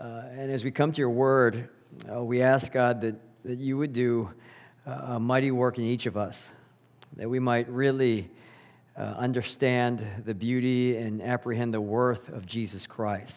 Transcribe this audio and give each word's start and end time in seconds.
Uh, 0.00 0.22
and 0.30 0.52
as 0.52 0.62
we 0.62 0.70
come 0.70 0.92
to 0.92 1.00
your 1.00 1.10
word, 1.10 1.68
uh, 2.08 2.22
we 2.22 2.40
ask, 2.40 2.70
God, 2.70 3.00
that, 3.00 3.16
that 3.44 3.58
you 3.58 3.76
would 3.76 3.92
do 3.92 4.30
uh, 4.86 5.14
a 5.14 5.20
mighty 5.20 5.50
work 5.50 5.76
in 5.76 5.82
each 5.82 6.06
of 6.06 6.16
us, 6.16 6.48
that 7.16 7.28
we 7.28 7.40
might 7.40 7.68
really 7.68 8.30
uh, 8.96 9.00
understand 9.00 10.06
the 10.24 10.34
beauty 10.34 10.96
and 10.96 11.20
apprehend 11.20 11.74
the 11.74 11.80
worth 11.80 12.28
of 12.28 12.46
Jesus 12.46 12.86
Christ, 12.86 13.36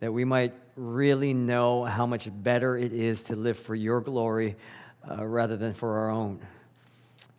that 0.00 0.10
we 0.10 0.24
might 0.24 0.54
really 0.74 1.34
know 1.34 1.84
how 1.84 2.06
much 2.06 2.30
better 2.32 2.78
it 2.78 2.94
is 2.94 3.20
to 3.24 3.36
live 3.36 3.58
for 3.58 3.74
your 3.74 4.00
glory 4.00 4.56
uh, 5.10 5.22
rather 5.22 5.58
than 5.58 5.74
for 5.74 5.98
our 5.98 6.10
own. 6.10 6.40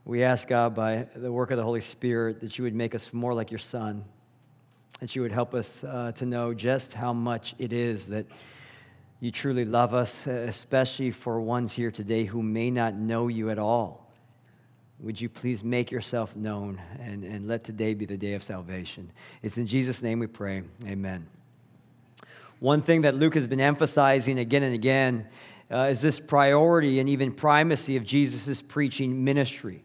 We 0.05 0.23
ask, 0.23 0.47
God, 0.47 0.75
by 0.75 1.07
the 1.15 1.31
work 1.31 1.49
of 1.49 1.57
the 1.57 1.63
Holy 1.63 1.81
Spirit, 1.81 2.41
that 2.41 2.59
you 2.59 2.63
would 2.63 2.75
make 2.75 2.93
us 2.93 3.11
more 3.11 3.33
like 3.33 3.49
your 3.49 3.57
Son, 3.57 4.05
that 4.99 5.15
you 5.15 5.21
would 5.21 5.31
help 5.31 5.53
us 5.53 5.83
uh, 5.83 6.11
to 6.13 6.25
know 6.25 6.53
just 6.53 6.93
how 6.93 7.13
much 7.13 7.55
it 7.57 7.71
is 7.71 8.07
that 8.07 8.25
you 9.21 9.31
truly 9.31 9.65
love 9.65 9.93
us, 9.93 10.27
especially 10.27 11.11
for 11.11 11.41
ones 11.41 11.73
here 11.73 11.91
today 11.91 12.25
who 12.25 12.41
may 12.41 12.71
not 12.71 12.95
know 12.95 13.27
you 13.27 13.49
at 13.49 13.59
all. 13.59 14.09
Would 15.01 15.19
you 15.19 15.29
please 15.29 15.63
make 15.63 15.91
yourself 15.91 16.35
known 16.35 16.81
and, 16.99 17.23
and 17.23 17.47
let 17.47 17.63
today 17.63 17.93
be 17.93 18.05
the 18.05 18.17
day 18.17 18.33
of 18.33 18.43
salvation? 18.43 19.11
It's 19.41 19.57
in 19.57 19.67
Jesus' 19.67 20.01
name 20.01 20.19
we 20.19 20.27
pray. 20.27 20.63
Amen. 20.85 21.27
One 22.59 22.81
thing 22.81 23.01
that 23.01 23.15
Luke 23.15 23.35
has 23.35 23.47
been 23.47 23.61
emphasizing 23.61 24.39
again 24.39 24.63
and 24.63 24.73
again 24.73 25.27
uh, 25.71 25.83
is 25.91 26.01
this 26.01 26.19
priority 26.19 26.99
and 26.99 27.07
even 27.07 27.31
primacy 27.31 27.95
of 27.95 28.03
Jesus' 28.03 28.61
preaching 28.61 29.23
ministry. 29.23 29.83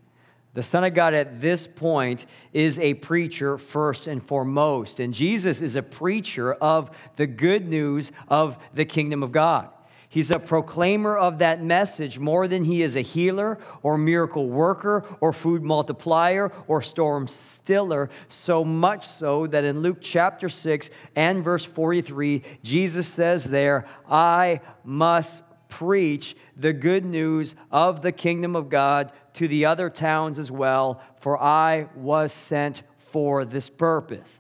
The 0.55 0.63
Son 0.63 0.85
of 0.85 0.95
God 0.95 1.15
at 1.15 1.41
this 1.41 1.67
point 1.67 2.27
is 2.53 2.79
a 2.79 2.95
preacher 2.95 3.59
first 3.59 4.07
and 4.07 4.25
foremost. 4.25 5.01
And 5.01 5.13
Jesus 5.13 5.61
is 5.61 5.75
a 5.75 5.83
preacher 5.83 6.55
of 6.55 6.91
the 7.17 7.27
good 7.27 7.69
news 7.69 8.13
of 8.29 8.57
the 8.73 8.85
kingdom 8.85 9.23
of 9.25 9.33
God. 9.33 9.69
He's 10.09 10.31
a 10.31 10.39
proclaimer 10.39 11.17
of 11.17 11.39
that 11.39 11.61
message 11.61 12.21
more 12.21 12.47
than 12.47 12.63
he 12.63 12.83
is 12.83 12.95
a 12.95 13.01
healer 13.01 13.59
or 13.83 13.99
miracle 13.99 14.49
worker 14.49 15.05
or 15.21 15.33
food 15.33 15.65
multiplier 15.65 16.53
or 16.69 16.83
storm 16.83 17.27
stiller. 17.27 18.11
So 18.29 18.65
much 18.65 19.09
so 19.09 19.49
that 19.49 19.65
in 19.65 19.81
Luke 19.81 19.99
chapter 20.01 20.49
6 20.49 20.89
and 21.17 21.43
verse 21.43 21.65
43, 21.65 22.45
Jesus 22.63 23.09
says 23.09 23.43
there, 23.43 23.89
I 24.09 24.61
must 24.85 25.43
preach 25.75 26.37
the 26.57 26.73
good 26.73 27.05
news 27.05 27.57
of 27.73 28.01
the 28.01 28.13
kingdom 28.13 28.55
of 28.55 28.69
God 28.69 29.11
to 29.33 29.49
the 29.49 29.67
other 29.67 29.91
towns 29.91 30.39
as 30.39 30.49
well, 30.49 31.01
for 31.19 31.37
I 31.37 31.89
was 31.97 32.33
sent 32.33 32.83
for 33.11 33.45
this 33.45 33.69
purpose. 33.69 34.39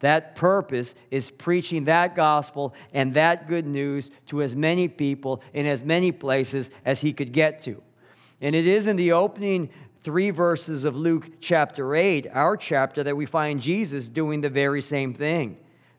That 0.00 0.36
purpose 0.36 0.94
is 1.10 1.30
preaching 1.30 1.84
that 1.84 2.14
gospel 2.14 2.74
and 2.92 3.14
that 3.14 3.48
good 3.48 3.66
news 3.66 4.10
to 4.26 4.42
as 4.42 4.54
many 4.54 4.86
people 4.86 5.40
in 5.54 5.64
as 5.64 5.82
many 5.82 6.12
places 6.12 6.68
as 6.84 7.00
he 7.00 7.14
could 7.14 7.32
get 7.32 7.62
to. 7.62 7.82
And 8.42 8.54
it 8.54 8.66
is 8.66 8.86
in 8.86 8.96
the 8.96 9.12
opening 9.12 9.70
three 10.02 10.28
verses 10.28 10.84
of 10.84 10.94
Luke 10.94 11.40
chapter 11.40 11.96
8, 11.96 12.26
our 12.34 12.54
chapter, 12.54 13.02
that 13.02 13.16
we 13.16 13.24
find 13.24 13.62
Jesus 13.62 14.08
doing 14.08 14.42
the 14.42 14.50
very 14.50 14.82
same 14.82 15.14
thing. 15.14 15.56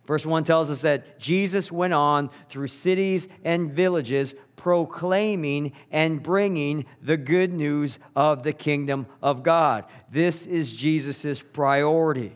Verse 0.07 0.25
1 0.25 0.45
tells 0.45 0.69
us 0.69 0.81
that 0.81 1.19
Jesus 1.19 1.69
went 1.69 1.93
on 1.93 2.29
through 2.47 2.67
cities 2.67 3.27
and 3.43 3.73
villages 3.73 4.35
proclaiming 4.57 5.71
and 5.89 6.21
bringing 6.21 6.85
the 7.01 7.15
good 7.15 7.53
news 7.53 7.99
of 8.15 8.43
the 8.43 8.51
kingdom 8.51 9.07
of 9.23 9.43
God. 9.43 9.85
This 10.11 10.45
is 10.45 10.73
Jesus' 10.73 11.41
priority. 11.41 12.35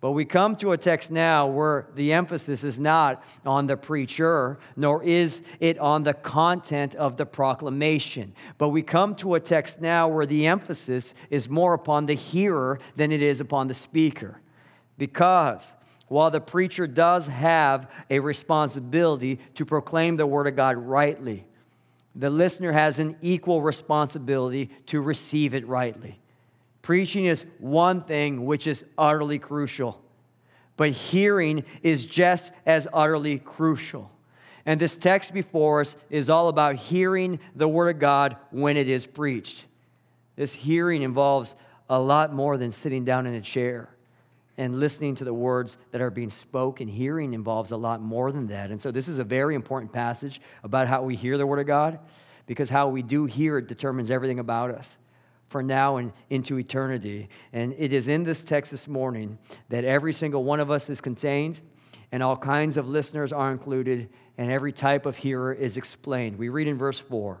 But 0.00 0.10
we 0.12 0.24
come 0.24 0.56
to 0.56 0.72
a 0.72 0.76
text 0.76 1.12
now 1.12 1.46
where 1.46 1.86
the 1.94 2.12
emphasis 2.12 2.64
is 2.64 2.76
not 2.76 3.22
on 3.46 3.68
the 3.68 3.76
preacher, 3.76 4.58
nor 4.74 5.00
is 5.04 5.42
it 5.60 5.78
on 5.78 6.02
the 6.02 6.12
content 6.12 6.96
of 6.96 7.16
the 7.16 7.24
proclamation. 7.24 8.34
But 8.58 8.70
we 8.70 8.82
come 8.82 9.14
to 9.16 9.36
a 9.36 9.40
text 9.40 9.80
now 9.80 10.08
where 10.08 10.26
the 10.26 10.48
emphasis 10.48 11.14
is 11.30 11.48
more 11.48 11.72
upon 11.72 12.06
the 12.06 12.14
hearer 12.14 12.80
than 12.96 13.12
it 13.12 13.22
is 13.22 13.40
upon 13.40 13.68
the 13.68 13.74
speaker. 13.74 14.40
Because 14.98 15.72
while 16.12 16.30
the 16.30 16.42
preacher 16.42 16.86
does 16.86 17.26
have 17.26 17.90
a 18.10 18.18
responsibility 18.18 19.38
to 19.54 19.64
proclaim 19.64 20.16
the 20.16 20.26
Word 20.26 20.46
of 20.46 20.54
God 20.54 20.76
rightly, 20.76 21.46
the 22.14 22.28
listener 22.28 22.70
has 22.70 23.00
an 23.00 23.16
equal 23.22 23.62
responsibility 23.62 24.68
to 24.84 25.00
receive 25.00 25.54
it 25.54 25.66
rightly. 25.66 26.20
Preaching 26.82 27.24
is 27.24 27.46
one 27.58 28.02
thing 28.02 28.44
which 28.44 28.66
is 28.66 28.84
utterly 28.98 29.38
crucial, 29.38 30.02
but 30.76 30.90
hearing 30.90 31.64
is 31.82 32.04
just 32.04 32.52
as 32.66 32.86
utterly 32.92 33.38
crucial. 33.38 34.10
And 34.66 34.78
this 34.78 34.96
text 34.96 35.32
before 35.32 35.80
us 35.80 35.96
is 36.10 36.28
all 36.28 36.48
about 36.48 36.76
hearing 36.76 37.40
the 37.56 37.68
Word 37.68 37.96
of 37.96 38.00
God 38.00 38.36
when 38.50 38.76
it 38.76 38.86
is 38.86 39.06
preached. 39.06 39.64
This 40.36 40.52
hearing 40.52 41.00
involves 41.00 41.54
a 41.88 41.98
lot 41.98 42.34
more 42.34 42.58
than 42.58 42.70
sitting 42.70 43.06
down 43.06 43.26
in 43.26 43.32
a 43.32 43.40
chair 43.40 43.88
and 44.58 44.78
listening 44.78 45.14
to 45.16 45.24
the 45.24 45.34
words 45.34 45.78
that 45.90 46.00
are 46.00 46.10
being 46.10 46.30
spoken. 46.30 46.88
Hearing 46.88 47.34
involves 47.34 47.72
a 47.72 47.76
lot 47.76 48.00
more 48.00 48.32
than 48.32 48.48
that. 48.48 48.70
And 48.70 48.80
so, 48.80 48.90
this 48.90 49.08
is 49.08 49.18
a 49.18 49.24
very 49.24 49.54
important 49.54 49.92
passage 49.92 50.40
about 50.62 50.88
how 50.88 51.02
we 51.02 51.16
hear 51.16 51.38
the 51.38 51.46
Word 51.46 51.60
of 51.60 51.66
God, 51.66 51.98
because 52.46 52.70
how 52.70 52.88
we 52.88 53.02
do 53.02 53.24
hear 53.26 53.58
it 53.58 53.68
determines 53.68 54.10
everything 54.10 54.38
about 54.38 54.70
us 54.70 54.96
for 55.48 55.62
now 55.62 55.98
and 55.98 56.12
into 56.30 56.58
eternity. 56.58 57.28
And 57.52 57.74
it 57.78 57.92
is 57.92 58.08
in 58.08 58.24
this 58.24 58.42
text 58.42 58.72
this 58.72 58.88
morning 58.88 59.38
that 59.68 59.84
every 59.84 60.12
single 60.12 60.42
one 60.42 60.60
of 60.60 60.70
us 60.70 60.90
is 60.90 61.00
contained, 61.00 61.60
and 62.10 62.22
all 62.22 62.36
kinds 62.36 62.76
of 62.76 62.88
listeners 62.88 63.32
are 63.32 63.52
included, 63.52 64.08
and 64.38 64.50
every 64.50 64.72
type 64.72 65.06
of 65.06 65.16
hearer 65.18 65.52
is 65.52 65.76
explained. 65.76 66.36
We 66.38 66.48
read 66.48 66.68
in 66.68 66.78
verse 66.78 66.98
4. 66.98 67.40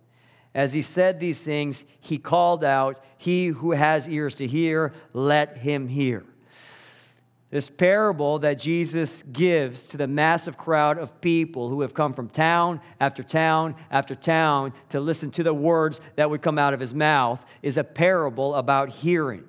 As 0.53 0.73
he 0.73 0.81
said 0.81 1.19
these 1.19 1.39
things, 1.39 1.83
he 1.99 2.17
called 2.17 2.63
out, 2.63 3.03
He 3.17 3.47
who 3.47 3.71
has 3.71 4.09
ears 4.09 4.35
to 4.35 4.47
hear, 4.47 4.93
let 5.13 5.57
him 5.57 5.87
hear. 5.87 6.25
This 7.51 7.69
parable 7.69 8.39
that 8.39 8.59
Jesus 8.59 9.23
gives 9.31 9.81
to 9.87 9.97
the 9.97 10.07
massive 10.07 10.57
crowd 10.57 10.97
of 10.97 11.19
people 11.19 11.67
who 11.67 11.81
have 11.81 11.93
come 11.93 12.13
from 12.13 12.29
town 12.29 12.79
after 12.99 13.23
town 13.23 13.75
after 13.89 14.15
town 14.15 14.71
to 14.89 15.01
listen 15.01 15.31
to 15.31 15.43
the 15.43 15.53
words 15.53 15.99
that 16.15 16.29
would 16.29 16.41
come 16.41 16.57
out 16.57 16.73
of 16.73 16.79
his 16.79 16.93
mouth 16.93 17.43
is 17.61 17.75
a 17.75 17.83
parable 17.83 18.55
about 18.55 18.89
hearing. 18.89 19.43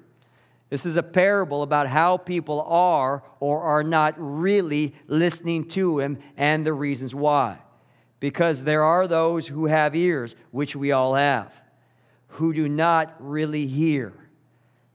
This 0.69 0.85
is 0.85 0.97
a 0.97 1.03
parable 1.03 1.63
about 1.63 1.87
how 1.87 2.17
people 2.17 2.63
are 2.63 3.23
or 3.39 3.61
are 3.61 3.85
not 3.85 4.15
really 4.17 4.95
listening 5.07 5.69
to 5.69 6.01
him 6.01 6.19
and 6.37 6.67
the 6.67 6.73
reasons 6.73 7.15
why 7.15 7.59
because 8.23 8.63
there 8.63 8.85
are 8.85 9.09
those 9.09 9.49
who 9.49 9.67
have 9.67 9.97
ears, 9.97 10.37
which 10.53 10.77
we 10.77 10.93
all 10.93 11.17
have, 11.17 11.53
who 12.29 12.55
do 12.55 12.69
not 12.69 13.17
really 13.19 13.67
hear. 13.67 14.13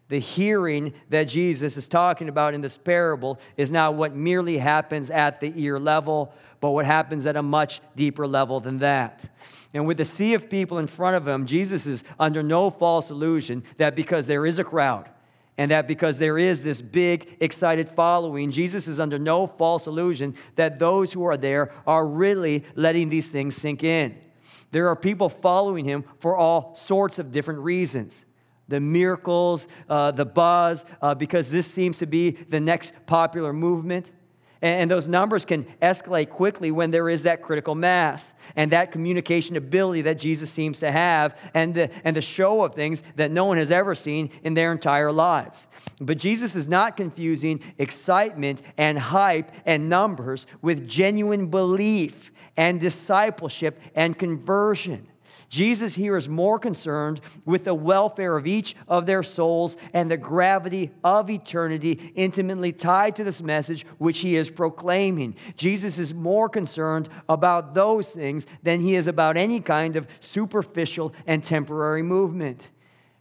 The 0.07 0.17
hearing 0.17 0.93
that 1.09 1.25
Jesus 1.25 1.75
is 1.75 1.87
talking 1.87 2.29
about 2.29 2.53
in 2.53 2.61
this 2.61 2.77
parable 2.77 3.37
is 3.57 3.69
not 3.69 3.95
what 3.95 4.15
merely 4.15 4.57
happens 4.57 5.11
at 5.11 5.41
the 5.41 5.51
ear 5.57 5.77
level, 5.77 6.31
but 6.61 6.71
what 6.71 6.85
happens 6.85 7.25
at 7.25 7.35
a 7.35 7.43
much 7.43 7.81
deeper 7.97 8.25
level 8.25 8.61
than 8.61 8.77
that. 8.77 9.29
And 9.73 9.85
with 9.85 9.97
the 9.97 10.05
sea 10.05 10.33
of 10.33 10.49
people 10.49 10.77
in 10.77 10.87
front 10.87 11.17
of 11.17 11.27
him, 11.27 11.45
Jesus 11.45 11.85
is 11.85 12.05
under 12.17 12.41
no 12.41 12.69
false 12.69 13.11
illusion 13.11 13.65
that 13.75 13.93
because 13.93 14.25
there 14.25 14.45
is 14.45 14.57
a 14.57 14.63
crowd, 14.63 15.09
and 15.57 15.71
that 15.71 15.87
because 15.87 16.19
there 16.19 16.37
is 16.37 16.63
this 16.63 16.81
big, 16.81 17.37
excited 17.39 17.89
following, 17.89 18.51
Jesus 18.51 18.87
is 18.87 18.99
under 18.99 19.17
no 19.17 19.47
false 19.47 19.87
illusion 19.87 20.35
that 20.55 20.79
those 20.79 21.13
who 21.13 21.25
are 21.25 21.37
there 21.37 21.73
are 21.85 22.05
really 22.05 22.63
letting 22.75 23.09
these 23.09 23.27
things 23.27 23.55
sink 23.55 23.83
in. 23.83 24.17
There 24.71 24.89
are 24.89 24.95
people 24.95 25.29
following 25.29 25.85
him 25.85 26.03
for 26.19 26.35
all 26.35 26.75
sorts 26.75 27.19
of 27.19 27.31
different 27.31 27.61
reasons 27.61 28.23
the 28.69 28.79
miracles, 28.81 29.65
uh, 29.87 30.11
the 30.11 30.25
buzz, 30.25 30.83
uh, 31.01 31.15
because 31.15 31.49
this 31.51 31.65
seems 31.65 31.99
to 31.99 32.05
be 32.05 32.31
the 32.31 32.59
next 32.59 32.91
popular 33.05 33.53
movement. 33.53 34.11
And 34.61 34.89
those 34.89 35.07
numbers 35.07 35.45
can 35.45 35.65
escalate 35.81 36.29
quickly 36.29 36.71
when 36.71 36.91
there 36.91 37.09
is 37.09 37.23
that 37.23 37.41
critical 37.41 37.75
mass 37.75 38.33
and 38.55 38.71
that 38.71 38.91
communication 38.91 39.55
ability 39.55 40.01
that 40.03 40.17
Jesus 40.17 40.49
seems 40.49 40.79
to 40.79 40.91
have 40.91 41.37
and 41.53 41.75
the, 41.75 41.91
and 42.03 42.15
the 42.15 42.21
show 42.21 42.63
of 42.63 42.73
things 42.73 43.03
that 43.15 43.31
no 43.31 43.45
one 43.45 43.57
has 43.57 43.71
ever 43.71 43.93
seen 43.93 44.31
in 44.43 44.55
their 44.55 44.71
entire 44.71 45.11
lives. 45.11 45.67
But 46.01 46.17
Jesus 46.17 46.55
is 46.55 46.67
not 46.67 46.97
confusing 46.97 47.61
excitement 47.77 48.61
and 48.77 48.97
hype 48.97 49.51
and 49.65 49.89
numbers 49.89 50.47
with 50.61 50.87
genuine 50.87 51.47
belief 51.47 52.31
and 52.55 52.79
discipleship 52.79 53.79
and 53.93 54.17
conversion. 54.17 55.07
Jesus 55.49 55.95
here 55.95 56.17
is 56.17 56.27
more 56.27 56.59
concerned 56.59 57.21
with 57.45 57.63
the 57.63 57.73
welfare 57.73 58.35
of 58.35 58.45
each 58.45 58.75
of 58.87 59.05
their 59.05 59.23
souls 59.23 59.77
and 59.93 60.11
the 60.11 60.17
gravity 60.17 60.91
of 61.03 61.29
eternity 61.29 62.11
intimately 62.15 62.73
tied 62.73 63.15
to 63.15 63.23
this 63.23 63.41
message 63.41 63.85
which 63.97 64.19
he 64.19 64.35
is 64.35 64.49
proclaiming. 64.49 65.35
Jesus 65.55 65.99
is 65.99 66.13
more 66.13 66.49
concerned 66.49 67.07
about 67.29 67.73
those 67.73 68.09
things 68.09 68.45
than 68.61 68.81
he 68.81 68.95
is 68.95 69.07
about 69.07 69.37
any 69.37 69.61
kind 69.61 69.95
of 69.95 70.07
superficial 70.19 71.13
and 71.25 71.43
temporary 71.43 72.03
movement. 72.03 72.69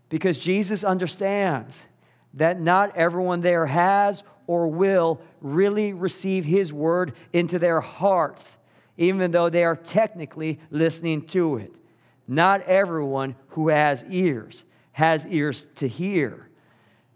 Because 0.08 0.40
Jesus 0.40 0.82
understands 0.82 1.84
that 2.34 2.60
not 2.60 2.96
everyone 2.96 3.40
there 3.40 3.66
has 3.66 4.24
or 4.48 4.66
will 4.66 5.20
really 5.40 5.92
receive 5.92 6.44
his 6.44 6.72
word 6.72 7.14
into 7.32 7.58
their 7.58 7.80
hearts, 7.80 8.56
even 8.96 9.30
though 9.30 9.48
they 9.48 9.64
are 9.64 9.76
technically 9.76 10.58
listening 10.70 11.22
to 11.22 11.56
it. 11.56 11.72
Not 12.28 12.62
everyone 12.62 13.36
who 13.48 13.68
has 13.68 14.04
ears 14.08 14.64
has 14.92 15.26
ears 15.26 15.66
to 15.76 15.86
hear. 15.86 16.48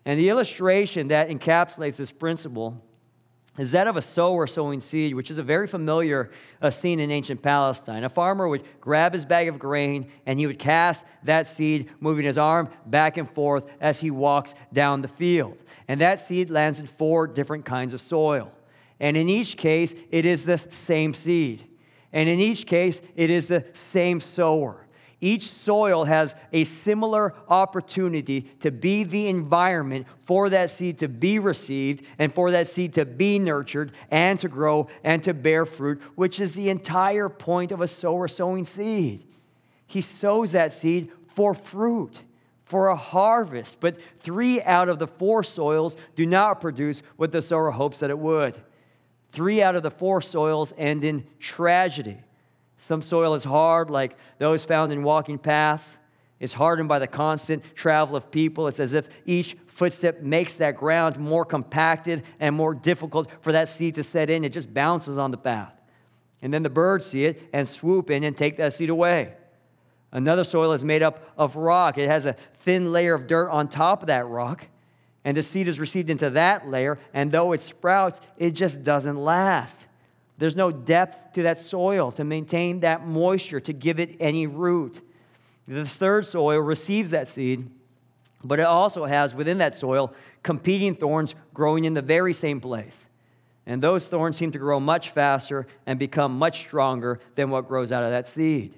And 0.05 0.19
the 0.19 0.29
illustration 0.29 1.09
that 1.09 1.29
encapsulates 1.29 1.97
this 1.97 2.12
principle 2.12 2.83
is 3.59 3.73
that 3.73 3.87
of 3.87 3.97
a 3.97 4.03
sower 4.03 4.47
sowing 4.47 4.81
seed, 4.81 5.15
which 5.15 5.31
is 5.31 5.39
a 5.39 5.43
very 5.43 5.67
familiar 5.67 6.31
uh, 6.62 6.71
scene 6.71 7.01
in 7.01 7.11
ancient 7.11 7.43
Palestine. 7.43 8.05
A 8.05 8.09
farmer 8.09 8.49
would 8.49 8.65
grab 8.81 9.12
his 9.12 9.25
bag 9.25 9.49
of 9.49 9.59
grain 9.59 10.11
and 10.25 10.39
he 10.39 10.47
would 10.47 10.59
cast 10.59 11.05
that 11.25 11.49
seed, 11.49 11.91
moving 12.01 12.25
his 12.25 12.39
arm 12.39 12.69
back 12.87 13.17
and 13.17 13.29
forth 13.29 13.65
as 13.81 14.01
he 14.01 14.11
walks 14.11 14.55
down 14.73 15.03
the 15.03 15.09
field. 15.09 15.62
And 15.89 16.01
that 16.01 16.21
seed 16.21 16.49
lands 16.49 16.81
in 16.81 16.87
four 16.87 17.27
different 17.27 17.65
kinds 17.65 17.93
of 17.93 18.01
soil. 18.01 18.53
And 19.01 19.17
in 19.17 19.29
each 19.29 19.57
case, 19.57 19.95
it 20.11 20.25
is 20.25 20.45
the 20.45 20.59
same 20.59 21.12
seed. 21.12 21.67
And 22.12 22.29
in 22.29 22.41
each 22.41 22.67
case, 22.67 23.01
it 23.17 23.31
is 23.31 23.49
the 23.49 23.67
same 23.73 24.21
sower. 24.21 24.87
Each 25.21 25.51
soil 25.51 26.05
has 26.05 26.35
a 26.53 26.65
similar 26.65 27.35
opportunity 27.49 28.43
to 28.61 28.71
be 28.71 29.05
the 29.05 29.29
environment 29.29 30.07
for 30.25 30.49
that 30.49 30.71
seed 30.71 30.99
to 31.01 31.09
be 31.09 31.39
received 31.39 32.05
and 32.19 32.35
for 32.35 32.51
that 32.53 32.69
seed 32.69 32.95
to 32.95 33.05
be 33.05 33.39
nurtured 33.39 33.93
and 34.11 34.41
to 34.41 34.49
grow 34.49 34.89
and 35.05 35.23
to 35.25 35.35
bear 35.35 35.67
fruit, 35.67 36.01
which 36.15 36.41
is 36.41 36.53
the 36.53 36.71
entire 36.71 37.29
point 37.29 37.71
of 37.71 37.83
a 37.83 37.89
sower 37.89 38.29
sowing 38.29 38.65
seed. 38.65 39.27
He 39.87 40.01
sows 40.01 40.53
that 40.53 40.73
seed 40.73 41.13
for 41.35 41.53
fruit, 41.53 42.23
for 42.65 42.89
a 42.89 42.97
harvest. 42.97 43.77
But 43.81 43.99
three 44.21 44.63
out 44.63 44.89
of 44.89 44.99
the 44.99 45.07
four 45.07 45.43
soils 45.43 45.97
do 46.17 46.25
not 46.25 46.63
produce 46.63 47.03
what 47.17 47.33
the 47.33 47.43
sower 47.43 47.73
hopes 47.73 47.99
that 47.99 48.09
it 48.09 48.19
would. 48.19 48.59
Three 49.33 49.63
out 49.63 49.77
of 49.77 49.83
the 49.83 49.91
four 49.91 50.23
soils 50.23 50.73
end 50.79 51.05
in 51.05 51.27
tragedy. 51.39 52.19
Some 52.81 53.03
soil 53.03 53.35
is 53.35 53.44
hard, 53.44 53.91
like 53.91 54.17
those 54.38 54.65
found 54.65 54.91
in 54.91 55.03
walking 55.03 55.38
paths. 55.38 55.99
It's 56.41 56.55
hardened 56.55 56.88
by 56.88 56.99
the 56.99 57.06
constant 57.06 57.62
travel 57.75 58.17
of 58.17 58.31
people. 58.31 58.69
It's 58.69 58.81
as 58.81 58.94
if 58.94 59.06
each 59.27 59.55
footstep 59.67 60.23
makes 60.23 60.55
that 60.55 60.77
ground 60.77 61.19
more 61.19 61.44
compacted 61.44 62.23
and 62.41 62.56
more 62.56 62.73
difficult 62.73 63.31
for 63.43 63.53
that 63.53 63.69
seed 63.69 63.97
to 63.97 64.03
set 64.03 64.31
in. 64.31 64.44
It 64.44 64.55
just 64.55 64.73
bounces 64.73 65.19
on 65.19 65.31
the 65.31 65.37
path. 65.37 65.75
And 66.41 66.55
then 66.55 66.62
the 66.62 66.71
birds 66.71 67.05
see 67.05 67.27
it 67.27 67.43
and 67.53 67.69
swoop 67.69 68.11
in 68.11 68.25
and 68.25 68.35
take 68.35 68.56
that 68.56 68.73
seed 68.73 68.88
away. 68.88 69.35
Another 70.11 70.43
soil 70.43 70.73
is 70.73 70.83
made 70.83 71.03
up 71.03 71.23
of 71.37 71.56
rock. 71.56 71.99
It 71.99 72.09
has 72.09 72.25
a 72.25 72.33
thin 72.61 72.93
layer 72.93 73.12
of 73.12 73.26
dirt 73.26 73.50
on 73.50 73.69
top 73.69 74.03
of 74.03 74.06
that 74.06 74.26
rock. 74.26 74.67
And 75.23 75.37
the 75.37 75.43
seed 75.43 75.69
is 75.69 75.79
received 75.79 76.09
into 76.09 76.31
that 76.31 76.67
layer. 76.67 76.99
And 77.12 77.31
though 77.31 77.53
it 77.53 77.61
sprouts, 77.61 78.23
it 78.38 78.53
just 78.53 78.83
doesn't 78.83 79.23
last. 79.23 79.85
There's 80.41 80.57
no 80.57 80.73
depth 80.73 81.35
to 81.35 81.43
that 81.43 81.61
soil 81.61 82.11
to 82.13 82.25
maintain 82.25 82.81
that 82.81 83.07
moisture, 83.07 83.61
to 83.61 83.75
give 83.75 84.01
it 84.01 84.17
any 84.19 84.47
root. 84.47 85.03
The 85.69 85.85
third 85.85 86.27
soil 86.27 86.59
receives 86.61 87.11
that 87.11 87.29
seed, 87.29 87.71
but 88.43 88.59
it 88.59 88.65
also 88.65 89.05
has 89.05 89.35
within 89.35 89.59
that 89.59 89.75
soil 89.75 90.15
competing 90.43 90.95
thorns 90.95 91.35
growing 91.53 91.85
in 91.85 91.93
the 91.93 92.01
very 92.01 92.33
same 92.33 92.59
place. 92.59 93.05
And 93.67 93.83
those 93.83 94.07
thorns 94.07 94.39
seem 94.39 94.51
to 94.53 94.59
grow 94.59 94.81
much 94.81 95.11
faster 95.11 95.67
and 95.85 95.99
become 95.99 96.39
much 96.39 96.61
stronger 96.61 97.21
than 97.35 97.51
what 97.51 97.69
grows 97.69 97.93
out 97.93 98.03
of 98.03 98.11
that 98.11 98.27
seed. 98.27 98.75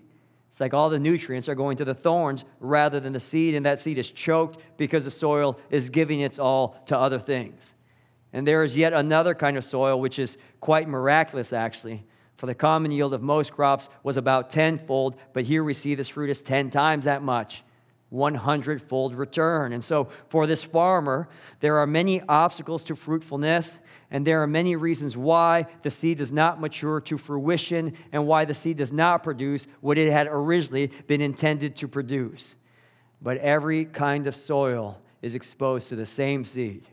It's 0.50 0.60
like 0.60 0.74
all 0.74 0.90
the 0.90 0.98
nutrients 0.98 1.48
are 1.48 1.54
going 1.54 1.76
to 1.76 1.84
the 1.84 1.94
thorns 1.94 2.44
rather 2.58 2.98
than 2.98 3.12
the 3.12 3.20
seed, 3.20 3.54
and 3.54 3.64
that 3.66 3.78
seed 3.78 3.98
is 3.98 4.10
choked 4.10 4.58
because 4.76 5.04
the 5.04 5.12
soil 5.12 5.60
is 5.70 5.90
giving 5.90 6.18
its 6.18 6.40
all 6.40 6.82
to 6.86 6.98
other 6.98 7.20
things. 7.20 7.72
And 8.32 8.46
there 8.46 8.64
is 8.64 8.76
yet 8.76 8.92
another 8.92 9.34
kind 9.34 9.56
of 9.56 9.64
soil 9.64 10.00
which 10.00 10.18
is 10.18 10.38
quite 10.60 10.88
miraculous, 10.88 11.52
actually. 11.52 12.04
For 12.36 12.46
the 12.46 12.54
common 12.54 12.90
yield 12.90 13.14
of 13.14 13.22
most 13.22 13.52
crops 13.52 13.88
was 14.02 14.16
about 14.16 14.50
tenfold, 14.50 15.16
but 15.32 15.44
here 15.44 15.62
we 15.62 15.74
see 15.74 15.94
this 15.94 16.08
fruit 16.08 16.30
is 16.30 16.42
10 16.42 16.70
times 16.70 17.04
that 17.04 17.22
much. 17.22 17.62
100 18.12 18.82
fold 18.82 19.14
return. 19.14 19.72
And 19.72 19.82
so, 19.82 20.08
for 20.28 20.46
this 20.46 20.62
farmer, 20.62 21.28
there 21.60 21.78
are 21.78 21.86
many 21.86 22.20
obstacles 22.28 22.84
to 22.84 22.96
fruitfulness, 22.96 23.78
and 24.10 24.26
there 24.26 24.42
are 24.42 24.46
many 24.46 24.76
reasons 24.76 25.16
why 25.16 25.66
the 25.82 25.90
seed 25.90 26.18
does 26.18 26.30
not 26.30 26.60
mature 26.60 27.00
to 27.00 27.16
fruition 27.16 27.94
and 28.12 28.26
why 28.26 28.44
the 28.44 28.52
seed 28.52 28.76
does 28.76 28.92
not 28.92 29.22
produce 29.22 29.66
what 29.80 29.96
it 29.96 30.12
had 30.12 30.26
originally 30.30 30.88
been 31.06 31.22
intended 31.22 31.74
to 31.76 31.88
produce. 31.88 32.54
But 33.22 33.38
every 33.38 33.86
kind 33.86 34.26
of 34.26 34.34
soil 34.36 35.00
is 35.22 35.34
exposed 35.34 35.88
to 35.88 35.96
the 35.96 36.04
same 36.04 36.44
seed 36.44 36.84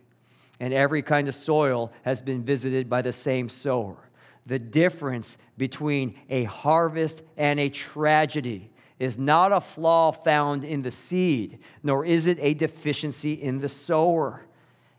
and 0.59 0.73
every 0.73 1.01
kind 1.01 1.27
of 1.27 1.35
soil 1.35 1.91
has 2.03 2.21
been 2.21 2.44
visited 2.44 2.89
by 2.89 3.01
the 3.01 3.13
same 3.13 3.50
sower. 3.50 3.97
The 4.45 4.59
difference 4.59 5.38
between 5.57 6.15
a 6.29 6.45
harvest 6.45 7.21
and 7.38 7.59
a 7.59 7.69
tragedy 7.69 8.71
is 8.97 9.17
not 9.17 9.51
a 9.51 9.61
flaw 9.61 10.11
found 10.11 10.63
in 10.63 10.81
the 10.81 10.91
seed, 10.91 11.59
nor 11.83 12.06
is 12.06 12.27
it 12.27 12.38
a 12.41 12.53
deficiency 12.53 13.33
in 13.33 13.59
the 13.59 13.69
sower. 13.69 14.45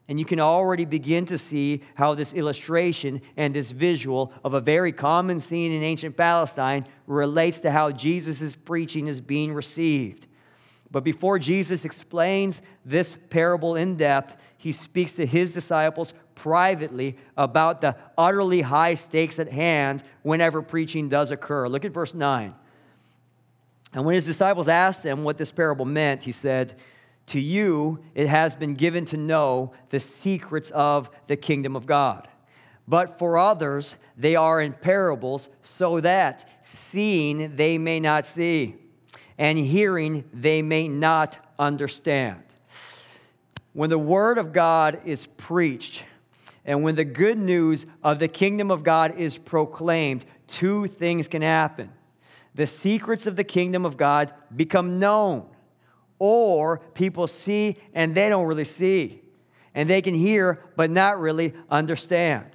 And 0.08 0.18
you 0.18 0.24
can 0.24 0.40
already 0.40 0.86
begin 0.86 1.26
to 1.26 1.38
see 1.38 1.82
how 1.94 2.14
this 2.14 2.32
illustration 2.32 3.20
and 3.36 3.54
this 3.54 3.70
visual 3.70 4.32
of 4.42 4.54
a 4.54 4.60
very 4.60 4.90
common 4.92 5.38
scene 5.38 5.70
in 5.70 5.82
ancient 5.82 6.16
Palestine 6.16 6.86
relates 7.06 7.60
to 7.60 7.70
how 7.70 7.92
Jesus' 7.92 8.56
preaching 8.56 9.06
is 9.06 9.20
being 9.20 9.52
received. 9.52 10.26
But 10.90 11.04
before 11.04 11.38
Jesus 11.38 11.84
explains 11.84 12.60
this 12.84 13.16
parable 13.28 13.76
in 13.76 13.96
depth, 13.96 14.36
he 14.60 14.72
speaks 14.72 15.12
to 15.12 15.24
his 15.24 15.54
disciples 15.54 16.12
privately 16.34 17.16
about 17.34 17.80
the 17.80 17.96
utterly 18.18 18.60
high 18.60 18.92
stakes 18.92 19.38
at 19.38 19.50
hand 19.50 20.04
whenever 20.20 20.60
preaching 20.60 21.08
does 21.08 21.30
occur. 21.30 21.66
Look 21.66 21.87
at 21.87 21.92
verse 21.92 22.12
9. 22.12 22.54
And 23.94 24.04
when 24.04 24.14
his 24.14 24.26
disciples 24.26 24.68
asked 24.68 25.02
him 25.02 25.25
what 25.25 25.38
this 25.38 25.50
parable 25.50 25.87
meant, 25.87 26.25
he 26.25 26.32
said, 26.32 26.75
To 27.28 27.40
you 27.40 28.04
it 28.14 28.26
has 28.26 28.54
been 28.54 28.75
given 28.75 29.06
to 29.06 29.16
know 29.16 29.73
the 29.88 29.99
secrets 29.99 30.70
of 30.73 31.08
the 31.26 31.38
kingdom 31.38 31.75
of 31.75 31.87
God. 31.87 32.28
But 32.87 33.18
for 33.18 33.38
others, 33.38 33.94
they 34.14 34.37
are 34.37 34.61
in 34.61 34.75
parables, 34.75 35.49
so 35.62 36.00
that 36.00 36.66
seeing 36.66 37.56
they 37.56 37.78
may 37.78 37.99
not 37.99 38.26
see, 38.26 38.75
and 39.38 39.58
hearing 39.58 40.25
they 40.35 40.61
may 40.61 40.87
not 40.87 41.38
understand. 41.58 42.42
When 43.72 43.90
the 43.90 43.98
word 43.98 44.38
of 44.38 44.52
God 44.52 45.00
is 45.04 45.26
preached 45.26 46.02
and 46.64 46.82
when 46.82 46.96
the 46.96 47.04
good 47.04 47.38
news 47.38 47.86
of 48.02 48.18
the 48.18 48.28
kingdom 48.28 48.70
of 48.70 48.82
God 48.82 49.18
is 49.18 49.38
proclaimed, 49.38 50.24
two 50.46 50.86
things 50.86 51.28
can 51.28 51.42
happen. 51.42 51.90
The 52.54 52.66
secrets 52.66 53.26
of 53.26 53.36
the 53.36 53.44
kingdom 53.44 53.84
of 53.86 53.96
God 53.96 54.34
become 54.54 54.98
known, 54.98 55.46
or 56.18 56.80
people 56.94 57.28
see 57.28 57.76
and 57.94 58.14
they 58.14 58.28
don't 58.28 58.46
really 58.46 58.64
see, 58.64 59.22
and 59.74 59.88
they 59.88 60.02
can 60.02 60.14
hear 60.14 60.60
but 60.76 60.90
not 60.90 61.20
really 61.20 61.54
understand. 61.70 62.46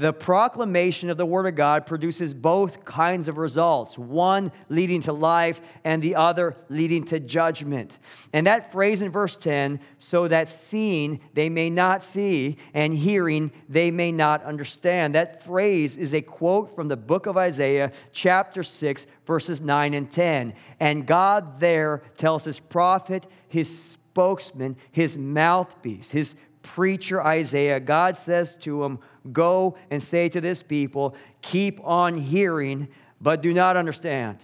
The 0.00 0.14
proclamation 0.14 1.10
of 1.10 1.18
the 1.18 1.26
Word 1.26 1.44
of 1.44 1.56
God 1.56 1.84
produces 1.84 2.32
both 2.32 2.86
kinds 2.86 3.28
of 3.28 3.36
results 3.36 3.98
one 3.98 4.50
leading 4.70 5.02
to 5.02 5.12
life, 5.12 5.60
and 5.84 6.02
the 6.02 6.14
other 6.14 6.56
leading 6.70 7.04
to 7.08 7.20
judgment. 7.20 7.98
And 8.32 8.46
that 8.46 8.72
phrase 8.72 9.02
in 9.02 9.10
verse 9.10 9.36
10 9.36 9.78
so 9.98 10.26
that 10.26 10.48
seeing 10.48 11.20
they 11.34 11.50
may 11.50 11.68
not 11.68 12.02
see, 12.02 12.56
and 12.72 12.94
hearing 12.94 13.52
they 13.68 13.90
may 13.90 14.10
not 14.10 14.42
understand. 14.42 15.14
That 15.14 15.44
phrase 15.44 15.98
is 15.98 16.14
a 16.14 16.22
quote 16.22 16.74
from 16.74 16.88
the 16.88 16.96
book 16.96 17.26
of 17.26 17.36
Isaiah, 17.36 17.92
chapter 18.10 18.62
6, 18.62 19.06
verses 19.26 19.60
9 19.60 19.92
and 19.92 20.10
10. 20.10 20.54
And 20.80 21.06
God 21.06 21.60
there 21.60 22.04
tells 22.16 22.44
his 22.44 22.58
prophet, 22.58 23.26
his 23.48 23.98
spokesman, 24.10 24.76
his 24.90 25.18
mouthpiece, 25.18 26.10
his 26.10 26.34
preacher 26.62 27.22
Isaiah, 27.22 27.80
God 27.80 28.16
says 28.16 28.56
to 28.60 28.84
him, 28.84 28.98
Go 29.32 29.76
and 29.90 30.02
say 30.02 30.28
to 30.30 30.40
this 30.40 30.62
people, 30.62 31.14
keep 31.42 31.80
on 31.84 32.18
hearing, 32.18 32.88
but 33.20 33.42
do 33.42 33.52
not 33.52 33.76
understand. 33.76 34.38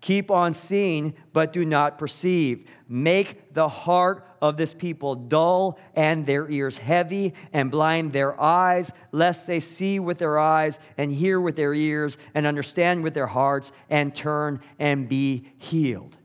Keep 0.00 0.32
on 0.32 0.52
seeing, 0.52 1.14
but 1.32 1.52
do 1.52 1.64
not 1.64 1.96
perceive. 1.96 2.66
Make 2.88 3.54
the 3.54 3.68
heart 3.68 4.26
of 4.40 4.56
this 4.56 4.74
people 4.74 5.14
dull 5.14 5.78
and 5.94 6.26
their 6.26 6.50
ears 6.50 6.78
heavy, 6.78 7.34
and 7.52 7.70
blind 7.70 8.12
their 8.12 8.38
eyes, 8.40 8.92
lest 9.12 9.46
they 9.46 9.60
see 9.60 10.00
with 10.00 10.18
their 10.18 10.40
eyes, 10.40 10.80
and 10.98 11.12
hear 11.12 11.40
with 11.40 11.54
their 11.54 11.72
ears, 11.72 12.18
and 12.34 12.46
understand 12.46 13.04
with 13.04 13.14
their 13.14 13.28
hearts, 13.28 13.70
and 13.88 14.14
turn 14.14 14.60
and 14.80 15.08
be 15.08 15.44
healed. 15.58 16.16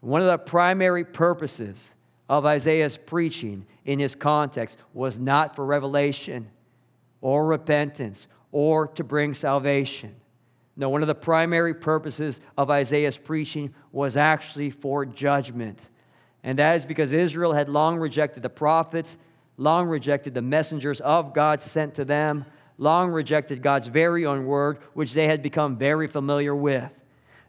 One 0.00 0.22
of 0.22 0.28
the 0.28 0.38
primary 0.38 1.04
purposes 1.04 1.90
of 2.28 2.44
Isaiah's 2.44 2.96
preaching 2.96 3.66
in 3.84 3.98
his 3.98 4.14
context 4.14 4.76
was 4.92 5.18
not 5.18 5.56
for 5.56 5.64
revelation 5.64 6.50
or 7.20 7.46
repentance 7.46 8.28
or 8.52 8.88
to 8.88 9.04
bring 9.04 9.34
salvation. 9.34 10.14
No, 10.76 10.88
one 10.90 11.02
of 11.02 11.08
the 11.08 11.14
primary 11.14 11.74
purposes 11.74 12.40
of 12.56 12.70
Isaiah's 12.70 13.16
preaching 13.16 13.74
was 13.90 14.16
actually 14.16 14.70
for 14.70 15.04
judgment. 15.04 15.80
And 16.44 16.58
that 16.58 16.76
is 16.76 16.84
because 16.84 17.12
Israel 17.12 17.52
had 17.52 17.68
long 17.68 17.96
rejected 17.98 18.42
the 18.42 18.50
prophets, 18.50 19.16
long 19.56 19.88
rejected 19.88 20.34
the 20.34 20.42
messengers 20.42 21.00
of 21.00 21.34
God 21.34 21.60
sent 21.60 21.94
to 21.96 22.04
them, 22.04 22.44
long 22.76 23.10
rejected 23.10 23.60
God's 23.60 23.88
very 23.88 24.24
own 24.24 24.46
word, 24.46 24.78
which 24.94 25.14
they 25.14 25.26
had 25.26 25.42
become 25.42 25.76
very 25.76 26.06
familiar 26.06 26.54
with. 26.54 26.92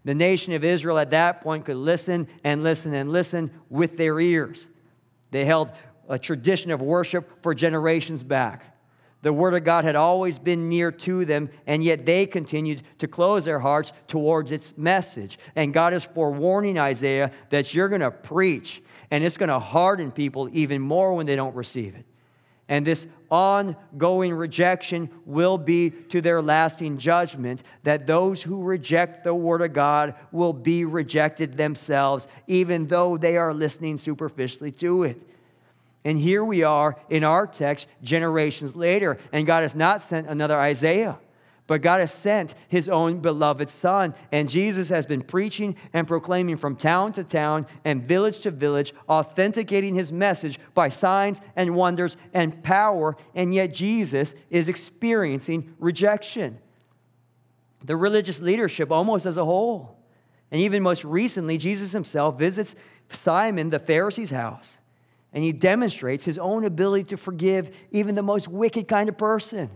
The 0.06 0.16
nation 0.16 0.54
of 0.54 0.64
Israel 0.64 0.98
at 0.98 1.12
that 1.12 1.42
point 1.42 1.66
could 1.66 1.78
listen 1.78 2.28
and 2.44 2.64
listen 2.64 2.94
and 2.94 3.12
listen 3.12 3.52
with 3.70 3.98
their 3.98 4.20
ears. 4.20 4.68
They 5.32 5.46
held 5.46 5.72
a 6.08 6.18
tradition 6.18 6.72
of 6.72 6.82
worship 6.82 7.44
for 7.44 7.54
generations 7.54 8.24
back. 8.24 8.76
The 9.22 9.34
Word 9.34 9.54
of 9.54 9.66
God 9.66 9.84
had 9.84 9.98
always 9.98 10.40
been 10.40 10.70
near 10.70 10.92
to 10.92 11.26
them, 11.26 11.50
and 11.68 11.84
yet 11.84 12.06
they 12.06 12.26
continued 12.26 12.84
to 13.00 13.08
close 13.08 13.44
their 13.44 13.60
hearts 13.60 13.92
towards 14.08 14.54
its 14.54 14.74
message. 14.78 15.38
And 15.56 15.74
God 15.74 15.94
is 15.94 16.06
forewarning 16.06 16.80
Isaiah 16.80 17.32
that 17.50 17.74
you're 17.74 17.90
going 17.90 18.00
to 18.02 18.12
preach, 18.12 18.82
and 19.12 19.24
it's 19.24 19.36
going 19.36 19.50
to 19.50 19.60
harden 19.60 20.12
people 20.12 20.50
even 20.54 20.82
more 20.82 21.14
when 21.14 21.26
they 21.26 21.36
don't 21.36 21.56
receive 21.56 21.96
it. 21.96 22.06
And 22.70 22.86
this 22.86 23.08
ongoing 23.32 24.32
rejection 24.32 25.10
will 25.26 25.58
be 25.58 25.90
to 25.90 26.22
their 26.22 26.42
lasting 26.42 27.00
judgment, 27.00 27.64
that 27.84 28.06
those 28.06 28.44
who 28.44 28.62
reject 28.62 29.24
the 29.24 29.34
Word 29.34 29.62
of 29.62 29.74
God 29.74 30.14
will 30.32 30.54
be 30.54 30.86
rejected 30.86 31.58
themselves, 31.58 32.28
even 32.46 32.88
though 32.88 33.18
they 33.18 33.38
are 33.38 33.54
listening 33.54 33.98
superficially 33.98 34.72
to 34.74 35.04
it. 35.04 35.20
And 36.06 36.18
here 36.18 36.46
we 36.46 36.64
are 36.64 36.96
in 37.10 37.24
our 37.24 37.46
text 37.46 37.88
generations 38.02 38.76
later, 38.76 39.18
and 39.34 39.46
God 39.46 39.64
has 39.64 39.76
not 39.76 40.02
sent 40.02 40.28
another 40.28 40.58
Isaiah, 40.58 41.18
but 41.70 41.84
God 41.84 42.00
has 42.00 42.12
sent 42.12 42.56
his 42.68 42.90
own 42.90 43.20
beloved 43.20 43.70
Son. 43.70 44.16
And 44.32 44.50
Jesus 44.50 44.90
has 44.90 45.06
been 45.06 45.22
preaching 45.22 45.76
and 45.94 46.08
proclaiming 46.08 46.58
from 46.58 46.76
town 46.76 47.14
to 47.14 47.24
town 47.24 47.68
and 47.86 48.08
village 48.08 48.42
to 48.42 48.50
village, 48.50 48.92
authenticating 49.08 49.94
his 49.94 50.12
message 50.12 50.60
by 50.74 50.90
signs 50.90 51.42
and 51.56 51.76
wonders 51.76 52.18
and 52.34 52.64
power, 52.64 53.16
and 53.36 53.54
yet 53.54 53.72
Jesus 53.72 54.34
is 54.50 54.68
experiencing 54.68 55.76
rejection. 55.78 56.58
The 57.86 57.96
religious 57.96 58.42
leadership, 58.42 58.92
almost 58.92 59.28
as 59.28 59.38
a 59.38 59.46
whole, 59.46 59.96
and 60.50 60.60
even 60.60 60.82
most 60.82 61.06
recently, 61.06 61.60
Jesus 61.60 61.92
himself 61.92 62.40
visits 62.40 62.74
Simon, 63.10 63.70
the 63.70 63.78
Pharisee's 63.78 64.32
house 64.32 64.80
and 65.32 65.44
he 65.44 65.52
demonstrates 65.52 66.26
his 66.26 66.40
own 66.40 66.66
ability 66.66 67.04
to 67.04 67.16
forgive 67.16 67.70
even 67.92 68.16
the 68.16 68.24
most 68.24 68.48
wicked 68.48 68.88
kind 68.88 69.08
of 69.08 69.16
person. 69.20 69.70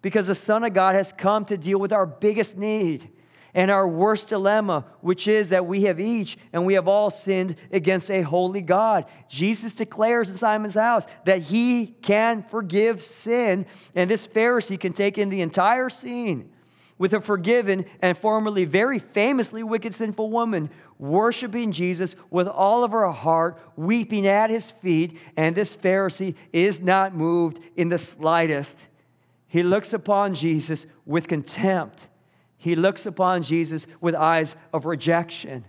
Because 0.00 0.28
the 0.28 0.34
Son 0.34 0.64
of 0.64 0.74
God 0.74 0.94
has 0.94 1.12
come 1.12 1.44
to 1.46 1.56
deal 1.56 1.78
with 1.78 1.92
our 1.92 2.06
biggest 2.06 2.56
need 2.56 3.10
and 3.54 3.70
our 3.70 3.88
worst 3.88 4.28
dilemma, 4.28 4.84
which 5.00 5.26
is 5.26 5.48
that 5.48 5.66
we 5.66 5.82
have 5.82 5.98
each 5.98 6.38
and 6.52 6.64
we 6.64 6.74
have 6.74 6.86
all 6.86 7.10
sinned 7.10 7.56
against 7.72 8.10
a 8.10 8.22
holy 8.22 8.60
God. 8.60 9.06
Jesus 9.28 9.72
declares 9.72 10.30
in 10.30 10.36
Simon's 10.36 10.74
house 10.74 11.06
that 11.24 11.42
he 11.42 11.86
can 12.02 12.42
forgive 12.42 13.02
sin, 13.02 13.66
and 13.94 14.10
this 14.10 14.26
Pharisee 14.26 14.78
can 14.78 14.92
take 14.92 15.18
in 15.18 15.28
the 15.28 15.40
entire 15.40 15.88
scene 15.88 16.50
with 16.98 17.14
a 17.14 17.20
forgiven 17.20 17.86
and 18.02 18.18
formerly 18.18 18.64
very 18.64 18.98
famously 18.98 19.62
wicked, 19.62 19.94
sinful 19.94 20.30
woman, 20.30 20.68
worshiping 20.98 21.72
Jesus 21.72 22.16
with 22.28 22.48
all 22.48 22.84
of 22.84 22.92
her 22.92 23.10
heart, 23.10 23.58
weeping 23.76 24.26
at 24.26 24.50
his 24.50 24.72
feet. 24.72 25.16
And 25.36 25.54
this 25.54 25.74
Pharisee 25.76 26.34
is 26.52 26.80
not 26.80 27.14
moved 27.14 27.60
in 27.76 27.88
the 27.88 27.98
slightest. 27.98 28.87
He 29.48 29.62
looks 29.62 29.92
upon 29.92 30.34
Jesus 30.34 30.86
with 31.04 31.26
contempt, 31.26 32.08
he 32.56 32.76
looks 32.76 33.06
upon 33.06 33.42
Jesus 33.42 33.86
with 34.00 34.14
eyes 34.14 34.54
of 34.72 34.84
rejection. 34.84 35.64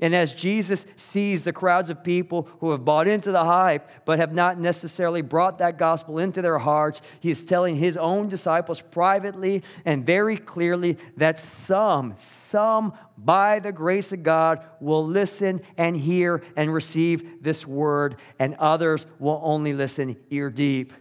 And 0.00 0.14
as 0.14 0.34
Jesus 0.34 0.84
sees 0.96 1.44
the 1.44 1.52
crowds 1.52 1.88
of 1.88 2.02
people 2.02 2.48
who 2.58 2.72
have 2.72 2.84
bought 2.84 3.06
into 3.06 3.30
the 3.30 3.44
hype 3.44 3.88
but 4.04 4.18
have 4.18 4.34
not 4.34 4.58
necessarily 4.58 5.22
brought 5.22 5.58
that 5.58 5.78
gospel 5.78 6.18
into 6.18 6.42
their 6.42 6.58
hearts, 6.58 7.00
he 7.20 7.30
is 7.30 7.44
telling 7.44 7.76
his 7.76 7.96
own 7.96 8.28
disciples 8.28 8.80
privately 8.80 9.62
and 9.84 10.04
very 10.04 10.36
clearly 10.36 10.98
that 11.16 11.38
some, 11.38 12.16
some 12.18 12.92
by 13.16 13.60
the 13.60 13.72
grace 13.72 14.12
of 14.12 14.24
God 14.24 14.64
will 14.80 15.06
listen 15.06 15.62
and 15.78 15.96
hear 15.96 16.42
and 16.56 16.74
receive 16.74 17.42
this 17.42 17.64
word, 17.64 18.16
and 18.38 18.56
others 18.56 19.06
will 19.20 19.40
only 19.44 19.72
listen 19.72 20.16
ear 20.28 20.50
deep. 20.50 20.92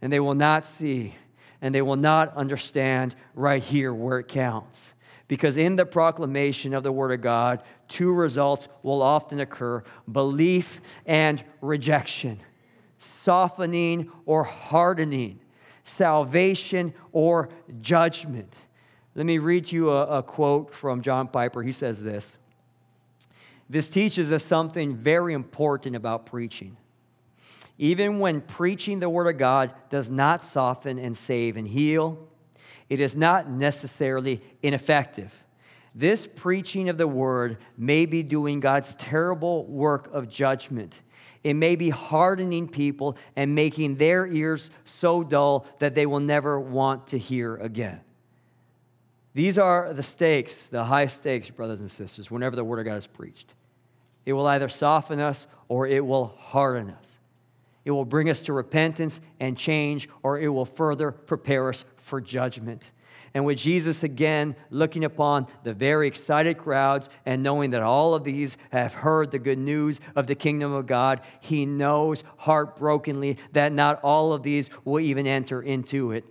And 0.00 0.12
they 0.12 0.20
will 0.20 0.34
not 0.34 0.66
see 0.66 1.14
and 1.60 1.74
they 1.74 1.82
will 1.82 1.96
not 1.96 2.36
understand 2.36 3.14
right 3.34 3.62
here 3.62 3.92
where 3.92 4.18
it 4.18 4.28
counts. 4.28 4.94
Because 5.28 5.56
in 5.56 5.76
the 5.76 5.86
proclamation 5.86 6.72
of 6.72 6.82
the 6.82 6.92
Word 6.92 7.12
of 7.12 7.20
God, 7.20 7.62
two 7.88 8.12
results 8.12 8.68
will 8.82 9.02
often 9.02 9.40
occur 9.40 9.82
belief 10.10 10.80
and 11.04 11.42
rejection, 11.60 12.40
softening 12.98 14.10
or 14.24 14.44
hardening, 14.44 15.40
salvation 15.82 16.94
or 17.12 17.48
judgment. 17.80 18.52
Let 19.16 19.26
me 19.26 19.38
read 19.38 19.72
you 19.72 19.90
a, 19.90 20.18
a 20.18 20.22
quote 20.22 20.72
from 20.72 21.02
John 21.02 21.26
Piper. 21.28 21.62
He 21.62 21.72
says 21.72 22.02
this 22.02 22.36
This 23.68 23.88
teaches 23.88 24.30
us 24.30 24.44
something 24.44 24.94
very 24.94 25.34
important 25.34 25.96
about 25.96 26.26
preaching. 26.26 26.76
Even 27.78 28.18
when 28.18 28.40
preaching 28.40 29.00
the 29.00 29.08
Word 29.08 29.26
of 29.26 29.38
God 29.38 29.74
does 29.90 30.10
not 30.10 30.42
soften 30.42 30.98
and 30.98 31.16
save 31.16 31.56
and 31.56 31.68
heal, 31.68 32.18
it 32.88 33.00
is 33.00 33.16
not 33.16 33.50
necessarily 33.50 34.40
ineffective. 34.62 35.44
This 35.94 36.26
preaching 36.26 36.88
of 36.88 36.98
the 36.98 37.08
word 37.08 37.56
may 37.76 38.04
be 38.04 38.22
doing 38.22 38.60
God's 38.60 38.94
terrible 38.94 39.64
work 39.64 40.12
of 40.12 40.28
judgment. 40.28 41.00
It 41.42 41.54
may 41.54 41.74
be 41.74 41.88
hardening 41.88 42.68
people 42.68 43.16
and 43.34 43.54
making 43.54 43.96
their 43.96 44.26
ears 44.26 44.70
so 44.84 45.22
dull 45.22 45.66
that 45.78 45.94
they 45.94 46.04
will 46.04 46.20
never 46.20 46.60
want 46.60 47.08
to 47.08 47.18
hear 47.18 47.56
again. 47.56 48.00
These 49.32 49.58
are 49.58 49.92
the 49.92 50.02
stakes, 50.02 50.66
the 50.66 50.84
high 50.84 51.06
stakes, 51.06 51.50
brothers 51.50 51.80
and 51.80 51.90
sisters, 51.90 52.30
whenever 52.30 52.56
the 52.56 52.64
Word 52.64 52.78
of 52.78 52.84
God 52.84 52.96
is 52.96 53.06
preached. 53.06 53.54
It 54.24 54.32
will 54.32 54.46
either 54.46 54.68
soften 54.68 55.20
us 55.20 55.46
or 55.68 55.86
it 55.86 56.04
will 56.04 56.26
harden 56.38 56.90
us. 56.90 57.18
It 57.86 57.92
will 57.92 58.04
bring 58.04 58.28
us 58.28 58.40
to 58.42 58.52
repentance 58.52 59.20
and 59.40 59.56
change, 59.56 60.08
or 60.24 60.38
it 60.38 60.48
will 60.48 60.66
further 60.66 61.12
prepare 61.12 61.70
us 61.70 61.84
for 61.96 62.20
judgment. 62.20 62.90
And 63.32 63.44
with 63.44 63.58
Jesus 63.58 64.02
again 64.02 64.56
looking 64.70 65.04
upon 65.04 65.46
the 65.62 65.72
very 65.72 66.08
excited 66.08 66.58
crowds 66.58 67.08
and 67.24 67.42
knowing 67.42 67.70
that 67.70 67.82
all 67.82 68.14
of 68.14 68.24
these 68.24 68.56
have 68.70 68.92
heard 68.92 69.30
the 69.30 69.38
good 69.38 69.58
news 69.58 70.00
of 70.16 70.26
the 70.26 70.34
kingdom 70.34 70.72
of 70.72 70.86
God, 70.86 71.20
he 71.40 71.64
knows 71.64 72.24
heartbrokenly 72.38 73.38
that 73.52 73.72
not 73.72 74.00
all 74.02 74.32
of 74.32 74.42
these 74.42 74.68
will 74.84 75.00
even 75.00 75.26
enter 75.26 75.62
into 75.62 76.10
it 76.10 76.24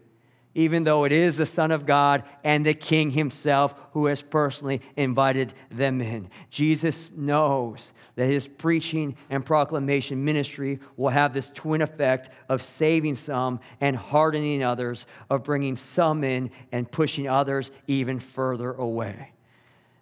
even 0.56 0.86
though 0.86 1.04
it 1.04 1.12
is 1.12 1.36
the 1.36 1.46
Son 1.46 1.70
of 1.70 1.86
God 1.86 2.24
and 2.44 2.66
the 2.66 2.74
King 2.74 3.12
Himself 3.12 3.76
who 3.92 4.06
has 4.08 4.22
personally 4.22 4.82
invited 4.96 5.54
them 5.70 6.02
in. 6.02 6.30
Jesus 6.50 7.12
knows 7.16 7.92
that 8.16 8.28
His 8.28 8.48
preaching 8.48 9.18
and 9.30 9.46
proclamation 9.46 10.24
ministry 10.24 10.80
will 10.96 11.10
have 11.10 11.34
this 11.34 11.52
twin 11.54 11.82
effect 11.82 12.30
of 12.48 12.64
saving 12.64 13.18
some 13.18 13.60
and 13.82 13.98
hardening 13.98 14.64
others, 14.64 15.06
of 15.30 15.44
bringing 15.44 15.76
some 15.76 16.24
in 16.24 16.50
and 16.72 16.90
pushing 16.90 17.28
others 17.28 17.70
even 17.88 18.20
further 18.20 18.72
away. 18.72 19.34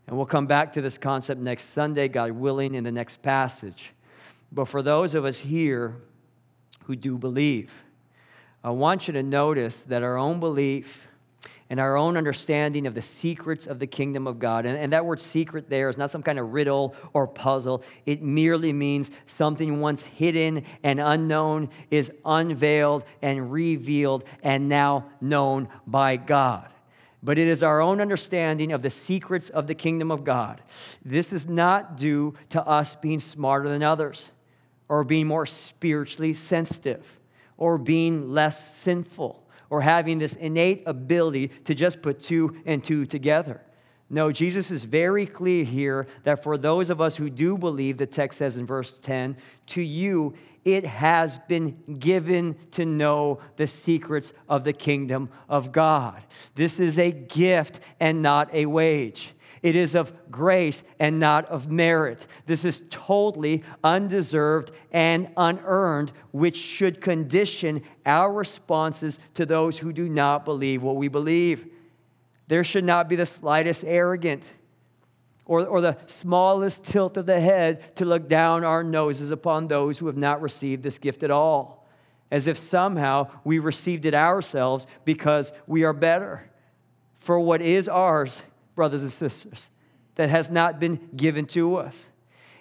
And 0.05 0.15
we'll 0.17 0.25
come 0.27 0.47
back 0.47 0.73
to 0.73 0.81
this 0.81 0.97
concept 0.97 1.41
next 1.41 1.69
Sunday, 1.73 2.07
God 2.07 2.31
willing, 2.31 2.75
in 2.75 2.83
the 2.83 2.91
next 2.91 3.23
passage. 3.23 3.91
But 4.51 4.67
for 4.67 4.83
those 4.83 5.15
of 5.15 5.25
us 5.25 5.37
here 5.37 5.95
who 6.83 6.95
do 6.95 7.17
believe, 7.17 7.71
I 8.63 8.69
want 8.69 9.07
you 9.07 9.13
to 9.13 9.23
notice 9.23 9.81
that 9.83 10.03
our 10.03 10.17
own 10.17 10.39
belief 10.39 11.07
and 11.69 11.79
our 11.79 11.97
own 11.97 12.17
understanding 12.17 12.85
of 12.85 12.93
the 12.93 13.01
secrets 13.01 13.67
of 13.67 13.79
the 13.79 13.87
kingdom 13.87 14.27
of 14.27 14.39
God. 14.39 14.65
And, 14.65 14.77
and, 14.77 14.93
that 14.93 15.05
word 15.05 15.19
secret 15.19 15.69
there 15.69 15.89
is 15.89 15.97
not 15.97 16.11
some 16.11 16.21
kind 16.23 16.37
of 16.37 16.53
riddle 16.53 16.95
or 17.13 17.27
puzzle. 17.27 17.83
It 18.05 18.21
merely 18.21 18.71
means 18.71 19.11
something 19.25 19.79
once 19.79 20.03
hidden 20.03 20.65
and 20.83 20.99
unknown 20.99 21.69
is 21.89 22.11
unveiled 22.23 23.05
and 23.21 23.51
revealed 23.51 24.23
and 24.43 24.69
now 24.69 25.09
known 25.19 25.67
by 25.87 26.17
God. 26.17 26.67
But 27.23 27.37
it 27.37 27.47
is 27.47 27.63
our 27.63 27.81
own 27.81 27.99
understanding 27.99 28.71
of 28.71 28.81
the 28.81 28.89
secrets 28.89 29.49
of 29.49 29.67
the 29.67 29.75
kingdom 29.75 30.11
of 30.11 30.23
God. 30.23 30.61
This 31.03 31.33
is 31.33 31.47
not 31.47 31.97
due 31.97 32.35
to 32.49 32.65
us 32.65 32.95
being 32.95 33.19
smarter 33.19 33.67
than 33.67 33.81
others 33.81 34.29
or 34.89 35.03
being 35.03 35.27
more 35.27 35.45
spiritually 35.45 36.33
sensitive 36.33 37.03
or 37.63 37.77
being 37.77 38.29
less 38.29 38.75
sinful 38.75 39.41
or 39.69 39.79
having 39.79 40.19
this 40.19 40.35
innate 40.35 40.83
ability 40.85 41.47
to 41.47 41.73
just 41.73 42.01
put 42.01 42.21
two 42.21 42.57
and 42.65 42.83
two 42.83 43.05
together. 43.05 43.61
No, 44.09 44.33
Jesus 44.33 44.69
is 44.69 44.83
very 44.83 45.25
clear 45.25 45.63
here 45.63 46.07
that 46.25 46.43
for 46.43 46.57
those 46.57 46.89
of 46.89 46.99
us 46.99 47.15
who 47.15 47.29
do 47.29 47.57
believe, 47.57 47.95
the 47.95 48.05
text 48.05 48.39
says 48.39 48.57
in 48.57 48.65
verse 48.65 48.99
10, 49.01 49.37
to 49.67 49.81
you 49.81 50.33
it 50.65 50.85
has 50.85 51.37
been 51.37 51.77
given 51.99 52.57
to 52.71 52.85
know 52.85 53.39
the 53.55 53.67
secrets 53.67 54.33
of 54.49 54.65
the 54.65 54.73
kingdom 54.73 55.29
of 55.47 55.71
God. 55.71 56.21
This 56.55 56.81
is 56.81 56.99
a 56.99 57.11
gift 57.11 57.79
and 57.97 58.21
not 58.21 58.53
a 58.53 58.65
wage. 58.65 59.33
It 59.63 59.77
is 59.77 59.95
of 59.95 60.11
grace 60.29 60.83
and 60.99 61.19
not 61.19 61.45
of 61.45 61.71
merit. 61.71 62.27
This 62.45 62.65
is 62.65 62.83
totally 62.89 63.63
undeserved 63.81 64.71
and 64.91 65.29
unearned, 65.37 66.11
which 66.31 66.57
should 66.57 66.99
condition 66.99 67.81
our 68.05 68.31
responses 68.31 69.19
to 69.35 69.45
those 69.45 69.79
who 69.79 69.93
do 69.93 70.09
not 70.09 70.43
believe 70.43 70.83
what 70.83 70.97
we 70.97 71.07
believe. 71.07 71.65
There 72.49 72.65
should 72.65 72.83
not 72.83 73.07
be 73.07 73.15
the 73.15 73.25
slightest 73.25 73.85
arrogance 73.85 74.45
or, 75.45 75.65
or 75.65 75.79
the 75.79 75.97
smallest 76.07 76.83
tilt 76.83 77.15
of 77.15 77.25
the 77.25 77.39
head 77.39 77.95
to 77.95 78.03
look 78.03 78.27
down 78.27 78.65
our 78.65 78.83
noses 78.83 79.31
upon 79.31 79.69
those 79.69 79.97
who 79.97 80.07
have 80.07 80.17
not 80.17 80.41
received 80.41 80.83
this 80.83 80.97
gift 80.97 81.23
at 81.23 81.31
all, 81.31 81.87
as 82.29 82.47
if 82.47 82.57
somehow 82.57 83.29
we 83.45 83.59
received 83.59 84.03
it 84.03 84.13
ourselves 84.13 84.87
because 85.05 85.53
we 85.67 85.83
are 85.83 85.93
better. 85.93 86.49
For 87.21 87.39
what 87.39 87.61
is 87.61 87.87
ours 87.87 88.41
brothers 88.75 89.03
and 89.03 89.11
sisters, 89.11 89.69
that 90.15 90.29
has 90.29 90.49
not 90.49 90.79
been 90.79 91.09
given 91.15 91.45
to 91.47 91.75
us. 91.75 92.07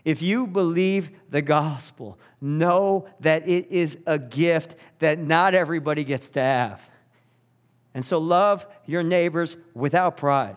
If 0.05 0.21
you 0.21 0.47
believe 0.47 1.11
the 1.31 1.43
gospel, 1.43 2.19
know 2.41 3.07
that 3.21 3.49
it 3.49 3.71
is 3.71 3.99
a 4.07 4.19
gift 4.19 4.75
that 4.99 5.19
not 5.19 5.55
everybody 5.55 6.03
gets 6.03 6.29
to 6.31 6.41
have. 6.41 6.81
And 7.95 8.05
so 8.05 8.19
love 8.19 8.67
your 8.87 9.03
neighbors 9.03 9.57
without 9.75 10.17
pride. 10.17 10.57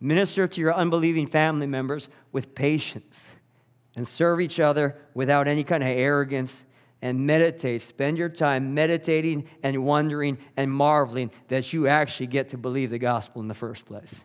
Minister 0.00 0.46
to 0.46 0.60
your 0.60 0.74
unbelieving 0.74 1.26
family 1.26 1.66
members 1.66 2.08
with 2.32 2.54
patience. 2.54 3.24
And 3.94 4.06
serve 4.06 4.42
each 4.42 4.60
other 4.60 4.96
without 5.14 5.48
any 5.48 5.64
kind 5.64 5.82
of 5.82 5.88
arrogance. 5.88 6.64
And 7.00 7.26
meditate. 7.26 7.82
Spend 7.82 8.18
your 8.18 8.28
time 8.28 8.74
meditating 8.74 9.48
and 9.62 9.84
wondering 9.84 10.38
and 10.56 10.70
marveling 10.70 11.30
that 11.48 11.72
you 11.72 11.86
actually 11.88 12.26
get 12.26 12.50
to 12.50 12.58
believe 12.58 12.90
the 12.90 12.98
gospel 12.98 13.40
in 13.40 13.48
the 13.48 13.54
first 13.54 13.84
place. 13.86 14.24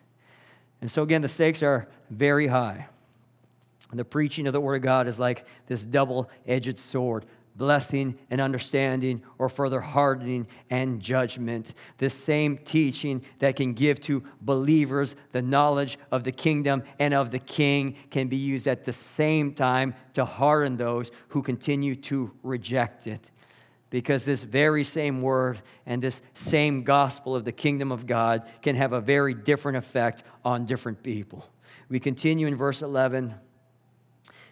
And 0.82 0.90
so, 0.90 1.02
again, 1.02 1.22
the 1.22 1.28
stakes 1.28 1.62
are 1.62 1.88
very 2.10 2.48
high. 2.48 2.88
And 3.90 3.98
the 3.98 4.04
preaching 4.04 4.46
of 4.46 4.52
the 4.52 4.60
Word 4.60 4.76
of 4.76 4.82
God 4.82 5.06
is 5.06 5.18
like 5.18 5.46
this 5.66 5.84
double 5.84 6.28
edged 6.46 6.78
sword 6.78 7.24
blessing 7.54 8.18
and 8.30 8.40
understanding, 8.40 9.22
or 9.38 9.48
further 9.48 9.80
hardening 9.80 10.46
and 10.70 11.00
judgment. 11.00 11.74
This 11.98 12.14
same 12.14 12.56
teaching 12.56 13.22
that 13.40 13.56
can 13.56 13.74
give 13.74 14.00
to 14.02 14.22
believers 14.40 15.14
the 15.32 15.42
knowledge 15.42 15.98
of 16.10 16.24
the 16.24 16.32
kingdom 16.32 16.82
and 16.98 17.12
of 17.12 17.30
the 17.30 17.38
king 17.38 17.96
can 18.10 18.28
be 18.28 18.36
used 18.36 18.66
at 18.66 18.84
the 18.84 18.92
same 18.92 19.52
time 19.52 19.94
to 20.14 20.24
harden 20.24 20.78
those 20.78 21.10
who 21.28 21.42
continue 21.42 21.94
to 21.94 22.30
reject 22.42 23.06
it 23.06 23.30
because 23.92 24.24
this 24.24 24.42
very 24.42 24.82
same 24.82 25.20
word 25.20 25.60
and 25.84 26.00
this 26.00 26.22
same 26.32 26.82
gospel 26.82 27.36
of 27.36 27.44
the 27.44 27.52
kingdom 27.52 27.92
of 27.92 28.06
God 28.06 28.42
can 28.62 28.74
have 28.74 28.94
a 28.94 29.02
very 29.02 29.34
different 29.34 29.76
effect 29.76 30.22
on 30.46 30.64
different 30.64 31.02
people. 31.02 31.46
We 31.90 32.00
continue 32.00 32.46
in 32.46 32.56
verse 32.56 32.80
11. 32.80 33.34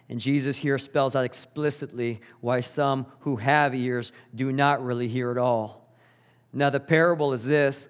And 0.09 0.19
Jesus 0.19 0.57
here 0.57 0.77
spells 0.77 1.15
out 1.15 1.25
explicitly 1.25 2.21
why 2.39 2.59
some 2.59 3.07
who 3.21 3.37
have 3.37 3.73
ears 3.73 4.11
do 4.35 4.51
not 4.51 4.85
really 4.85 5.07
hear 5.07 5.31
at 5.31 5.39
all. 5.39 5.89
Now, 6.53 6.69
the 6.69 6.79
parable 6.79 7.33
is 7.33 7.43
this 7.43 7.89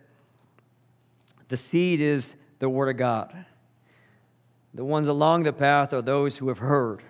the 1.49 1.57
seed 1.57 1.99
is 1.99 2.33
the 2.59 2.69
Word 2.69 2.87
of 2.87 2.95
God. 2.95 3.45
The 4.73 4.85
ones 4.85 5.09
along 5.09 5.43
the 5.43 5.51
path 5.51 5.91
are 5.91 6.01
those 6.01 6.37
who 6.37 6.47
have 6.47 6.59
heard. 6.59 7.03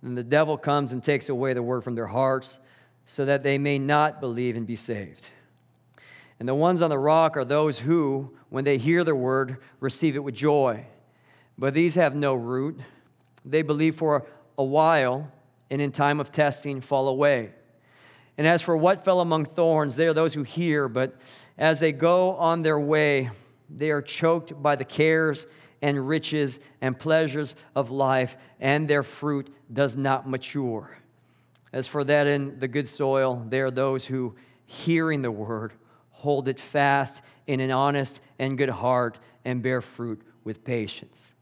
And 0.00 0.16
the 0.16 0.22
devil 0.22 0.56
comes 0.56 0.92
and 0.92 1.02
takes 1.02 1.28
away 1.28 1.54
the 1.54 1.62
Word 1.62 1.82
from 1.82 1.96
their 1.96 2.06
hearts 2.06 2.60
so 3.08 3.24
that 3.24 3.42
they 3.42 3.56
may 3.56 3.78
not 3.78 4.20
believe 4.20 4.54
and 4.54 4.66
be 4.66 4.76
saved. 4.76 5.28
And 6.38 6.46
the 6.46 6.54
ones 6.54 6.82
on 6.82 6.90
the 6.90 6.98
rock 6.98 7.38
are 7.38 7.44
those 7.44 7.78
who, 7.78 8.36
when 8.50 8.64
they 8.64 8.76
hear 8.76 9.02
the 9.02 9.14
word, 9.14 9.56
receive 9.80 10.14
it 10.14 10.18
with 10.18 10.34
joy. 10.34 10.84
But 11.56 11.72
these 11.72 11.94
have 11.94 12.14
no 12.14 12.34
root. 12.34 12.78
They 13.46 13.62
believe 13.62 13.96
for 13.96 14.26
a 14.58 14.62
while, 14.62 15.32
and 15.70 15.80
in 15.80 15.90
time 15.90 16.20
of 16.20 16.30
testing, 16.30 16.82
fall 16.82 17.08
away. 17.08 17.52
And 18.36 18.46
as 18.46 18.60
for 18.60 18.76
what 18.76 19.06
fell 19.06 19.22
among 19.22 19.46
thorns, 19.46 19.96
they 19.96 20.06
are 20.06 20.12
those 20.12 20.34
who 20.34 20.42
hear, 20.42 20.86
but 20.86 21.16
as 21.56 21.80
they 21.80 21.92
go 21.92 22.34
on 22.36 22.62
their 22.62 22.78
way, 22.78 23.30
they 23.70 23.90
are 23.90 24.02
choked 24.02 24.62
by 24.62 24.76
the 24.76 24.84
cares 24.84 25.46
and 25.80 26.06
riches 26.06 26.58
and 26.82 26.96
pleasures 26.96 27.54
of 27.74 27.90
life, 27.90 28.36
and 28.60 28.86
their 28.86 29.02
fruit 29.02 29.48
does 29.72 29.96
not 29.96 30.28
mature. 30.28 30.97
As 31.72 31.86
for 31.86 32.04
that 32.04 32.26
in 32.26 32.58
the 32.58 32.68
good 32.68 32.88
soil, 32.88 33.44
there 33.48 33.66
are 33.66 33.70
those 33.70 34.06
who, 34.06 34.34
hearing 34.66 35.22
the 35.22 35.30
word, 35.30 35.72
hold 36.10 36.48
it 36.48 36.58
fast 36.58 37.22
in 37.46 37.60
an 37.60 37.70
honest 37.70 38.20
and 38.38 38.56
good 38.56 38.70
heart 38.70 39.18
and 39.44 39.62
bear 39.62 39.80
fruit 39.80 40.20
with 40.44 40.64
patience. 40.64 41.32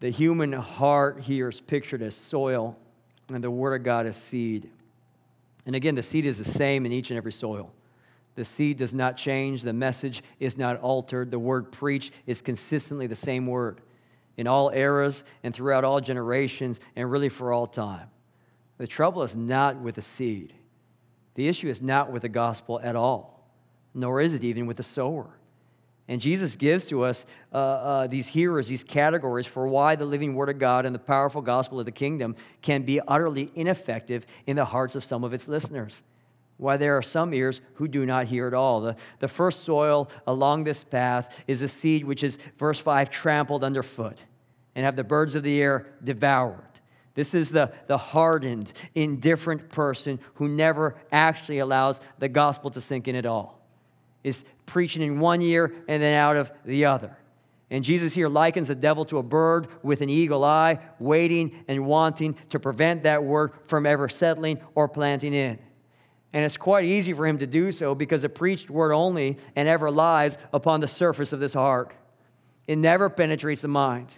The 0.00 0.10
human 0.10 0.52
heart 0.52 1.20
here 1.20 1.48
is 1.48 1.60
pictured 1.60 2.02
as 2.02 2.16
soil, 2.16 2.76
and 3.32 3.42
the 3.42 3.50
word 3.50 3.80
of 3.80 3.84
God 3.84 4.06
is 4.06 4.16
seed. 4.16 4.68
And 5.64 5.76
again, 5.76 5.94
the 5.94 6.02
seed 6.02 6.26
is 6.26 6.38
the 6.38 6.44
same 6.44 6.84
in 6.86 6.92
each 6.92 7.10
and 7.10 7.16
every 7.16 7.32
soil. 7.32 7.70
The 8.34 8.44
seed 8.44 8.78
does 8.78 8.94
not 8.94 9.16
change, 9.16 9.62
the 9.62 9.72
message 9.72 10.22
is 10.40 10.56
not 10.56 10.80
altered, 10.80 11.30
the 11.30 11.38
word 11.38 11.70
preached 11.70 12.12
is 12.26 12.40
consistently 12.40 13.06
the 13.06 13.14
same 13.14 13.46
word 13.46 13.80
in 14.36 14.46
all 14.46 14.70
eras 14.70 15.22
and 15.42 15.54
throughout 15.54 15.84
all 15.84 16.00
generations 16.00 16.80
and 16.96 17.10
really 17.10 17.28
for 17.28 17.52
all 17.52 17.66
time. 17.66 18.08
The 18.82 18.88
trouble 18.88 19.22
is 19.22 19.36
not 19.36 19.76
with 19.76 19.94
the 19.94 20.02
seed. 20.02 20.54
The 21.36 21.46
issue 21.46 21.68
is 21.68 21.80
not 21.80 22.10
with 22.10 22.22
the 22.22 22.28
gospel 22.28 22.80
at 22.82 22.96
all, 22.96 23.48
nor 23.94 24.20
is 24.20 24.34
it 24.34 24.42
even 24.42 24.66
with 24.66 24.76
the 24.76 24.82
sower. 24.82 25.38
And 26.08 26.20
Jesus 26.20 26.56
gives 26.56 26.84
to 26.86 27.04
us 27.04 27.24
uh, 27.52 27.56
uh, 27.58 28.06
these 28.08 28.26
hearers, 28.26 28.66
these 28.66 28.82
categories 28.82 29.46
for 29.46 29.68
why 29.68 29.94
the 29.94 30.04
living 30.04 30.34
Word 30.34 30.48
of 30.48 30.58
God 30.58 30.84
and 30.84 30.92
the 30.92 30.98
powerful 30.98 31.42
gospel 31.42 31.78
of 31.78 31.86
the 31.86 31.92
kingdom 31.92 32.34
can 32.60 32.82
be 32.82 32.98
utterly 33.06 33.52
ineffective 33.54 34.26
in 34.48 34.56
the 34.56 34.64
hearts 34.64 34.96
of 34.96 35.04
some 35.04 35.22
of 35.22 35.32
its 35.32 35.46
listeners. 35.46 36.02
Why 36.56 36.76
there 36.76 36.96
are 36.96 37.02
some 37.02 37.32
ears 37.32 37.60
who 37.74 37.86
do 37.86 38.04
not 38.04 38.26
hear 38.26 38.48
at 38.48 38.52
all. 38.52 38.80
The, 38.80 38.96
the 39.20 39.28
first 39.28 39.62
soil 39.62 40.10
along 40.26 40.64
this 40.64 40.82
path 40.82 41.40
is 41.46 41.62
a 41.62 41.68
seed 41.68 42.02
which 42.02 42.24
is, 42.24 42.36
verse 42.58 42.80
5, 42.80 43.10
trampled 43.10 43.62
underfoot 43.62 44.18
and 44.74 44.84
have 44.84 44.96
the 44.96 45.04
birds 45.04 45.36
of 45.36 45.44
the 45.44 45.62
air 45.62 45.86
devoured. 46.02 46.71
This 47.14 47.34
is 47.34 47.50
the, 47.50 47.72
the 47.86 47.98
hardened, 47.98 48.72
indifferent 48.94 49.70
person 49.70 50.18
who 50.34 50.48
never 50.48 50.96
actually 51.10 51.58
allows 51.58 52.00
the 52.18 52.28
gospel 52.28 52.70
to 52.70 52.80
sink 52.80 53.08
in 53.08 53.16
at 53.16 53.26
all. 53.26 53.60
Is 54.24 54.44
preaching 54.66 55.02
in 55.02 55.18
one 55.18 55.42
ear 55.42 55.74
and 55.88 56.02
then 56.02 56.16
out 56.16 56.36
of 56.36 56.50
the 56.64 56.84
other. 56.86 57.16
And 57.70 57.84
Jesus 57.84 58.12
here 58.12 58.28
likens 58.28 58.68
the 58.68 58.74
devil 58.74 59.04
to 59.06 59.18
a 59.18 59.22
bird 59.22 59.66
with 59.82 60.02
an 60.02 60.10
eagle 60.10 60.44
eye, 60.44 60.78
waiting 60.98 61.64
and 61.68 61.86
wanting 61.86 62.36
to 62.50 62.60
prevent 62.60 63.04
that 63.04 63.24
word 63.24 63.52
from 63.66 63.86
ever 63.86 64.08
settling 64.08 64.60
or 64.74 64.88
planting 64.88 65.32
in. 65.32 65.58
And 66.34 66.44
it's 66.44 66.56
quite 66.56 66.84
easy 66.84 67.12
for 67.12 67.26
him 67.26 67.38
to 67.38 67.46
do 67.46 67.72
so 67.72 67.94
because 67.94 68.22
the 68.22 68.28
preached 68.28 68.70
word 68.70 68.92
only 68.92 69.38
and 69.56 69.68
ever 69.68 69.90
lies 69.90 70.38
upon 70.52 70.80
the 70.80 70.88
surface 70.88 71.32
of 71.32 71.40
this 71.40 71.52
heart. 71.52 71.94
It 72.66 72.76
never 72.76 73.08
penetrates 73.10 73.62
the 73.62 73.68
mind, 73.68 74.08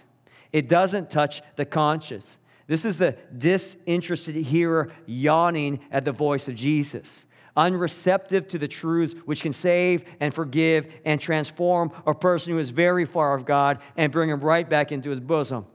it 0.51 0.69
doesn't 0.69 1.09
touch 1.09 1.41
the 1.55 1.65
conscience. 1.65 2.37
This 2.67 2.83
is 2.83 2.97
the 2.97 3.15
disinterested 3.37 4.35
hearer 4.35 4.91
yawning 5.05 5.79
at 5.91 6.03
the 6.03 6.11
voice 6.11 6.47
of 6.47 6.55
Jesus, 6.55 7.25
unreceptive 7.55 8.47
to 8.49 8.57
the 8.57 8.67
truths 8.67 9.13
which 9.25 9.41
can 9.41 9.53
save 9.53 10.03
and 10.19 10.33
forgive 10.33 10.87
and 11.05 11.21
transform 11.21 11.91
a 12.07 12.13
person 12.13 12.53
who 12.53 12.59
is 12.59 12.71
very 12.71 13.05
far 13.05 13.35
of 13.35 13.45
God 13.45 13.79
and 13.95 14.11
bring 14.11 14.29
him 14.29 14.41
right 14.41 14.67
back 14.67 14.91
into 14.91 15.09
his 15.09 15.19
bosom. 15.19 15.65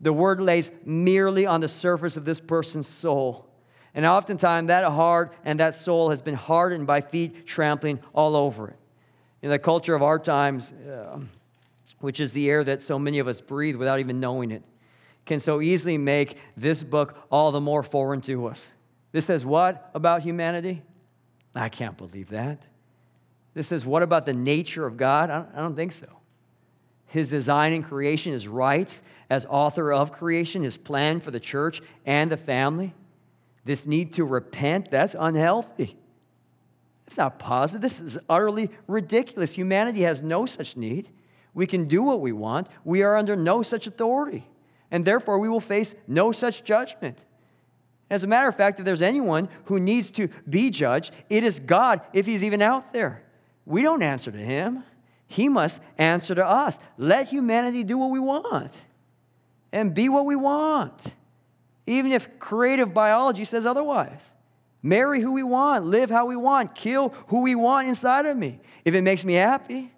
The 0.00 0.12
word 0.12 0.40
lays 0.40 0.70
merely 0.84 1.44
on 1.44 1.60
the 1.60 1.68
surface 1.68 2.16
of 2.16 2.24
this 2.24 2.40
person's 2.40 2.88
soul. 2.88 3.46
And 3.94 4.06
oftentimes 4.06 4.68
that 4.68 4.84
heart 4.84 5.34
and 5.44 5.60
that 5.60 5.74
soul 5.74 6.10
has 6.10 6.22
been 6.22 6.36
hardened 6.36 6.86
by 6.86 7.02
feet 7.02 7.46
trampling 7.46 8.00
all 8.14 8.34
over 8.34 8.68
it. 8.68 8.76
In 9.42 9.50
the 9.50 9.58
culture 9.58 9.94
of 9.94 10.02
our 10.02 10.18
times, 10.18 10.72
uh, 10.72 11.18
which 11.98 12.20
is 12.20 12.32
the 12.32 12.48
air 12.48 12.64
that 12.64 12.82
so 12.82 12.98
many 12.98 13.18
of 13.18 13.28
us 13.28 13.40
breathe 13.40 13.76
without 13.76 14.00
even 14.00 14.20
knowing 14.20 14.50
it, 14.52 14.62
can 15.26 15.40
so 15.40 15.60
easily 15.60 15.98
make 15.98 16.36
this 16.56 16.82
book 16.82 17.16
all 17.30 17.52
the 17.52 17.60
more 17.60 17.82
foreign 17.82 18.20
to 18.22 18.46
us. 18.46 18.68
This 19.12 19.26
says 19.26 19.44
what 19.44 19.90
about 19.94 20.22
humanity? 20.22 20.82
I 21.54 21.68
can't 21.68 21.96
believe 21.96 22.30
that. 22.30 22.64
This 23.54 23.68
says 23.68 23.84
what 23.84 24.02
about 24.02 24.26
the 24.26 24.32
nature 24.32 24.86
of 24.86 24.96
God? 24.96 25.30
I 25.30 25.60
don't, 25.60 25.76
think 25.76 25.92
so. 25.92 26.06
His 27.06 27.30
design 27.30 27.72
and 27.72 27.84
creation, 27.84 28.32
his 28.32 28.46
rights 28.46 29.02
as 29.28 29.46
author 29.46 29.92
of 29.92 30.12
creation, 30.12 30.62
his 30.62 30.76
plan 30.76 31.20
for 31.20 31.30
the 31.30 31.40
church 31.40 31.80
and 32.06 32.30
the 32.30 32.36
family. 32.36 32.94
This 33.64 33.86
need 33.86 34.14
to 34.14 34.24
repent, 34.24 34.90
that's 34.90 35.14
unhealthy. 35.18 35.96
It's 37.06 37.16
not 37.16 37.40
positive. 37.40 37.80
This 37.80 38.00
is 38.00 38.18
utterly 38.28 38.70
ridiculous. 38.86 39.52
Humanity 39.52 40.02
has 40.02 40.22
no 40.22 40.46
such 40.46 40.76
need. 40.76 41.08
We 41.54 41.66
can 41.66 41.88
do 41.88 42.02
what 42.02 42.20
we 42.20 42.30
want. 42.30 42.68
We 42.84 43.02
are 43.02 43.16
under 43.16 43.34
no 43.34 43.62
such 43.62 43.88
authority. 43.88 44.46
And 44.90 45.04
therefore, 45.04 45.38
we 45.38 45.48
will 45.48 45.60
face 45.60 45.94
no 46.06 46.32
such 46.32 46.64
judgment. 46.64 47.18
As 48.10 48.24
a 48.24 48.26
matter 48.26 48.48
of 48.48 48.56
fact, 48.56 48.80
if 48.80 48.84
there's 48.84 49.02
anyone 49.02 49.48
who 49.66 49.78
needs 49.78 50.10
to 50.12 50.28
be 50.48 50.70
judged, 50.70 51.12
it 51.28 51.44
is 51.44 51.60
God 51.60 52.00
if 52.12 52.26
he's 52.26 52.42
even 52.42 52.60
out 52.60 52.92
there. 52.92 53.22
We 53.64 53.82
don't 53.82 54.02
answer 54.02 54.32
to 54.32 54.38
him, 54.38 54.82
he 55.28 55.48
must 55.48 55.78
answer 55.96 56.34
to 56.34 56.44
us. 56.44 56.78
Let 56.98 57.28
humanity 57.28 57.84
do 57.84 57.96
what 57.96 58.10
we 58.10 58.18
want 58.18 58.76
and 59.72 59.94
be 59.94 60.08
what 60.08 60.26
we 60.26 60.34
want, 60.34 61.14
even 61.86 62.10
if 62.10 62.40
creative 62.40 62.92
biology 62.92 63.44
says 63.44 63.64
otherwise. 63.64 64.26
Marry 64.82 65.20
who 65.20 65.30
we 65.30 65.44
want, 65.44 65.84
live 65.84 66.10
how 66.10 66.26
we 66.26 66.34
want, 66.34 66.74
kill 66.74 67.14
who 67.28 67.42
we 67.42 67.54
want 67.54 67.86
inside 67.86 68.26
of 68.26 68.36
me. 68.36 68.58
If 68.84 68.94
it 68.94 69.02
makes 69.02 69.24
me 69.24 69.34
happy, 69.34 69.92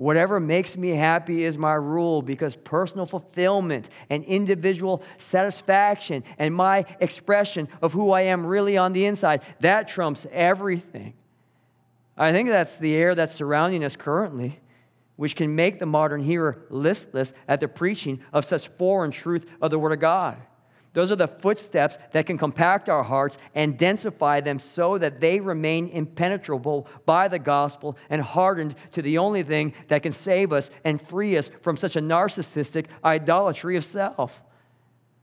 Whatever 0.00 0.40
makes 0.40 0.78
me 0.78 0.92
happy 0.92 1.44
is 1.44 1.58
my 1.58 1.74
rule 1.74 2.22
because 2.22 2.56
personal 2.56 3.04
fulfillment 3.04 3.90
and 4.08 4.24
individual 4.24 5.02
satisfaction 5.18 6.24
and 6.38 6.54
my 6.54 6.86
expression 7.00 7.68
of 7.82 7.92
who 7.92 8.10
I 8.10 8.22
am 8.22 8.46
really 8.46 8.78
on 8.78 8.94
the 8.94 9.04
inside, 9.04 9.42
that 9.60 9.88
trumps 9.88 10.26
everything. 10.32 11.12
I 12.16 12.32
think 12.32 12.48
that's 12.48 12.78
the 12.78 12.96
air 12.96 13.14
that's 13.14 13.34
surrounding 13.34 13.84
us 13.84 13.94
currently, 13.94 14.58
which 15.16 15.36
can 15.36 15.54
make 15.54 15.78
the 15.78 15.84
modern 15.84 16.22
hearer 16.22 16.64
listless 16.70 17.34
at 17.46 17.60
the 17.60 17.68
preaching 17.68 18.20
of 18.32 18.46
such 18.46 18.68
foreign 18.68 19.10
truth 19.10 19.44
of 19.60 19.70
the 19.70 19.78
Word 19.78 19.92
of 19.92 20.00
God. 20.00 20.38
Those 20.92 21.12
are 21.12 21.16
the 21.16 21.28
footsteps 21.28 21.98
that 22.12 22.26
can 22.26 22.36
compact 22.36 22.88
our 22.88 23.04
hearts 23.04 23.38
and 23.54 23.78
densify 23.78 24.42
them 24.42 24.58
so 24.58 24.98
that 24.98 25.20
they 25.20 25.38
remain 25.38 25.88
impenetrable 25.88 26.88
by 27.06 27.28
the 27.28 27.38
gospel 27.38 27.96
and 28.08 28.20
hardened 28.20 28.74
to 28.92 29.02
the 29.02 29.18
only 29.18 29.44
thing 29.44 29.72
that 29.88 30.02
can 30.02 30.12
save 30.12 30.52
us 30.52 30.68
and 30.82 31.00
free 31.00 31.36
us 31.36 31.48
from 31.62 31.76
such 31.76 31.94
a 31.94 32.00
narcissistic 32.00 32.86
idolatry 33.04 33.76
of 33.76 33.84
self. 33.84 34.42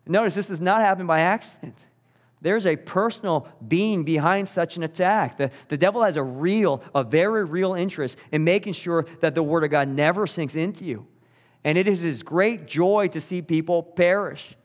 Notice 0.06 0.36
this 0.36 0.46
does 0.46 0.62
not 0.62 0.80
happen 0.80 1.06
by 1.06 1.20
accident. 1.20 1.84
There's 2.40 2.68
a 2.68 2.76
personal 2.76 3.48
being 3.68 4.04
behind 4.04 4.48
such 4.48 4.78
an 4.78 4.84
attack. 4.84 5.38
The, 5.38 5.52
the 5.68 5.78
devil 5.78 6.04
has 6.04 6.18
a 6.18 6.24
real, 6.24 6.84
a 6.94 7.04
very 7.04 7.44
real 7.44 7.74
interest 7.74 8.18
in 8.32 8.44
making 8.44 8.74
sure 8.74 9.06
that 9.22 9.36
the 9.36 9.44
Word 9.44 9.64
of 9.64 9.72
God 9.72 9.90
never 9.90 10.28
sinks 10.28 10.56
into 10.56 10.86
you. 10.86 11.08
And 11.64 11.78
it 11.78 11.88
is 11.88 12.02
his 12.02 12.24
great 12.24 12.68
joy 12.68 13.08
to 13.10 13.20
see 13.20 13.42
people 13.42 13.84
perish. 13.84 14.56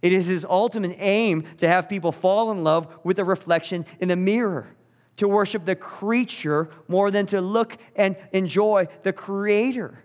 It 0.00 0.12
is 0.12 0.26
his 0.26 0.44
ultimate 0.44 0.96
aim 0.98 1.44
to 1.58 1.68
have 1.68 1.88
people 1.88 2.12
fall 2.12 2.50
in 2.50 2.62
love 2.62 2.86
with 3.02 3.16
the 3.16 3.24
reflection 3.24 3.84
in 4.00 4.08
the 4.08 4.16
mirror, 4.16 4.68
to 5.16 5.26
worship 5.26 5.64
the 5.64 5.74
creature 5.74 6.68
more 6.86 7.10
than 7.10 7.26
to 7.26 7.40
look 7.40 7.76
and 7.96 8.16
enjoy 8.32 8.88
the 9.02 9.12
creator. 9.12 10.04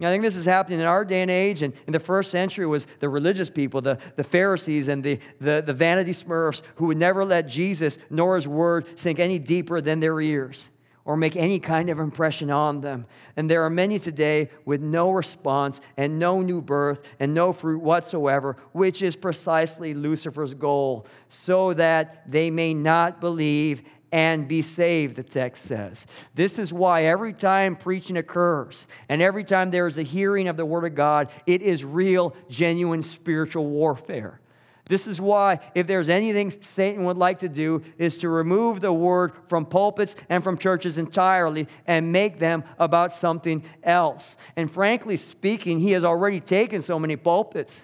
I 0.00 0.06
think 0.06 0.22
this 0.22 0.36
is 0.36 0.44
happening 0.44 0.80
in 0.80 0.86
our 0.86 1.04
day 1.04 1.22
and 1.22 1.30
age, 1.30 1.62
and 1.62 1.72
in 1.86 1.92
the 1.92 2.00
first 2.00 2.30
century 2.30 2.66
was 2.66 2.86
the 2.98 3.08
religious 3.08 3.48
people, 3.48 3.80
the, 3.80 3.98
the 4.16 4.24
Pharisees 4.24 4.88
and 4.88 5.02
the, 5.02 5.18
the, 5.40 5.62
the 5.64 5.72
vanity 5.72 6.10
smurfs 6.10 6.62
who 6.76 6.86
would 6.86 6.98
never 6.98 7.24
let 7.24 7.46
Jesus 7.46 7.96
nor 8.10 8.34
his 8.34 8.46
word 8.46 8.86
sink 8.98 9.18
any 9.18 9.38
deeper 9.38 9.80
than 9.80 10.00
their 10.00 10.20
ears 10.20 10.68
or 11.04 11.16
make 11.16 11.36
any 11.36 11.58
kind 11.60 11.90
of 11.90 11.98
impression 11.98 12.50
on 12.50 12.80
them. 12.80 13.06
And 13.36 13.50
there 13.50 13.64
are 13.64 13.70
many 13.70 13.98
today 13.98 14.50
with 14.64 14.80
no 14.80 15.10
response 15.10 15.80
and 15.96 16.18
no 16.18 16.40
new 16.40 16.62
birth 16.62 17.00
and 17.20 17.34
no 17.34 17.52
fruit 17.52 17.82
whatsoever, 17.82 18.56
which 18.72 19.02
is 19.02 19.14
precisely 19.14 19.92
Lucifer's 19.92 20.54
goal, 20.54 21.06
so 21.28 21.74
that 21.74 22.30
they 22.30 22.50
may 22.50 22.72
not 22.72 23.20
believe 23.20 23.82
and 24.12 24.46
be 24.46 24.62
saved, 24.62 25.16
the 25.16 25.24
text 25.24 25.64
says. 25.64 26.06
This 26.34 26.58
is 26.58 26.72
why 26.72 27.04
every 27.04 27.32
time 27.32 27.74
preaching 27.74 28.16
occurs 28.16 28.86
and 29.08 29.20
every 29.20 29.42
time 29.42 29.72
there 29.72 29.88
is 29.88 29.98
a 29.98 30.04
hearing 30.04 30.46
of 30.46 30.56
the 30.56 30.64
Word 30.64 30.84
of 30.84 30.94
God, 30.94 31.30
it 31.46 31.62
is 31.62 31.84
real, 31.84 32.34
genuine 32.48 33.02
spiritual 33.02 33.66
warfare. 33.66 34.40
This 34.86 35.06
is 35.06 35.18
why, 35.18 35.60
if 35.74 35.86
there's 35.86 36.10
anything 36.10 36.50
Satan 36.50 37.04
would 37.04 37.16
like 37.16 37.38
to 37.38 37.48
do, 37.48 37.82
is 37.96 38.18
to 38.18 38.28
remove 38.28 38.80
the 38.80 38.92
word 38.92 39.32
from 39.48 39.64
pulpits 39.64 40.14
and 40.28 40.44
from 40.44 40.58
churches 40.58 40.98
entirely 40.98 41.68
and 41.86 42.12
make 42.12 42.38
them 42.38 42.64
about 42.78 43.14
something 43.14 43.64
else. 43.82 44.36
And 44.56 44.70
frankly 44.70 45.16
speaking, 45.16 45.78
he 45.78 45.92
has 45.92 46.04
already 46.04 46.38
taken 46.38 46.82
so 46.82 46.98
many 46.98 47.16
pulpits 47.16 47.80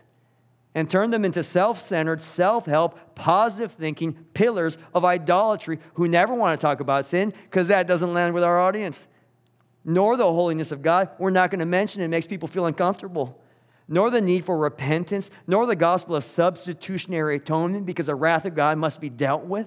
and 0.75 0.91
turned 0.91 1.13
them 1.13 1.25
into 1.25 1.43
self 1.43 1.81
centered, 1.81 2.23
self 2.23 2.67
help, 2.67 3.15
positive 3.15 3.73
thinking 3.73 4.13
pillars 4.35 4.77
of 4.95 5.03
idolatry 5.03 5.79
who 5.95 6.07
never 6.07 6.35
want 6.35 6.61
to 6.61 6.65
talk 6.65 6.81
about 6.81 7.07
sin 7.07 7.33
because 7.45 7.69
that 7.69 7.87
doesn't 7.87 8.13
land 8.13 8.35
with 8.35 8.45
our 8.45 8.61
audience. 8.61 9.07
Nor 9.87 10.19
the 10.19 10.25
holiness 10.25 10.71
of 10.71 10.83
God. 10.83 11.09
We're 11.19 11.31
not 11.31 11.51
going 11.51 11.61
to 11.61 11.67
mention 11.67 12.03
it, 12.03 12.05
it 12.05 12.09
makes 12.09 12.27
people 12.27 12.47
feel 12.47 12.67
uncomfortable 12.67 13.41
nor 13.91 14.09
the 14.09 14.23
need 14.23 14.45
for 14.45 14.57
repentance, 14.57 15.29
nor 15.49 15.67
the 15.67 15.77
gospel 15.77 16.15
of 16.15 16.23
substitutionary 16.23 17.37
atonement, 17.37 17.85
because 17.85 18.07
the 18.07 18.15
wrath 18.15 18.47
of 18.47 18.55
God 18.55 18.79
must 18.79 19.01
be 19.01 19.11
dealt 19.11 19.45
with, 19.45 19.67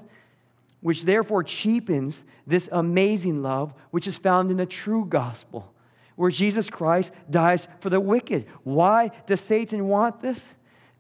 which 0.80 1.04
therefore 1.04 1.44
cheapens 1.44 2.24
this 2.48 2.70
amazing 2.72 3.44
love 3.44 3.74
which 3.92 4.08
is 4.08 4.18
found 4.18 4.50
in 4.50 4.58
the 4.58 4.66
true 4.66 5.06
gospel, 5.06 5.74
where 6.16 6.32
Jesus 6.32 6.70
Christ 6.70 7.12
dies 7.30 7.68
for 7.82 7.90
the 7.90 8.00
wicked. 8.00 8.46
Why 8.64 9.12
does 9.28 9.42
Satan 9.42 9.90
want 9.90 10.22
this? 10.22 10.48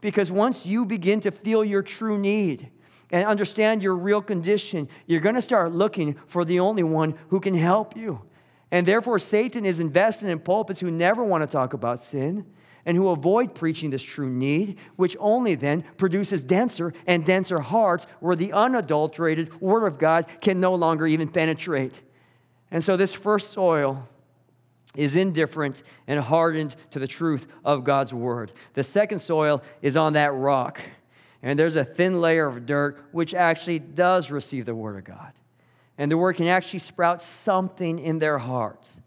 Because 0.01 0.29
once 0.29 0.65
you 0.65 0.85
begin 0.85 1.21
to 1.21 1.31
feel 1.31 1.63
your 1.63 1.81
true 1.81 2.19
need, 2.19 2.69
and 3.09 3.27
understand 3.27 3.83
your 3.83 3.95
real 3.95 4.23
condition, 4.23 4.89
you're 5.05 5.21
going 5.21 5.35
to 5.35 5.41
start 5.41 5.71
looking 5.71 6.15
for 6.25 6.43
the 6.43 6.59
only 6.59 6.81
one 6.81 7.13
who 7.29 7.39
can 7.39 7.53
help 7.53 7.95
you. 7.95 8.19
And 8.71 8.87
therefore, 8.87 9.19
Satan 9.19 9.67
is 9.67 9.79
invested 9.79 10.29
in 10.29 10.39
pulpits 10.39 10.79
who 10.79 10.89
never 10.89 11.23
want 11.23 11.43
to 11.43 11.47
talk 11.47 11.73
about 11.73 12.01
sin 12.01 12.43
and 12.85 12.97
who 12.97 13.09
avoid 13.09 13.55
preaching 13.55 13.89
this 13.89 14.03
true 14.03 14.29
need, 14.29 14.77
which 14.95 15.15
only 15.19 15.55
then 15.55 15.83
produces 15.97 16.43
denser 16.43 16.93
and 17.07 17.25
denser 17.25 17.59
hearts 17.59 18.05
where 18.19 18.35
the 18.35 18.53
unadulterated 18.53 19.61
Word 19.61 19.85
of 19.85 19.97
God 19.97 20.25
can 20.41 20.59
no 20.59 20.75
longer 20.75 21.07
even 21.07 21.29
penetrate. 21.29 21.93
And 22.71 22.83
so, 22.83 22.97
this 22.97 23.13
first 23.13 23.51
soil 23.51 24.07
is 24.95 25.15
indifferent 25.15 25.83
and 26.07 26.19
hardened 26.19 26.75
to 26.91 26.99
the 26.99 27.07
truth 27.07 27.47
of 27.63 27.83
God's 27.83 28.13
Word. 28.13 28.51
The 28.73 28.83
second 28.83 29.19
soil 29.19 29.63
is 29.81 29.97
on 29.97 30.13
that 30.13 30.33
rock, 30.33 30.81
and 31.41 31.57
there's 31.57 31.75
a 31.75 31.85
thin 31.85 32.21
layer 32.21 32.47
of 32.47 32.65
dirt 32.65 33.03
which 33.11 33.33
actually 33.33 33.79
does 33.79 34.31
receive 34.31 34.65
the 34.65 34.75
Word 34.75 34.97
of 34.97 35.03
God. 35.03 35.33
And 35.97 36.11
the 36.11 36.17
Word 36.17 36.35
can 36.35 36.47
actually 36.47 36.79
sprout 36.79 37.21
something 37.21 37.99
in 37.99 38.19
their 38.19 38.39
hearts. 38.39 38.97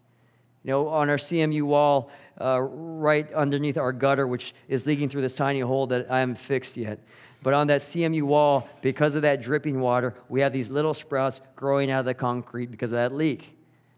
You 0.63 0.71
know, 0.71 0.87
on 0.89 1.09
our 1.09 1.17
CMU 1.17 1.63
wall, 1.63 2.09
uh, 2.39 2.61
right 2.61 3.31
underneath 3.33 3.77
our 3.77 3.91
gutter, 3.91 4.27
which 4.27 4.53
is 4.67 4.85
leaking 4.85 5.09
through 5.09 5.21
this 5.21 5.35
tiny 5.35 5.59
hole 5.59 5.87
that 5.87 6.09
I 6.11 6.19
haven't 6.19 6.37
fixed 6.37 6.77
yet. 6.77 6.99
But 7.43 7.53
on 7.53 7.67
that 7.67 7.81
CMU 7.81 8.23
wall, 8.23 8.67
because 8.81 9.15
of 9.15 9.21
that 9.21 9.41
dripping 9.41 9.79
water, 9.79 10.15
we 10.29 10.41
have 10.41 10.53
these 10.53 10.69
little 10.69 10.93
sprouts 10.93 11.41
growing 11.55 11.91
out 11.91 11.99
of 11.99 12.05
the 12.05 12.13
concrete 12.13 12.71
because 12.71 12.91
of 12.91 12.97
that 12.97 13.13
leak. 13.13 13.55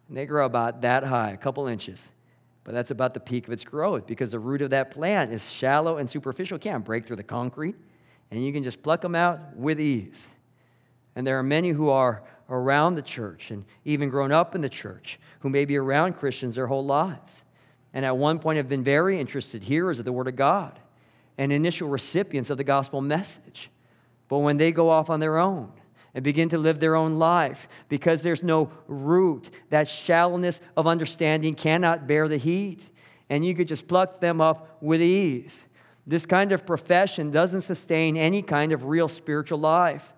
And 0.07 0.17
they 0.17 0.25
grow 0.25 0.45
about 0.45 0.81
that 0.81 1.03
high, 1.03 1.31
a 1.31 1.37
couple 1.37 1.67
inches. 1.67 2.07
But 2.63 2.73
that's 2.73 2.91
about 2.91 3.13
the 3.13 3.19
peak 3.19 3.47
of 3.47 3.53
its 3.53 3.63
growth 3.63 4.05
because 4.05 4.31
the 4.31 4.39
root 4.39 4.61
of 4.61 4.71
that 4.71 4.91
plant 4.91 5.31
is 5.31 5.49
shallow 5.49 5.97
and 5.97 6.09
superficial, 6.09 6.59
can't 6.59 6.83
break 6.83 7.05
through 7.05 7.15
the 7.15 7.23
concrete. 7.23 7.75
And 8.31 8.45
you 8.45 8.53
can 8.53 8.63
just 8.63 8.83
pluck 8.83 9.01
them 9.01 9.15
out 9.15 9.55
with 9.55 9.79
ease. 9.79 10.27
And 11.15 11.25
there 11.25 11.39
are 11.39 11.43
many 11.43 11.69
who 11.69 11.89
are 11.89 12.23
around 12.49 12.95
the 12.95 13.01
church 13.01 13.51
and 13.51 13.65
even 13.85 14.09
grown 14.09 14.31
up 14.31 14.55
in 14.55 14.61
the 14.61 14.69
church 14.69 15.19
who 15.39 15.49
may 15.49 15.65
be 15.65 15.77
around 15.77 16.13
Christians 16.13 16.55
their 16.55 16.67
whole 16.67 16.85
lives 16.85 17.43
and 17.93 18.05
at 18.05 18.17
one 18.17 18.39
point 18.39 18.57
have 18.57 18.69
been 18.69 18.83
very 18.83 19.19
interested 19.19 19.63
hearers 19.63 19.99
of 19.99 20.05
the 20.05 20.11
Word 20.11 20.27
of 20.27 20.35
God 20.35 20.79
and 21.37 21.51
initial 21.51 21.87
recipients 21.87 22.49
of 22.49 22.57
the 22.57 22.63
gospel 22.63 23.01
message. 23.01 23.69
But 24.27 24.39
when 24.39 24.57
they 24.57 24.71
go 24.71 24.89
off 24.89 25.09
on 25.09 25.19
their 25.19 25.37
own 25.37 25.71
and 26.13 26.23
begin 26.23 26.49
to 26.49 26.57
live 26.57 26.79
their 26.79 26.95
own 26.95 27.15
life, 27.15 27.67
because 27.87 28.21
there's 28.21 28.43
no 28.43 28.71
root, 28.87 29.49
that 29.69 29.87
shallowness 29.87 30.59
of 30.75 30.85
understanding 30.85 31.55
cannot 31.55 32.07
bear 32.07 32.27
the 32.27 32.37
heat, 32.37 32.89
and 33.29 33.45
you 33.45 33.55
could 33.55 33.67
just 33.67 33.87
pluck 33.87 34.19
them 34.19 34.41
up 34.41 34.77
with 34.81 35.01
ease. 35.01 35.63
This 36.05 36.25
kind 36.25 36.51
of 36.51 36.65
profession 36.65 37.31
doesn't 37.31 37.61
sustain 37.61 38.17
any 38.17 38.41
kind 38.41 38.71
of 38.71 38.85
real 38.85 39.07
spiritual 39.07 39.59
life. 39.59 40.13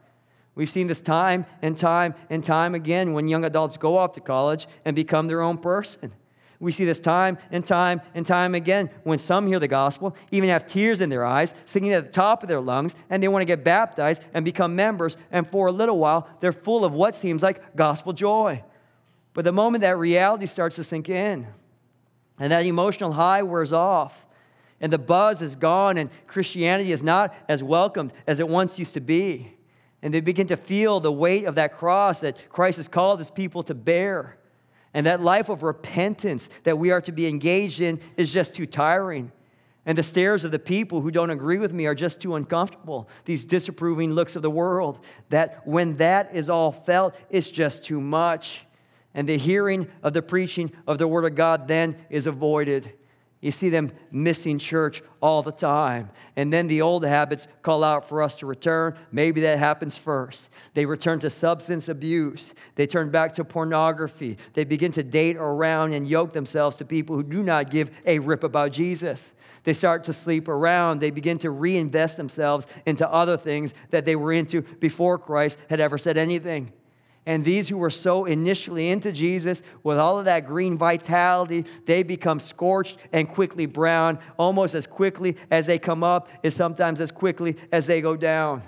We've 0.55 0.69
seen 0.69 0.87
this 0.87 1.01
time 1.01 1.45
and 1.61 1.77
time 1.77 2.15
and 2.29 2.43
time 2.43 2.75
again 2.75 3.13
when 3.13 3.27
young 3.27 3.43
adults 3.43 3.77
go 3.77 3.97
off 3.97 4.13
to 4.13 4.21
college 4.21 4.67
and 4.85 4.95
become 4.95 5.27
their 5.27 5.41
own 5.41 5.57
person. 5.57 6.13
We 6.61 6.71
see 6.71 6.85
this 6.85 6.99
time 6.99 7.39
and 7.49 7.65
time 7.65 8.01
and 8.13 8.25
time 8.25 8.53
again 8.53 8.91
when 9.03 9.17
some 9.17 9.47
hear 9.47 9.57
the 9.59 9.67
gospel, 9.67 10.15
even 10.29 10.47
have 10.49 10.67
tears 10.67 11.01
in 11.01 11.09
their 11.09 11.25
eyes, 11.25 11.55
singing 11.65 11.91
at 11.91 12.05
the 12.05 12.11
top 12.11 12.43
of 12.43 12.49
their 12.49 12.61
lungs, 12.61 12.95
and 13.09 13.21
they 13.21 13.27
want 13.27 13.41
to 13.41 13.47
get 13.47 13.63
baptized 13.63 14.21
and 14.31 14.45
become 14.45 14.75
members. 14.75 15.17
And 15.31 15.47
for 15.47 15.65
a 15.65 15.71
little 15.71 15.97
while, 15.97 16.29
they're 16.39 16.53
full 16.53 16.85
of 16.85 16.93
what 16.93 17.15
seems 17.15 17.41
like 17.41 17.75
gospel 17.75 18.13
joy. 18.13 18.63
But 19.33 19.43
the 19.43 19.51
moment 19.51 19.81
that 19.81 19.97
reality 19.97 20.45
starts 20.45 20.75
to 20.75 20.83
sink 20.83 21.09
in 21.09 21.47
and 22.37 22.51
that 22.51 22.63
emotional 22.63 23.13
high 23.13 23.41
wears 23.41 23.73
off, 23.73 24.27
and 24.79 24.93
the 24.93 24.99
buzz 24.99 25.41
is 25.41 25.55
gone, 25.55 25.97
and 25.97 26.11
Christianity 26.27 26.91
is 26.91 27.01
not 27.01 27.33
as 27.49 27.63
welcomed 27.63 28.13
as 28.27 28.39
it 28.39 28.47
once 28.47 28.77
used 28.77 28.93
to 28.93 29.01
be, 29.01 29.55
and 30.03 30.13
they 30.13 30.21
begin 30.21 30.45
to 30.47 30.57
feel 30.57 30.99
the 30.99 31.11
weight 31.11 31.45
of 31.45 31.55
that 31.55 31.73
cross 31.73 32.19
that 32.19 32.49
Christ 32.49 32.77
has 32.77 32.87
called 32.87 33.17
his 33.17 33.31
people 33.31 33.63
to 33.63 33.73
bear 33.73 34.37
and 34.93 35.05
that 35.05 35.21
life 35.21 35.49
of 35.49 35.63
repentance 35.63 36.49
that 36.63 36.77
we 36.77 36.91
are 36.91 37.01
to 37.01 37.11
be 37.11 37.27
engaged 37.27 37.81
in 37.81 37.99
is 38.17 38.31
just 38.31 38.53
too 38.53 38.65
tiring. 38.65 39.31
And 39.85 39.97
the 39.97 40.03
stares 40.03 40.45
of 40.45 40.51
the 40.51 40.59
people 40.59 41.01
who 41.01 41.09
don't 41.09 41.31
agree 41.31 41.57
with 41.57 41.73
me 41.73 41.87
are 41.87 41.95
just 41.95 42.19
too 42.21 42.35
uncomfortable. 42.35 43.09
These 43.25 43.45
disapproving 43.45 44.11
looks 44.11 44.35
of 44.35 44.43
the 44.43 44.49
world, 44.49 44.99
that 45.29 45.65
when 45.65 45.97
that 45.97 46.35
is 46.35 46.49
all 46.49 46.71
felt, 46.71 47.15
it's 47.29 47.49
just 47.49 47.83
too 47.83 47.99
much. 47.99 48.61
And 49.13 49.27
the 49.27 49.37
hearing 49.37 49.87
of 50.03 50.13
the 50.13 50.21
preaching 50.21 50.71
of 50.85 50.97
the 50.97 51.07
Word 51.07 51.25
of 51.25 51.35
God 51.35 51.67
then 51.67 51.97
is 52.09 52.27
avoided. 52.27 52.93
You 53.41 53.49
see 53.49 53.69
them 53.69 53.91
missing 54.11 54.59
church 54.59 55.01
all 55.19 55.41
the 55.41 55.51
time. 55.51 56.11
And 56.35 56.53
then 56.53 56.67
the 56.67 56.81
old 56.81 57.03
habits 57.03 57.47
call 57.63 57.83
out 57.83 58.07
for 58.07 58.21
us 58.21 58.35
to 58.35 58.45
return. 58.45 58.95
Maybe 59.11 59.41
that 59.41 59.57
happens 59.57 59.97
first. 59.97 60.47
They 60.75 60.85
return 60.85 61.19
to 61.21 61.29
substance 61.31 61.89
abuse. 61.89 62.53
They 62.75 62.85
turn 62.85 63.09
back 63.09 63.33
to 63.35 63.43
pornography. 63.43 64.37
They 64.53 64.63
begin 64.63 64.91
to 64.93 65.03
date 65.03 65.37
around 65.37 65.93
and 65.93 66.07
yoke 66.07 66.33
themselves 66.33 66.77
to 66.77 66.85
people 66.85 67.15
who 67.15 67.23
do 67.23 67.41
not 67.41 67.71
give 67.71 67.89
a 68.05 68.19
rip 68.19 68.43
about 68.43 68.73
Jesus. 68.73 69.31
They 69.63 69.73
start 69.73 70.03
to 70.03 70.13
sleep 70.13 70.47
around. 70.47 70.99
They 70.99 71.11
begin 71.11 71.39
to 71.39 71.49
reinvest 71.49 72.17
themselves 72.17 72.67
into 72.85 73.11
other 73.11 73.37
things 73.37 73.73
that 73.89 74.05
they 74.05 74.15
were 74.15 74.33
into 74.33 74.61
before 74.61 75.17
Christ 75.17 75.57
had 75.67 75.79
ever 75.79 75.97
said 75.97 76.15
anything. 76.15 76.71
And 77.25 77.45
these 77.45 77.69
who 77.69 77.77
were 77.77 77.91
so 77.91 78.25
initially 78.25 78.89
into 78.89 79.11
Jesus, 79.11 79.61
with 79.83 79.99
all 79.99 80.17
of 80.17 80.25
that 80.25 80.47
green 80.47 80.77
vitality, 80.77 81.65
they 81.85 82.01
become 82.01 82.39
scorched 82.39 82.97
and 83.13 83.29
quickly 83.29 83.67
brown, 83.67 84.17
almost 84.37 84.73
as 84.73 84.87
quickly 84.87 85.37
as 85.51 85.67
they 85.67 85.77
come 85.77 86.03
up, 86.03 86.29
is 86.41 86.55
sometimes 86.55 86.99
as 86.99 87.11
quickly 87.11 87.57
as 87.71 87.85
they 87.85 88.01
go 88.01 88.15
down. 88.15 88.63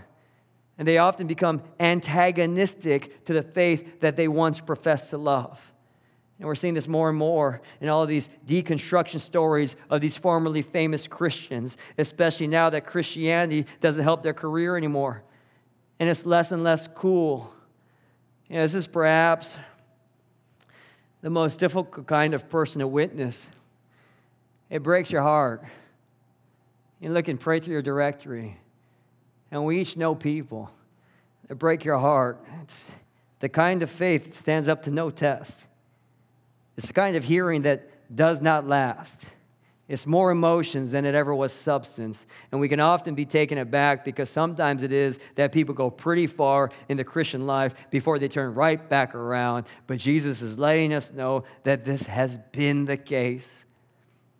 And 0.77 0.87
they 0.87 0.99
often 0.99 1.25
become 1.25 1.63
antagonistic 1.79 3.25
to 3.25 3.33
the 3.33 3.43
faith 3.43 4.01
that 4.01 4.17
they 4.17 4.27
once 4.27 4.59
professed 4.59 5.09
to 5.09 5.17
love. 5.17 5.59
And 6.37 6.47
we're 6.47 6.55
seeing 6.55 6.73
this 6.73 6.87
more 6.87 7.09
and 7.09 7.17
more 7.17 7.61
in 7.79 7.89
all 7.89 8.03
of 8.03 8.09
these 8.09 8.29
deconstruction 8.45 9.19
stories 9.19 9.75
of 9.89 10.01
these 10.01 10.17
formerly 10.17 10.61
famous 10.61 11.07
Christians, 11.07 11.77
especially 11.97 12.47
now 12.47 12.69
that 12.69 12.85
Christianity 12.85 13.65
doesn't 13.81 14.03
help 14.03 14.23
their 14.23 14.33
career 14.33 14.75
anymore. 14.77 15.23
And 15.99 16.09
it's 16.09 16.25
less 16.25 16.51
and 16.51 16.63
less 16.63 16.87
cool 16.93 17.51
you 18.53 18.59
know, 18.59 18.65
this 18.65 18.75
is 18.75 18.85
perhaps 18.85 19.51
the 21.23 21.29
most 21.31 21.57
difficult 21.57 22.05
kind 22.05 22.35
of 22.35 22.51
person 22.51 22.81
to 22.81 22.87
witness. 22.87 23.49
It 24.69 24.83
breaks 24.83 25.09
your 25.11 25.23
heart. 25.23 25.63
You 26.99 27.09
look 27.09 27.27
and 27.27 27.39
pray 27.39 27.61
through 27.61 27.73
your 27.73 27.81
directory, 27.81 28.59
and 29.49 29.65
we 29.65 29.81
each 29.81 29.97
know 29.97 30.13
people 30.13 30.69
that 31.47 31.55
break 31.55 31.83
your 31.83 31.97
heart. 31.97 32.45
It's 32.61 32.91
the 33.39 33.49
kind 33.49 33.81
of 33.81 33.89
faith 33.89 34.25
that 34.25 34.35
stands 34.35 34.69
up 34.69 34.83
to 34.83 34.91
no 34.91 35.09
test. 35.09 35.57
It's 36.77 36.85
the 36.85 36.93
kind 36.93 37.15
of 37.15 37.23
hearing 37.23 37.63
that 37.63 37.89
does 38.15 38.39
not 38.39 38.67
last. 38.67 39.25
It's 39.89 40.05
more 40.05 40.31
emotions 40.31 40.91
than 40.91 41.03
it 41.03 41.13
ever 41.13 41.35
was 41.35 41.51
substance. 41.51 42.25
And 42.51 42.61
we 42.61 42.69
can 42.69 42.79
often 42.79 43.15
be 43.15 43.25
taken 43.25 43.57
aback 43.57 44.05
because 44.05 44.29
sometimes 44.29 44.81
it 44.81 44.93
is 44.93 45.19
that 45.35 45.51
people 45.51 45.75
go 45.75 45.89
pretty 45.89 46.25
far 46.25 46.71
in 46.87 46.95
the 46.95 47.03
Christian 47.03 47.45
life 47.45 47.73
before 47.91 48.17
they 48.17 48.29
turn 48.29 48.53
right 48.53 48.89
back 48.89 49.13
around. 49.13 49.65
But 49.85 49.97
Jesus 49.97 50.41
is 50.41 50.57
letting 50.57 50.93
us 50.93 51.11
know 51.11 51.43
that 51.63 51.83
this 51.83 52.03
has 52.03 52.37
been 52.53 52.85
the 52.85 52.95
case 52.95 53.65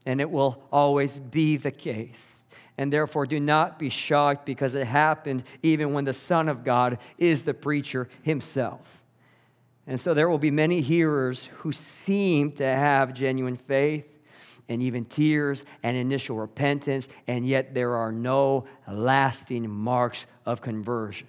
and 0.05 0.21
it 0.21 0.31
will 0.31 0.63
always 0.71 1.19
be 1.19 1.57
the 1.57 1.71
case. 1.71 2.41
And 2.77 2.91
therefore, 2.91 3.25
do 3.25 3.39
not 3.39 3.77
be 3.77 3.89
shocked 3.89 4.45
because 4.45 4.75
it 4.75 4.87
happened 4.87 5.43
even 5.61 5.93
when 5.93 6.05
the 6.05 6.13
Son 6.13 6.49
of 6.49 6.63
God 6.63 6.97
is 7.17 7.43
the 7.43 7.53
preacher 7.53 8.09
himself. 8.21 9.03
And 9.85 9.99
so 9.99 10.13
there 10.13 10.29
will 10.29 10.39
be 10.39 10.51
many 10.51 10.81
hearers 10.81 11.49
who 11.57 11.73
seem 11.73 12.53
to 12.53 12.65
have 12.65 13.13
genuine 13.13 13.57
faith 13.57 14.12
and 14.73 14.83
even 14.83 15.05
tears 15.05 15.63
and 15.83 15.95
initial 15.95 16.35
repentance, 16.35 17.07
and 17.27 17.47
yet 17.47 17.73
there 17.73 17.95
are 17.95 18.11
no 18.11 18.65
lasting 18.87 19.69
marks 19.69 20.25
of 20.45 20.61
conversion. 20.61 21.27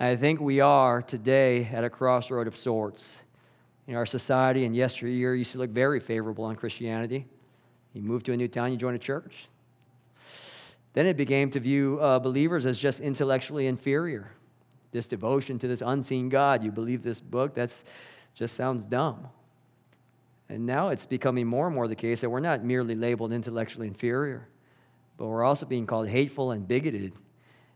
I 0.00 0.16
think 0.16 0.40
we 0.40 0.60
are 0.60 1.02
today 1.02 1.68
at 1.72 1.84
a 1.84 1.90
crossroad 1.90 2.46
of 2.46 2.56
sorts. 2.56 3.08
In 3.86 3.94
our 3.94 4.06
society 4.06 4.64
and 4.64 4.74
yesteryear 4.74 5.34
used 5.34 5.52
to 5.52 5.58
look 5.58 5.70
very 5.70 6.00
favorable 6.00 6.44
on 6.44 6.56
Christianity. 6.56 7.26
You 7.94 8.02
move 8.02 8.22
to 8.24 8.32
a 8.32 8.36
new 8.36 8.48
town, 8.48 8.70
you 8.70 8.76
join 8.76 8.94
a 8.94 8.98
church. 8.98 9.48
Then 10.92 11.06
it 11.06 11.16
began 11.16 11.50
to 11.50 11.60
view 11.60 11.98
uh, 12.00 12.18
believers 12.18 12.66
as 12.66 12.78
just 12.78 13.00
intellectually 13.00 13.66
inferior. 13.66 14.32
This 14.92 15.06
devotion 15.06 15.58
to 15.58 15.68
this 15.68 15.82
unseen 15.82 16.28
God, 16.28 16.64
you 16.64 16.70
believe 16.70 17.02
this 17.02 17.20
book, 17.20 17.54
that's 17.54 17.84
just 18.34 18.56
sounds 18.56 18.84
dumb. 18.84 19.28
And 20.48 20.64
now 20.64 20.88
it's 20.88 21.04
becoming 21.04 21.46
more 21.46 21.66
and 21.66 21.74
more 21.74 21.88
the 21.88 21.94
case 21.94 22.22
that 22.22 22.30
we're 22.30 22.40
not 22.40 22.64
merely 22.64 22.94
labeled 22.94 23.32
intellectually 23.32 23.86
inferior, 23.86 24.48
but 25.16 25.26
we're 25.26 25.44
also 25.44 25.66
being 25.66 25.86
called 25.86 26.08
hateful 26.08 26.52
and 26.52 26.66
bigoted. 26.66 27.12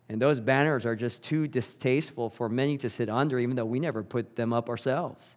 And 0.09 0.21
those 0.21 0.41
banners 0.41 0.87
are 0.87 0.97
just 0.97 1.23
too 1.23 1.47
distasteful 1.47 2.31
for 2.31 2.49
many 2.49 2.79
to 2.79 2.89
sit 2.89 3.09
under, 3.09 3.39
even 3.39 3.57
though 3.57 3.65
we 3.65 3.81
never 3.81 4.03
put 4.03 4.37
them 4.37 4.53
up 4.53 4.69
ourselves. 4.69 5.37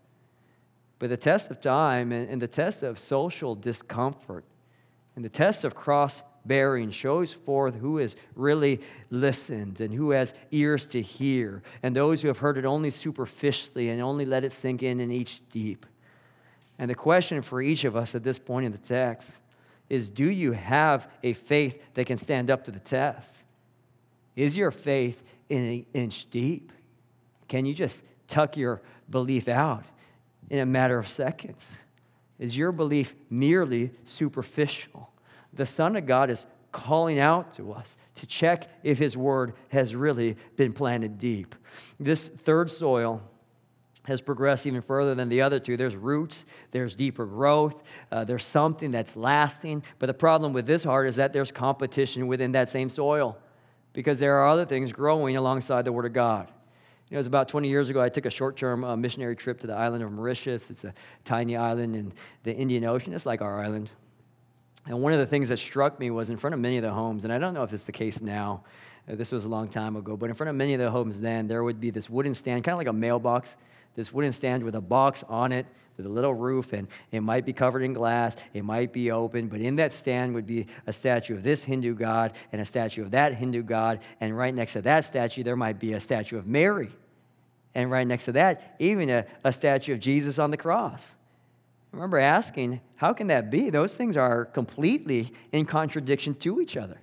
But 0.97 1.09
the 1.09 1.17
test 1.17 1.51
of 1.51 1.59
time 1.59 2.11
and, 2.11 2.41
the 2.41 2.47
test 2.47 2.83
of 2.83 2.97
social 2.97 3.53
discomfort 3.53 4.45
and 5.15 5.25
the 5.25 5.29
test 5.29 5.63
of 5.63 5.75
cross 5.75 6.21
bearing 6.45 6.91
shows 6.91 7.33
forth 7.33 7.75
who 7.75 7.97
has 7.97 8.15
really 8.35 8.79
listened 9.09 9.81
and 9.81 9.93
who 9.93 10.11
has 10.11 10.33
ears 10.51 10.85
to 10.85 11.01
hear, 11.01 11.63
and 11.81 11.95
those 11.95 12.21
who 12.21 12.27
have 12.27 12.37
heard 12.37 12.57
it 12.57 12.65
only 12.65 12.91
superficially 12.91 13.89
and 13.89 14.01
only 14.01 14.25
let 14.25 14.43
it 14.43 14.53
sink 14.53 14.83
in 14.83 14.99
and 14.99 15.11
each 15.11 15.41
deep. 15.49 15.85
And 16.77 16.89
the 16.89 16.95
question 16.95 17.41
for 17.41 17.61
each 17.61 17.83
of 17.85 17.95
us 17.95 18.15
at 18.15 18.23
this 18.23 18.39
point 18.39 18.65
in 18.65 18.71
the 18.71 18.77
text 18.77 19.37
is 19.89 20.09
do 20.09 20.29
you 20.29 20.51
have 20.51 21.09
a 21.23 21.33
faith 21.33 21.81
that 21.93 22.05
can 22.05 22.17
stand 22.17 22.49
up 22.49 22.65
to 22.65 22.71
the 22.71 22.79
test? 22.79 23.43
Is 24.35 24.57
your 24.57 24.71
faith 24.71 25.21
in 25.49 25.63
an 25.63 25.85
inch 25.93 26.29
deep? 26.29 26.71
Can 27.47 27.65
you 27.65 27.73
just 27.73 28.01
tuck 28.27 28.57
your 28.57 28.81
belief 29.09 29.47
out 29.47 29.85
in 30.49 30.59
a 30.59 30.65
matter 30.65 30.97
of 30.97 31.07
seconds? 31.07 31.75
Is 32.39 32.57
your 32.57 32.71
belief 32.71 33.15
merely 33.29 33.91
superficial? 34.03 35.09
The 35.53 35.65
Son 35.65 35.95
of 35.95 36.05
God 36.05 36.29
is 36.29 36.45
calling 36.71 37.19
out 37.19 37.53
to 37.53 37.71
us 37.71 37.95
to 38.15 38.25
check 38.25 38.67
if 38.83 38.97
His 38.97 39.15
word 39.15 39.53
has 39.69 39.95
really 39.95 40.35
been 40.57 40.73
planted 40.73 41.17
deep. 41.17 41.55
This 41.99 42.27
third 42.27 42.69
soil 42.69 43.21
has 44.07 44.21
progressed 44.21 44.65
even 44.65 44.81
further 44.81 45.15
than 45.15 45.29
the 45.29 45.41
other 45.41 45.59
two. 45.59 45.77
There's 45.77 45.95
roots, 45.95 46.45
there's 46.71 46.95
deeper 46.95 47.25
growth, 47.25 47.83
uh, 48.11 48.23
there's 48.23 48.45
something 48.45 48.91
that's 48.91 49.15
lasting. 49.15 49.83
But 49.99 50.07
the 50.07 50.13
problem 50.13 50.53
with 50.53 50.65
this 50.65 50.83
heart 50.83 51.07
is 51.07 51.15
that 51.17 51.33
there's 51.33 51.51
competition 51.51 52.27
within 52.27 52.53
that 52.53 52.69
same 52.69 52.89
soil 52.89 53.37
because 53.93 54.19
there 54.19 54.37
are 54.37 54.47
other 54.47 54.65
things 54.65 54.91
growing 54.91 55.37
alongside 55.37 55.85
the 55.85 55.91
Word 55.91 56.05
of 56.05 56.13
God. 56.13 56.51
You 57.09 57.13
know, 57.13 57.17
it 57.17 57.19
was 57.19 57.27
about 57.27 57.47
20 57.49 57.69
years 57.69 57.89
ago, 57.89 58.01
I 58.01 58.09
took 58.09 58.25
a 58.25 58.31
short 58.31 58.57
term 58.57 58.83
uh, 58.83 58.95
missionary 58.95 59.35
trip 59.35 59.59
to 59.61 59.67
the 59.67 59.75
island 59.75 60.03
of 60.03 60.11
Mauritius. 60.11 60.69
It's 60.69 60.83
a 60.83 60.93
tiny 61.23 61.55
island 61.55 61.95
in 61.95 62.13
the 62.43 62.53
Indian 62.53 62.83
Ocean, 62.83 63.13
it's 63.13 63.25
like 63.25 63.41
our 63.41 63.63
island. 63.63 63.91
And 64.87 65.01
one 65.01 65.13
of 65.13 65.19
the 65.19 65.25
things 65.25 65.49
that 65.49 65.57
struck 65.57 65.99
me 65.99 66.11
was 66.11 66.29
in 66.29 66.37
front 66.37 66.53
of 66.53 66.59
many 66.59 66.77
of 66.77 66.83
the 66.83 66.91
homes, 66.91 67.23
and 67.23 67.33
I 67.33 67.39
don't 67.39 67.53
know 67.53 67.63
if 67.63 67.73
it's 67.73 67.85
the 67.85 67.91
case 67.91 68.21
now, 68.21 68.63
uh, 69.09 69.15
this 69.15 69.31
was 69.31 69.45
a 69.45 69.49
long 69.49 69.67
time 69.67 69.95
ago, 69.95 70.17
but 70.17 70.29
in 70.29 70.35
front 70.35 70.49
of 70.49 70.55
many 70.55 70.73
of 70.73 70.79
the 70.79 70.91
homes 70.91 71.21
then, 71.21 71.47
there 71.47 71.63
would 71.63 71.79
be 71.79 71.89
this 71.89 72.09
wooden 72.09 72.33
stand, 72.33 72.63
kind 72.63 72.73
of 72.73 72.77
like 72.77 72.87
a 72.87 72.93
mailbox 72.93 73.55
this 73.95 74.13
wooden 74.13 74.31
stand 74.31 74.63
with 74.63 74.75
a 74.75 74.81
box 74.81 75.23
on 75.27 75.51
it 75.51 75.65
with 75.97 76.05
a 76.05 76.09
little 76.09 76.33
roof, 76.33 76.73
and 76.73 76.87
it 77.11 77.21
might 77.21 77.45
be 77.45 77.53
covered 77.53 77.81
in 77.81 77.93
glass, 77.93 78.35
it 78.53 78.63
might 78.63 78.91
be 78.91 79.11
open, 79.11 79.47
but 79.47 79.61
in 79.61 79.77
that 79.77 79.93
stand 79.93 80.33
would 80.33 80.45
be 80.45 80.67
a 80.87 80.93
statue 80.93 81.35
of 81.35 81.43
this 81.43 81.63
Hindu 81.63 81.95
god 81.95 82.33
and 82.51 82.61
a 82.61 82.65
statue 82.65 83.01
of 83.01 83.11
that 83.11 83.33
Hindu 83.33 83.63
god, 83.63 83.99
and 84.19 84.37
right 84.37 84.53
next 84.53 84.73
to 84.73 84.81
that 84.81 85.05
statue, 85.05 85.43
there 85.43 85.55
might 85.55 85.79
be 85.79 85.93
a 85.93 85.99
statue 85.99 86.37
of 86.37 86.45
Mary. 86.45 86.89
And 87.73 87.91
right 87.91 88.07
next 88.07 88.25
to 88.25 88.31
that, 88.33 88.75
even 88.79 89.09
a, 89.09 89.25
a 89.43 89.51
statue 89.51 89.93
of 89.93 89.99
Jesus 89.99 90.39
on 90.39 90.51
the 90.51 90.57
cross. 90.57 91.13
I 91.91 91.95
remember 91.97 92.19
asking, 92.19 92.81
how 92.95 93.13
can 93.13 93.27
that 93.27 93.49
be? 93.49 93.69
Those 93.69 93.95
things 93.95 94.17
are 94.17 94.45
completely 94.45 95.31
in 95.51 95.65
contradiction 95.65 96.35
to 96.35 96.61
each 96.61 96.77
other. 96.77 96.99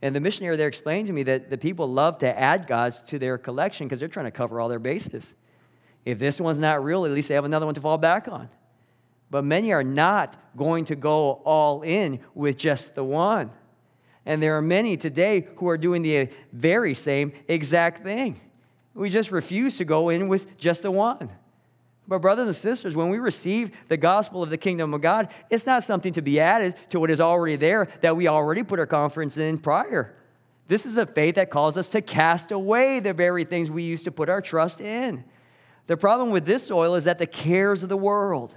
And 0.00 0.14
the 0.14 0.20
missionary 0.20 0.56
there 0.56 0.66
explained 0.66 1.06
to 1.06 1.12
me 1.12 1.22
that 1.24 1.50
the 1.50 1.58
people 1.58 1.88
love 1.88 2.18
to 2.18 2.38
add 2.38 2.66
gods 2.66 3.00
to 3.06 3.18
their 3.18 3.38
collection 3.38 3.86
because 3.86 4.00
they're 4.00 4.08
trying 4.08 4.26
to 4.26 4.32
cover 4.32 4.60
all 4.60 4.68
their 4.68 4.80
bases. 4.80 5.34
If 6.04 6.18
this 6.18 6.40
one's 6.40 6.58
not 6.58 6.82
real, 6.82 7.04
at 7.04 7.12
least 7.12 7.28
they 7.28 7.34
have 7.34 7.44
another 7.44 7.66
one 7.66 7.74
to 7.74 7.80
fall 7.80 7.98
back 7.98 8.28
on. 8.28 8.48
But 9.30 9.44
many 9.44 9.72
are 9.72 9.84
not 9.84 10.36
going 10.56 10.84
to 10.86 10.96
go 10.96 11.40
all 11.44 11.82
in 11.82 12.20
with 12.34 12.56
just 12.58 12.94
the 12.94 13.04
one. 13.04 13.50
And 14.26 14.42
there 14.42 14.56
are 14.56 14.62
many 14.62 14.96
today 14.96 15.48
who 15.56 15.68
are 15.68 15.78
doing 15.78 16.02
the 16.02 16.28
very 16.52 16.94
same 16.94 17.32
exact 17.48 18.02
thing. 18.02 18.40
We 18.94 19.10
just 19.10 19.30
refuse 19.30 19.78
to 19.78 19.84
go 19.84 20.10
in 20.10 20.28
with 20.28 20.58
just 20.58 20.82
the 20.82 20.90
one. 20.90 21.30
But, 22.06 22.20
brothers 22.20 22.48
and 22.48 22.56
sisters, 22.56 22.96
when 22.96 23.08
we 23.08 23.18
receive 23.18 23.70
the 23.88 23.96
gospel 23.96 24.42
of 24.42 24.50
the 24.50 24.58
kingdom 24.58 24.92
of 24.92 25.00
God, 25.00 25.28
it's 25.48 25.64
not 25.64 25.84
something 25.84 26.12
to 26.14 26.22
be 26.22 26.40
added 26.40 26.74
to 26.90 27.00
what 27.00 27.10
is 27.10 27.20
already 27.20 27.56
there 27.56 27.88
that 28.00 28.16
we 28.16 28.28
already 28.28 28.62
put 28.64 28.78
our 28.78 28.86
confidence 28.86 29.38
in 29.38 29.56
prior. 29.56 30.14
This 30.68 30.84
is 30.84 30.96
a 30.96 31.06
faith 31.06 31.36
that 31.36 31.50
calls 31.50 31.78
us 31.78 31.86
to 31.88 32.02
cast 32.02 32.50
away 32.50 33.00
the 33.00 33.14
very 33.14 33.44
things 33.44 33.70
we 33.70 33.84
used 33.84 34.04
to 34.04 34.10
put 34.10 34.28
our 34.28 34.40
trust 34.40 34.80
in. 34.80 35.24
The 35.86 35.96
problem 35.96 36.30
with 36.30 36.46
this 36.46 36.66
soil 36.66 36.94
is 36.94 37.04
that 37.04 37.18
the 37.18 37.26
cares 37.26 37.82
of 37.82 37.88
the 37.88 37.96
world, 37.96 38.54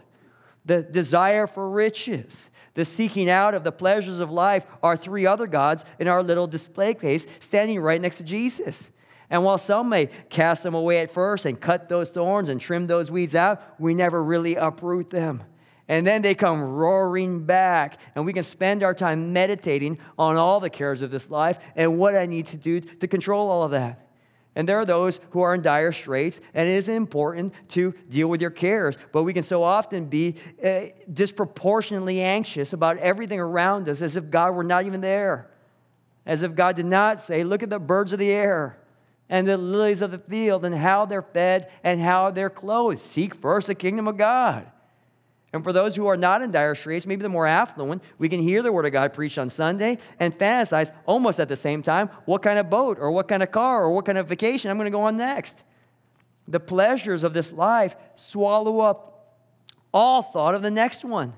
the 0.64 0.82
desire 0.84 1.48
for 1.48 1.70
riches, 1.70 2.50
the 2.76 2.86
seeking 2.86 3.30
out 3.30 3.54
of 3.54 3.64
the 3.64 3.72
pleasures 3.72 4.20
of 4.20 4.30
life 4.32 4.66
are 4.84 4.98
three 4.98 5.26
other 5.26 5.48
gods 5.48 5.86
in 6.00 6.08
our 6.08 6.22
little 6.22 6.46
display 6.46 6.94
case 6.94 7.26
standing 7.40 7.80
right 7.80 8.02
next 8.02 8.18
to 8.18 8.24
Jesus. 8.24 8.90
And 9.30 9.44
while 9.44 9.58
some 9.58 9.90
may 9.90 10.08
cast 10.30 10.62
them 10.62 10.76
away 10.76 11.00
at 11.00 11.12
first 11.12 11.46
and 11.46 11.60
cut 11.60 11.90
those 11.90 12.10
thorns 12.10 12.50
and 12.50 12.62
trim 12.62 12.86
those 12.86 13.10
weeds 13.10 13.34
out, 13.34 13.80
we 13.80 13.96
never 13.96 14.22
really 14.24 14.56
uproot 14.56 15.10
them. 15.10 15.44
And 15.88 16.06
then 16.06 16.22
they 16.22 16.36
come 16.36 16.62
roaring 16.62 17.46
back, 17.46 18.00
and 18.16 18.26
we 18.26 18.34
can 18.34 18.44
spend 18.44 18.84
our 18.84 18.94
time 18.94 19.34
meditating 19.34 20.00
on 20.18 20.36
all 20.36 20.60
the 20.60 20.70
cares 20.70 21.02
of 21.02 21.12
this 21.12 21.30
life 21.30 21.60
and 21.76 21.98
what 21.98 22.16
I 22.16 22.26
need 22.26 22.48
to 22.48 22.58
do 22.58 22.82
to 22.82 23.08
control 23.08 23.50
all 23.50 23.64
of 23.64 23.72
that. 23.72 24.05
And 24.56 24.68
there 24.68 24.80
are 24.80 24.86
those 24.86 25.20
who 25.32 25.42
are 25.42 25.54
in 25.54 25.62
dire 25.62 25.92
straits, 25.92 26.40
and 26.54 26.68
it 26.68 26.72
is 26.72 26.88
important 26.88 27.54
to 27.70 27.94
deal 28.10 28.30
with 28.30 28.42
your 28.42 28.50
cares. 28.50 28.98
But 29.12 29.24
we 29.24 29.34
can 29.34 29.44
so 29.44 29.64
often 29.64 30.06
be 30.06 30.36
uh, 30.64 30.86
disproportionately 31.12 32.22
anxious 32.22 32.72
about 32.72 32.98
everything 33.00 33.40
around 33.40 33.90
us 33.90 34.02
as 34.02 34.16
if 34.16 34.30
God 34.30 34.56
were 34.56 34.64
not 34.64 34.86
even 34.86 35.02
there. 35.02 35.52
As 36.26 36.42
if 36.42 36.56
God 36.56 36.78
did 36.78 36.86
not 36.86 37.22
say, 37.22 37.44
Look 37.44 37.64
at 37.64 37.70
the 37.70 37.80
birds 37.80 38.14
of 38.14 38.20
the 38.20 38.32
air 38.32 38.80
and 39.30 39.48
the 39.48 39.58
lilies 39.58 40.02
of 40.02 40.12
the 40.12 40.20
field 40.20 40.64
and 40.64 40.74
how 40.74 41.06
they're 41.06 41.22
fed 41.22 41.70
and 41.84 42.00
how 42.00 42.32
they're 42.32 42.50
clothed. 42.50 43.02
Seek 43.02 43.36
first 43.36 43.68
the 43.68 43.76
kingdom 43.76 44.08
of 44.08 44.18
God. 44.18 44.72
And 45.54 45.64
for 45.64 45.72
those 45.72 45.96
who 45.96 46.08
are 46.08 46.18
not 46.18 46.42
in 46.42 46.52
dire 46.52 46.76
straits, 46.76 47.06
maybe 47.06 47.22
the 47.22 47.30
more 47.30 47.48
affluent, 47.48 48.04
we 48.18 48.28
can 48.28 48.42
hear 48.42 48.62
the 48.62 48.72
word 48.72 48.86
of 48.86 48.92
God 48.92 49.14
preached 49.14 49.38
on 49.38 49.50
Sunday 49.50 50.00
and 50.20 50.38
fantasize 50.38 50.92
almost 51.06 51.40
at 51.40 51.48
the 51.48 51.56
same 51.56 51.82
time 51.82 52.10
what 52.26 52.42
kind 52.42 52.60
of 52.60 52.70
boat 52.70 52.98
or 53.00 53.12
what 53.12 53.28
kind 53.28 53.42
of 53.42 53.52
car 53.52 53.84
or 53.84 53.92
what 53.92 54.06
kind 54.06 54.18
of 54.18 54.28
vacation 54.28 54.70
I'm 54.70 54.78
going 54.78 54.86
to 54.86 54.92
go 54.92 55.04
on 55.04 55.18
next. 55.18 55.64
The 56.48 56.60
pleasures 56.60 57.24
of 57.24 57.34
this 57.34 57.52
life 57.52 57.96
swallow 58.16 58.82
up 58.82 59.38
all 59.94 60.22
thought 60.22 60.56
of 60.56 60.62
the 60.62 60.72
next 60.72 61.06
one. 61.06 61.34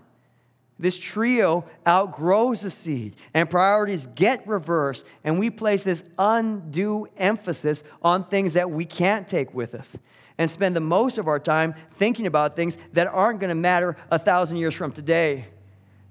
This 0.80 0.98
trio 0.98 1.66
outgrows 1.88 2.62
the 2.62 2.70
seed, 2.70 3.16
and 3.34 3.50
priorities 3.50 4.08
get 4.14 4.48
reversed, 4.48 5.06
and 5.24 5.40
we 5.40 5.50
place 5.50 5.84
this 5.84 6.04
undue 6.20 7.08
emphasis 7.18 7.82
on 8.02 8.26
things 8.26 8.54
that 8.54 8.70
we 8.70 8.86
can't 8.86 9.28
take 9.28 9.54
with 9.56 9.74
us 9.74 9.96
and 10.38 10.50
spend 10.50 10.76
the 10.76 10.82
most 10.82 11.18
of 11.18 11.28
our 11.28 11.40
time 11.40 11.74
thinking 11.96 12.28
about 12.28 12.56
things 12.56 12.78
that 12.94 13.08
aren't 13.08 13.40
going 13.40 13.50
to 13.50 13.56
matter 13.56 13.98
a 14.12 14.20
thousand 14.20 14.58
years 14.58 14.74
from 14.74 14.92
today. 14.92 15.48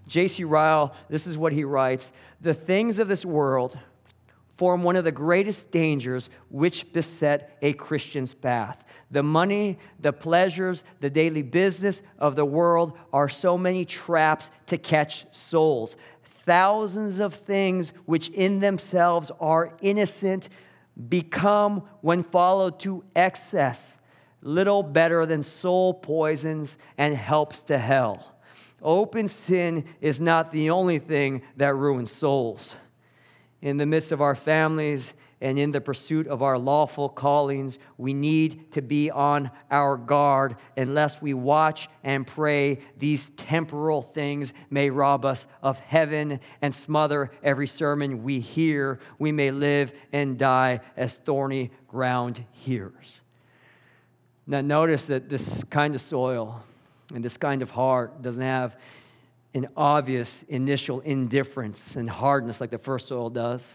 J.C. 0.06 0.44
Ryle, 0.44 0.94
this 1.08 1.26
is 1.26 1.36
what 1.36 1.52
he 1.52 1.64
writes 1.64 2.12
The 2.40 2.54
things 2.54 2.98
of 2.98 3.08
this 3.08 3.24
world 3.24 3.78
form 4.56 4.82
one 4.82 4.96
of 4.96 5.04
the 5.04 5.12
greatest 5.12 5.70
dangers 5.70 6.30
which 6.48 6.92
beset 6.92 7.56
a 7.62 7.72
Christian's 7.74 8.34
path. 8.34 8.82
The 9.10 9.22
money, 9.22 9.78
the 10.00 10.12
pleasures, 10.12 10.82
the 11.00 11.10
daily 11.10 11.42
business 11.42 12.02
of 12.18 12.36
the 12.36 12.44
world 12.44 12.98
are 13.12 13.28
so 13.28 13.56
many 13.56 13.84
traps 13.84 14.50
to 14.66 14.78
catch 14.78 15.26
souls. 15.32 15.96
Thousands 16.44 17.20
of 17.20 17.34
things 17.34 17.92
which 18.06 18.28
in 18.28 18.60
themselves 18.60 19.30
are 19.40 19.72
innocent 19.80 20.48
become, 21.08 21.82
when 22.00 22.22
followed 22.22 22.80
to 22.80 23.04
excess, 23.14 23.95
little 24.46 24.82
better 24.82 25.26
than 25.26 25.42
soul 25.42 25.92
poisons 25.92 26.76
and 26.96 27.14
helps 27.16 27.62
to 27.62 27.76
hell. 27.76 28.36
Open 28.80 29.26
sin 29.26 29.84
is 30.00 30.20
not 30.20 30.52
the 30.52 30.70
only 30.70 30.98
thing 30.98 31.42
that 31.56 31.74
ruins 31.74 32.12
souls. 32.12 32.76
In 33.60 33.78
the 33.78 33.86
midst 33.86 34.12
of 34.12 34.20
our 34.20 34.34
families 34.34 35.12
and 35.40 35.58
in 35.58 35.72
the 35.72 35.80
pursuit 35.80 36.28
of 36.28 36.42
our 36.42 36.58
lawful 36.58 37.08
callings, 37.08 37.78
we 37.98 38.14
need 38.14 38.72
to 38.72 38.82
be 38.82 39.10
on 39.10 39.50
our 39.70 39.96
guard 39.96 40.56
unless 40.76 41.20
we 41.20 41.34
watch 41.34 41.88
and 42.04 42.26
pray 42.26 42.78
these 42.98 43.30
temporal 43.36 44.02
things 44.02 44.52
may 44.70 44.90
rob 44.90 45.24
us 45.24 45.46
of 45.62 45.80
heaven 45.80 46.38
and 46.62 46.74
smother 46.74 47.32
every 47.42 47.66
sermon 47.66 48.22
we 48.22 48.40
hear. 48.40 49.00
We 49.18 49.32
may 49.32 49.50
live 49.50 49.92
and 50.12 50.38
die 50.38 50.80
as 50.96 51.14
thorny 51.14 51.72
ground 51.88 52.44
hearers. 52.52 53.22
Now, 54.46 54.60
notice 54.60 55.06
that 55.06 55.28
this 55.28 55.64
kind 55.64 55.94
of 55.94 56.00
soil 56.00 56.62
and 57.14 57.24
this 57.24 57.36
kind 57.36 57.62
of 57.62 57.70
heart 57.72 58.22
doesn't 58.22 58.42
have 58.42 58.76
an 59.54 59.68
obvious 59.76 60.44
initial 60.48 61.00
indifference 61.00 61.96
and 61.96 62.08
hardness 62.08 62.60
like 62.60 62.70
the 62.70 62.78
first 62.78 63.08
soil 63.08 63.30
does. 63.30 63.72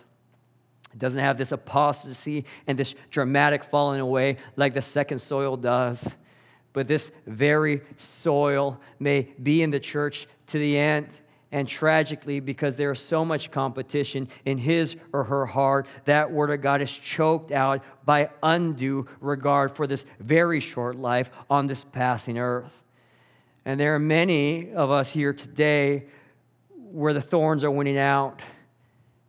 It 0.93 0.99
doesn't 0.99 1.19
have 1.19 1.37
this 1.37 1.51
apostasy 1.51 2.45
and 2.67 2.77
this 2.77 2.93
dramatic 3.09 3.63
falling 3.63 3.99
away 3.99 4.37
like 4.55 4.73
the 4.73 4.81
second 4.81 5.19
soil 5.19 5.57
does. 5.57 6.15
But 6.73 6.87
this 6.87 7.11
very 7.25 7.81
soil 7.97 8.79
may 8.99 9.27
be 9.41 9.61
in 9.63 9.71
the 9.71 9.79
church 9.79 10.27
to 10.47 10.57
the 10.57 10.77
end. 10.77 11.07
And 11.51 11.67
tragically, 11.67 12.39
because 12.39 12.77
there 12.77 12.91
is 12.91 12.99
so 12.99 13.25
much 13.25 13.51
competition 13.51 14.29
in 14.45 14.57
his 14.57 14.95
or 15.11 15.25
her 15.25 15.45
heart, 15.45 15.85
that 16.05 16.31
word 16.31 16.49
of 16.49 16.61
God 16.61 16.81
is 16.81 16.91
choked 16.91 17.51
out 17.51 17.83
by 18.05 18.29
undue 18.41 19.07
regard 19.19 19.75
for 19.75 19.85
this 19.85 20.05
very 20.19 20.61
short 20.61 20.95
life 20.95 21.29
on 21.49 21.67
this 21.67 21.83
passing 21.83 22.37
earth. 22.37 22.71
And 23.65 23.79
there 23.79 23.93
are 23.95 23.99
many 23.99 24.71
of 24.71 24.91
us 24.91 25.09
here 25.09 25.33
today 25.33 26.05
where 26.73 27.13
the 27.13 27.21
thorns 27.21 27.63
are 27.63 27.71
winning 27.71 27.97
out 27.97 28.39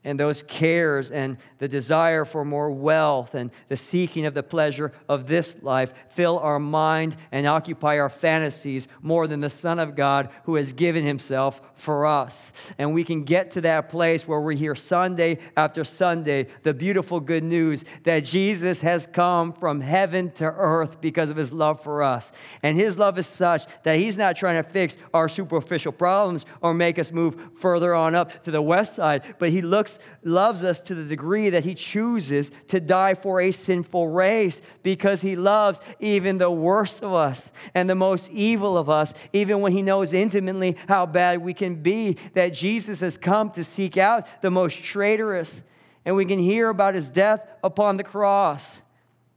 and 0.05 0.19
those 0.19 0.43
cares 0.43 1.11
and 1.11 1.37
the 1.59 1.69
desire 1.69 2.25
for 2.25 2.45
more 2.45 2.71
wealth 2.71 3.35
and 3.35 3.51
the 3.69 3.77
seeking 3.77 4.27
of 4.27 4.35
the 4.35 4.43
pleasure 4.43 4.93
of 5.09 5.27
this 5.27 5.57
life 5.62 5.95
fill 6.11 6.38
our 6.41 6.59
mind 6.59 7.17
and 7.31 7.47
occupy 7.47 7.99
our 7.99 8.09
fantasies 8.09 8.88
more 9.01 9.27
than 9.27 9.41
the 9.41 9.51
Son 9.51 9.79
of 9.79 9.95
God 9.95 10.29
who 10.45 10.57
has 10.57 10.73
given 10.73 11.05
himself 11.05 11.61
for 11.77 12.05
us. 12.05 12.53
And 12.79 12.93
we 12.93 13.05
can 13.05 13.23
get 13.23 13.53
to 13.53 13.61
that 13.62 13.88
place 13.88 14.27
where 14.27 14.41
we 14.41 14.57
hear 14.57 14.75
Sunday 14.75 15.38
after 15.57 15.85
Sunday 15.85 16.49
the 16.65 16.75
beautiful 16.75 17.21
good 17.21 17.45
news 17.45 17.85
that 18.03 18.25
Jesus 18.25 18.81
has 18.81 19.07
come 19.07 19.53
from 19.53 19.81
heaven 19.81 20.33
to 20.33 20.45
earth 20.45 21.01
because 21.01 21.31
of 21.31 21.37
his 21.37 21.53
love 21.53 21.83
for 21.83 22.03
us. 22.03 22.33
And 22.62 22.77
his 22.77 22.99
love 22.99 23.19
is 23.19 23.27
such 23.27 23.67
that 23.85 23.97
he's 23.97 24.19
not 24.19 24.37
trying 24.37 24.62
to 24.62 24.69
fix 24.69 24.97
our 25.15 25.29
superficial 25.29 25.93
problems 25.93 26.45
or 26.61 26.75
make 26.75 26.99
us 26.99 27.12
move 27.12 27.37
further 27.57 27.95
on 27.95 28.15
up 28.15 28.43
to 28.45 28.51
the 28.51 28.62
west 28.62 28.97
side, 28.97 29.37
but 29.38 29.51
he 29.51 29.62
looks 29.62 29.91
loves 30.22 30.62
us 30.64 30.81
to 30.81 30.94
the 30.94 31.05
degree 31.05 31.50
that 31.50 31.64
he 31.64 31.74
chooses 31.74 32.50
to 32.68 32.81
die 32.81 33.14
for 33.14 33.40
a 33.40 33.50
sinful 33.50 34.09
race 34.09 34.61
because 34.83 35.22
he 35.22 35.37
loves 35.37 35.81
even 36.00 36.38
the 36.38 36.50
worst 36.50 37.02
of 37.02 37.12
us 37.12 37.50
and 37.74 37.88
the 37.88 37.94
most 37.94 38.31
evil 38.31 38.76
of 38.76 38.88
us, 38.88 39.14
even 39.33 39.61
when 39.61 39.72
he 39.72 39.83
knows 39.83 40.12
intimately 40.12 40.76
how 40.88 41.07
bad 41.07 41.42
we 41.42 41.55
can 41.55 41.76
be. 41.76 42.16
That 42.35 42.52
Jesus 42.55 43.00
has 43.00 43.18
come 43.18 43.50
to 43.50 43.64
seek 43.64 43.96
out 43.96 44.26
the 44.42 44.50
most 44.50 44.83
traitorous. 44.83 45.62
And 46.05 46.16
we 46.16 46.24
can 46.24 46.38
hear 46.38 46.68
about 46.68 46.94
his 46.94 47.09
death 47.09 47.46
upon 47.62 47.96
the 47.96 48.05
cross 48.05 48.81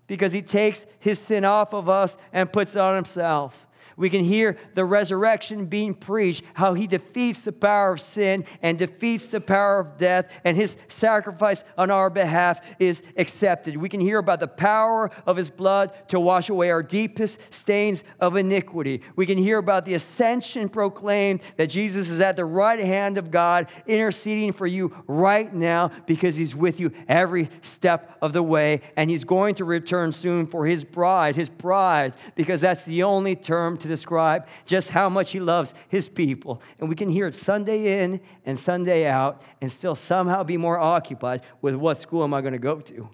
because 0.07 0.33
he 0.33 0.41
takes 0.41 0.85
his 0.99 1.19
sin 1.19 1.45
off 1.45 1.73
of 1.73 1.89
us 1.89 2.17
and 2.33 2.51
puts 2.51 2.75
it 2.75 2.79
on 2.79 2.95
himself. 2.95 3.65
We 3.97 4.09
can 4.09 4.23
hear 4.23 4.57
the 4.73 4.85
resurrection 4.85 5.67
being 5.67 5.93
preached, 5.93 6.43
how 6.53 6.73
he 6.73 6.87
defeats 6.87 7.41
the 7.41 7.51
power 7.51 7.93
of 7.93 8.01
sin 8.01 8.45
and 8.61 8.77
defeats 8.77 9.27
the 9.27 9.41
power 9.41 9.79
of 9.79 9.97
death, 9.97 10.31
and 10.43 10.57
his 10.57 10.77
sacrifice 10.87 11.63
on 11.77 11.91
our 11.91 12.09
behalf 12.09 12.61
is 12.79 13.01
accepted. 13.17 13.77
We 13.77 13.89
can 13.89 13.99
hear 13.99 14.17
about 14.17 14.39
the 14.39 14.47
power 14.47 15.11
of 15.25 15.37
his 15.37 15.49
blood 15.49 15.93
to 16.09 16.19
wash 16.19 16.49
away 16.49 16.71
our 16.71 16.83
deepest 16.83 17.39
stains 17.49 18.03
of 18.19 18.35
iniquity. 18.35 19.01
We 19.15 19.25
can 19.25 19.37
hear 19.37 19.57
about 19.57 19.85
the 19.85 19.93
ascension 19.93 20.69
proclaimed 20.69 21.41
that 21.57 21.67
Jesus 21.67 22.09
is 22.09 22.19
at 22.19 22.35
the 22.35 22.45
right 22.45 22.79
hand 22.79 23.17
of 23.17 23.31
God, 23.31 23.67
interceding 23.87 24.51
for 24.51 24.67
you 24.67 24.95
right 25.07 25.53
now 25.53 25.91
because 26.05 26.35
he's 26.35 26.55
with 26.55 26.79
you 26.79 26.91
every 27.07 27.49
step 27.61 28.17
of 28.21 28.33
the 28.33 28.43
way, 28.43 28.81
and 28.97 29.09
he's 29.09 29.23
going 29.23 29.55
to 29.55 29.65
return 29.65 30.11
soon 30.11 30.47
for 30.47 30.65
his 30.65 30.83
bride, 30.83 31.35
his 31.35 31.49
bride, 31.49 32.13
because 32.35 32.61
that's 32.61 32.83
the 32.83 33.03
only 33.03 33.35
term 33.35 33.77
to 33.85 33.89
describe 33.89 34.47
just 34.65 34.89
how 34.89 35.09
much 35.09 35.31
He 35.31 35.39
loves 35.39 35.73
His 35.87 36.07
people. 36.07 36.61
And 36.79 36.89
we 36.89 36.95
can 36.95 37.09
hear 37.09 37.27
it 37.27 37.35
Sunday 37.35 38.03
in 38.03 38.19
and 38.45 38.59
Sunday 38.59 39.05
out 39.05 39.41
and 39.61 39.71
still 39.71 39.95
somehow 39.95 40.43
be 40.43 40.57
more 40.57 40.79
occupied 40.79 41.41
with 41.61 41.75
what 41.75 41.99
school 41.99 42.23
am 42.23 42.33
I 42.33 42.41
going 42.41 42.53
to 42.53 42.59
go 42.59 42.79
to? 42.81 43.09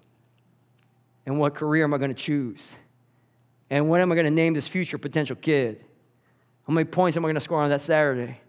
And 1.26 1.38
what 1.38 1.54
career 1.54 1.84
am 1.84 1.94
I 1.94 1.98
going 1.98 2.14
to 2.14 2.20
choose? 2.20 2.72
And 3.70 3.88
what 3.88 4.00
am 4.00 4.10
I 4.10 4.14
going 4.14 4.24
to 4.24 4.30
name 4.30 4.54
this 4.54 4.66
future 4.66 4.98
potential 4.98 5.36
kid? 5.36 5.84
How 6.66 6.72
many 6.72 6.84
points 6.84 7.16
am 7.16 7.24
I 7.24 7.26
going 7.26 7.34
to 7.34 7.40
score 7.40 7.60
on 7.60 7.70
that 7.70 7.82
Saturday? 7.82 8.40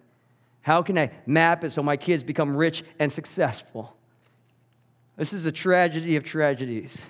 How 0.61 0.82
can 0.82 0.97
I 0.97 1.11
map 1.26 1.63
it 1.63 1.71
so 1.71 1.84
my 1.84 1.97
kids 1.97 2.24
become 2.24 2.55
rich 2.55 2.84
and 2.99 3.11
successful? 3.11 3.95
This 5.17 5.34
is 5.34 5.45
a 5.45 5.51
tragedy 5.51 6.15
of 6.15 6.24
tragedies. 6.24 7.01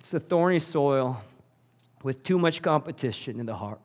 It's 0.00 0.14
a 0.14 0.20
thorny 0.20 0.60
soil 0.60 1.22
with 2.06 2.22
too 2.22 2.38
much 2.38 2.62
competition 2.62 3.40
in 3.40 3.46
the 3.46 3.56
heart, 3.56 3.80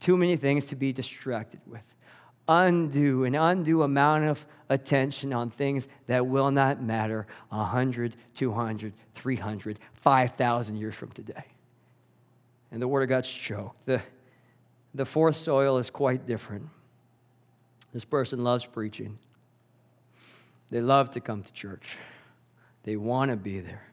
too 0.00 0.16
many 0.16 0.34
things 0.34 0.66
to 0.66 0.74
be 0.74 0.92
distracted 0.92 1.60
with, 1.64 1.84
undue, 2.48 3.22
an 3.22 3.36
undue 3.36 3.84
amount 3.84 4.24
of 4.24 4.44
attention 4.68 5.32
on 5.32 5.48
things 5.48 5.86
that 6.08 6.26
will 6.26 6.50
not 6.50 6.82
matter 6.82 7.24
100, 7.50 8.16
200, 8.34 8.92
300, 9.14 9.78
5,000 9.92 10.76
years 10.76 10.92
from 10.92 11.08
today. 11.12 11.44
And 12.72 12.82
the 12.82 12.88
Word 12.88 13.04
of 13.04 13.10
God's 13.10 13.30
choked. 13.30 13.86
The, 13.86 14.02
the 14.92 15.06
fourth 15.06 15.36
soil 15.36 15.78
is 15.78 15.90
quite 15.90 16.26
different. 16.26 16.68
This 17.92 18.04
person 18.04 18.42
loves 18.42 18.66
preaching. 18.66 19.20
They 20.68 20.80
love 20.80 21.12
to 21.12 21.20
come 21.20 21.44
to 21.44 21.52
church. 21.52 21.96
They 22.82 22.96
want 22.96 23.30
to 23.30 23.36
be 23.36 23.60
there. 23.60 23.84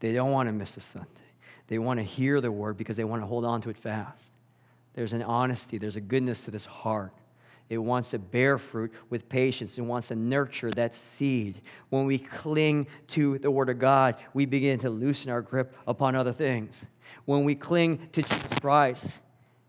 They 0.00 0.12
don't 0.12 0.32
want 0.32 0.48
to 0.48 0.52
miss 0.52 0.76
a 0.76 0.80
Sunday. 0.80 1.27
They 1.68 1.78
want 1.78 2.00
to 2.00 2.04
hear 2.04 2.40
the 2.40 2.50
word 2.50 2.76
because 2.76 2.96
they 2.96 3.04
want 3.04 3.22
to 3.22 3.26
hold 3.26 3.44
on 3.44 3.60
to 3.62 3.70
it 3.70 3.76
fast. 3.76 4.32
There's 4.94 5.12
an 5.12 5.22
honesty, 5.22 5.78
there's 5.78 5.96
a 5.96 6.00
goodness 6.00 6.44
to 6.44 6.50
this 6.50 6.66
heart. 6.66 7.12
It 7.68 7.78
wants 7.78 8.10
to 8.10 8.18
bear 8.18 8.56
fruit 8.56 8.92
with 9.10 9.28
patience. 9.28 9.76
It 9.76 9.82
wants 9.82 10.08
to 10.08 10.16
nurture 10.16 10.70
that 10.72 10.94
seed. 10.94 11.60
When 11.90 12.06
we 12.06 12.18
cling 12.18 12.86
to 13.08 13.38
the 13.38 13.50
Word 13.50 13.68
of 13.68 13.78
God, 13.78 14.16
we 14.32 14.46
begin 14.46 14.78
to 14.80 14.90
loosen 14.90 15.30
our 15.30 15.42
grip 15.42 15.76
upon 15.86 16.16
other 16.16 16.32
things. 16.32 16.86
When 17.26 17.44
we 17.44 17.54
cling 17.54 18.08
to 18.12 18.22
Jesus 18.22 18.60
Christ, 18.60 19.12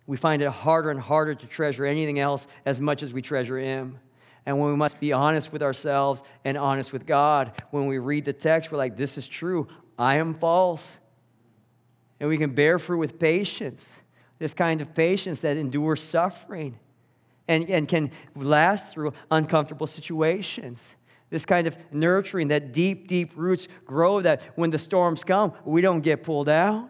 we 0.07 0.15
find 0.15 0.41
it 0.41 0.49
harder 0.49 0.91
and 0.91 0.99
harder 0.99 1.35
to 1.35 1.45
treasure 1.45 1.85
anything 1.85 2.19
else 2.19 2.47
as 2.65 2.79
much 2.79 3.03
as 3.03 3.13
we 3.13 3.21
treasure 3.21 3.59
Him. 3.59 3.99
And 4.45 4.57
when 4.59 4.69
we 4.69 4.77
must 4.77 4.99
be 5.01 5.11
honest 5.11 5.51
with 5.51 5.61
ourselves 5.61 6.23
and 6.45 6.57
honest 6.57 6.93
with 6.93 7.05
God, 7.05 7.51
when 7.71 7.87
we 7.87 7.99
read 7.99 8.23
the 8.23 8.33
text, 8.33 8.71
we're 8.71 8.77
like, 8.77 8.95
this 8.95 9.17
is 9.17 9.27
true. 9.27 9.67
I 9.97 10.15
am 10.15 10.35
false. 10.35 10.89
And 12.19 12.29
we 12.29 12.37
can 12.37 12.51
bear 12.51 12.79
fruit 12.79 12.97
with 12.97 13.19
patience, 13.19 13.95
this 14.39 14.53
kind 14.53 14.81
of 14.81 14.93
patience 14.93 15.41
that 15.41 15.57
endures 15.57 16.01
suffering 16.01 16.77
and, 17.47 17.69
and 17.69 17.87
can 17.87 18.11
last 18.35 18.89
through 18.89 19.13
uncomfortable 19.31 19.87
situations. 19.87 20.95
This 21.29 21.45
kind 21.45 21.67
of 21.67 21.77
nurturing 21.91 22.49
that 22.49 22.73
deep, 22.73 23.07
deep 23.07 23.33
roots 23.35 23.67
grow 23.85 24.21
that 24.21 24.41
when 24.55 24.71
the 24.71 24.79
storms 24.79 25.23
come, 25.23 25.53
we 25.63 25.81
don't 25.81 26.01
get 26.01 26.23
pulled 26.23 26.49
out 26.49 26.89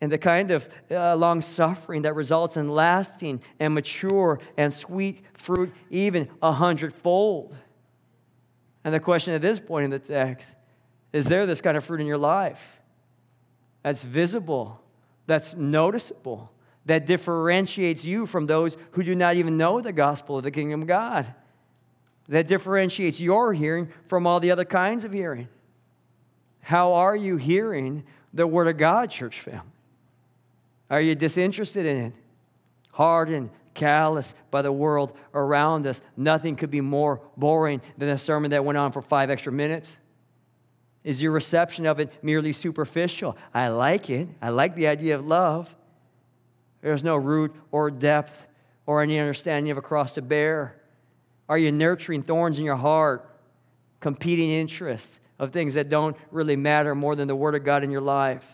and 0.00 0.12
the 0.12 0.18
kind 0.18 0.50
of 0.50 0.68
uh, 0.90 1.16
long 1.16 1.40
suffering 1.40 2.02
that 2.02 2.14
results 2.14 2.56
in 2.56 2.68
lasting 2.68 3.40
and 3.58 3.74
mature 3.74 4.38
and 4.56 4.72
sweet 4.72 5.24
fruit, 5.34 5.72
even 5.90 6.28
a 6.42 6.52
hundredfold. 6.52 7.56
And 8.84 8.92
the 8.92 9.00
question 9.00 9.34
at 9.34 9.42
this 9.42 9.58
point 9.58 9.84
in 9.84 9.90
the 9.90 9.98
text 9.98 10.54
is 11.12 11.26
there 11.26 11.46
this 11.46 11.60
kind 11.60 11.76
of 11.76 11.84
fruit 11.84 12.00
in 12.00 12.06
your 12.06 12.18
life 12.18 12.75
that's 13.86 14.02
visible, 14.02 14.80
that's 15.28 15.54
noticeable, 15.54 16.50
that 16.86 17.06
differentiates 17.06 18.04
you 18.04 18.26
from 18.26 18.46
those 18.46 18.76
who 18.90 19.04
do 19.04 19.14
not 19.14 19.36
even 19.36 19.56
know 19.56 19.80
the 19.80 19.92
gospel 19.92 20.38
of 20.38 20.42
the 20.42 20.50
kingdom 20.50 20.82
of 20.82 20.88
God, 20.88 21.32
that 22.26 22.48
differentiates 22.48 23.20
your 23.20 23.52
hearing 23.52 23.88
from 24.08 24.26
all 24.26 24.40
the 24.40 24.50
other 24.50 24.64
kinds 24.64 25.04
of 25.04 25.12
hearing? 25.12 25.46
How 26.62 26.94
are 26.94 27.14
you 27.14 27.36
hearing 27.36 28.02
the 28.34 28.44
Word 28.44 28.66
of 28.66 28.76
God, 28.76 29.08
church 29.08 29.40
family? 29.40 29.70
Are 30.90 31.00
you 31.00 31.14
disinterested 31.14 31.86
in 31.86 31.96
it? 31.96 32.12
Hardened, 32.90 33.50
callous 33.74 34.34
by 34.50 34.62
the 34.62 34.72
world 34.72 35.16
around 35.32 35.86
us. 35.86 36.02
Nothing 36.16 36.56
could 36.56 36.72
be 36.72 36.80
more 36.80 37.20
boring 37.36 37.80
than 37.96 38.08
a 38.08 38.18
sermon 38.18 38.50
that 38.50 38.64
went 38.64 38.78
on 38.78 38.90
for 38.90 39.00
five 39.00 39.30
extra 39.30 39.52
minutes. 39.52 39.96
Is 41.06 41.22
your 41.22 41.30
reception 41.30 41.86
of 41.86 42.00
it 42.00 42.12
merely 42.20 42.52
superficial? 42.52 43.36
I 43.54 43.68
like 43.68 44.10
it. 44.10 44.28
I 44.42 44.48
like 44.48 44.74
the 44.74 44.88
idea 44.88 45.14
of 45.14 45.24
love. 45.24 45.72
There's 46.82 47.04
no 47.04 47.14
root 47.14 47.54
or 47.70 47.92
depth 47.92 48.48
or 48.86 49.02
any 49.02 49.20
understanding 49.20 49.70
of 49.70 49.78
a 49.78 49.82
cross 49.82 50.10
to 50.14 50.22
bear. 50.22 50.74
Are 51.48 51.56
you 51.56 51.70
nurturing 51.70 52.24
thorns 52.24 52.58
in 52.58 52.64
your 52.64 52.74
heart, 52.74 53.24
competing 54.00 54.50
interests 54.50 55.20
of 55.38 55.52
things 55.52 55.74
that 55.74 55.88
don't 55.88 56.16
really 56.32 56.56
matter 56.56 56.92
more 56.92 57.14
than 57.14 57.28
the 57.28 57.36
Word 57.36 57.54
of 57.54 57.62
God 57.62 57.84
in 57.84 57.92
your 57.92 58.00
life? 58.00 58.44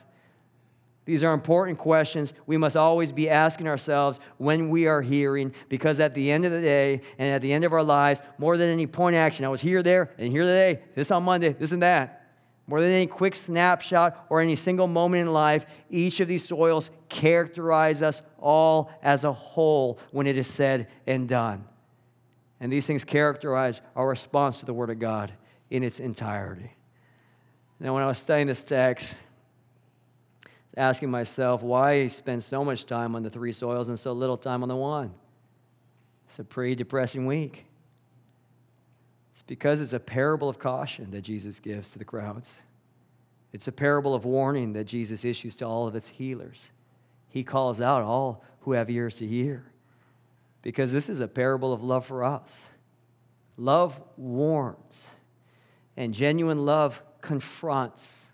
These 1.06 1.24
are 1.24 1.32
important 1.32 1.78
questions 1.78 2.34
we 2.46 2.58
must 2.58 2.76
always 2.76 3.12
be 3.12 3.30
asking 3.30 3.66
ourselves 3.66 4.20
when 4.36 4.68
we 4.68 4.86
are 4.86 5.00
hearing, 5.00 5.54
because 5.70 6.00
at 6.00 6.12
the 6.12 6.30
end 6.30 6.44
of 6.44 6.52
the 6.52 6.60
day 6.60 7.00
and 7.16 7.34
at 7.34 7.40
the 7.40 7.50
end 7.50 7.64
of 7.64 7.72
our 7.72 7.82
lives, 7.82 8.22
more 8.36 8.58
than 8.58 8.68
any 8.68 8.86
point 8.86 9.16
action, 9.16 9.46
I 9.46 9.48
was 9.48 9.62
here, 9.62 9.82
there, 9.82 10.10
and 10.18 10.30
here 10.30 10.42
today, 10.42 10.82
this 10.94 11.10
on 11.10 11.22
Monday, 11.22 11.54
this 11.54 11.72
and 11.72 11.82
that. 11.82 12.18
More 12.66 12.80
than 12.80 12.90
any 12.90 13.06
quick 13.06 13.34
snapshot 13.34 14.26
or 14.30 14.40
any 14.40 14.56
single 14.56 14.86
moment 14.86 15.22
in 15.22 15.32
life, 15.32 15.66
each 15.90 16.20
of 16.20 16.28
these 16.28 16.46
soils 16.46 16.90
characterize 17.08 18.02
us 18.02 18.22
all 18.38 18.90
as 19.02 19.24
a 19.24 19.32
whole 19.32 19.98
when 20.10 20.26
it 20.26 20.36
is 20.36 20.46
said 20.46 20.88
and 21.06 21.28
done. 21.28 21.64
And 22.60 22.72
these 22.72 22.86
things 22.86 23.04
characterize 23.04 23.80
our 23.96 24.08
response 24.08 24.60
to 24.60 24.66
the 24.66 24.72
Word 24.72 24.90
of 24.90 25.00
God 25.00 25.32
in 25.70 25.82
its 25.82 25.98
entirety. 25.98 26.72
Now, 27.80 27.94
when 27.94 28.04
I 28.04 28.06
was 28.06 28.18
studying 28.18 28.46
this 28.46 28.62
text, 28.62 29.16
asking 30.76 31.10
myself 31.10 31.62
why 31.62 31.92
I 31.92 32.06
spend 32.06 32.42
so 32.44 32.64
much 32.64 32.86
time 32.86 33.14
on 33.14 33.22
the 33.22 33.30
three 33.30 33.52
soils 33.52 33.88
and 33.88 33.98
so 33.98 34.12
little 34.12 34.36
time 34.36 34.62
on 34.62 34.68
the 34.68 34.76
one. 34.76 35.12
It's 36.28 36.38
a 36.38 36.44
pretty 36.44 36.74
depressing 36.74 37.26
week. 37.26 37.66
It's 39.32 39.42
because 39.42 39.80
it's 39.80 39.92
a 39.92 40.00
parable 40.00 40.48
of 40.48 40.58
caution 40.58 41.10
that 41.10 41.22
Jesus 41.22 41.60
gives 41.60 41.90
to 41.90 41.98
the 41.98 42.04
crowds. 42.04 42.56
It's 43.52 43.68
a 43.68 43.72
parable 43.72 44.14
of 44.14 44.24
warning 44.24 44.72
that 44.74 44.84
Jesus 44.84 45.24
issues 45.24 45.54
to 45.56 45.66
all 45.66 45.86
of 45.86 45.94
its 45.94 46.08
healers. 46.08 46.70
He 47.28 47.44
calls 47.44 47.80
out 47.80 48.02
all 48.02 48.44
who 48.60 48.72
have 48.72 48.90
ears 48.90 49.16
to 49.16 49.26
hear 49.26 49.64
because 50.62 50.92
this 50.92 51.08
is 51.08 51.20
a 51.20 51.28
parable 51.28 51.72
of 51.72 51.82
love 51.82 52.06
for 52.06 52.24
us. 52.24 52.60
Love 53.56 54.00
warns, 54.16 55.06
and 55.96 56.14
genuine 56.14 56.64
love 56.64 57.02
confronts. 57.20 58.24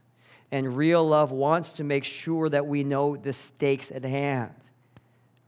And 0.51 0.77
real 0.77 1.07
love 1.07 1.31
wants 1.31 1.73
to 1.75 1.85
make 1.85 2.05
sure 2.05 2.49
that 2.49 2.67
we 2.67 2.85
know 2.85 3.17
the 3.17 3.33
stakes 3.33 3.91
at 3.91 4.05
hand. 4.05 4.55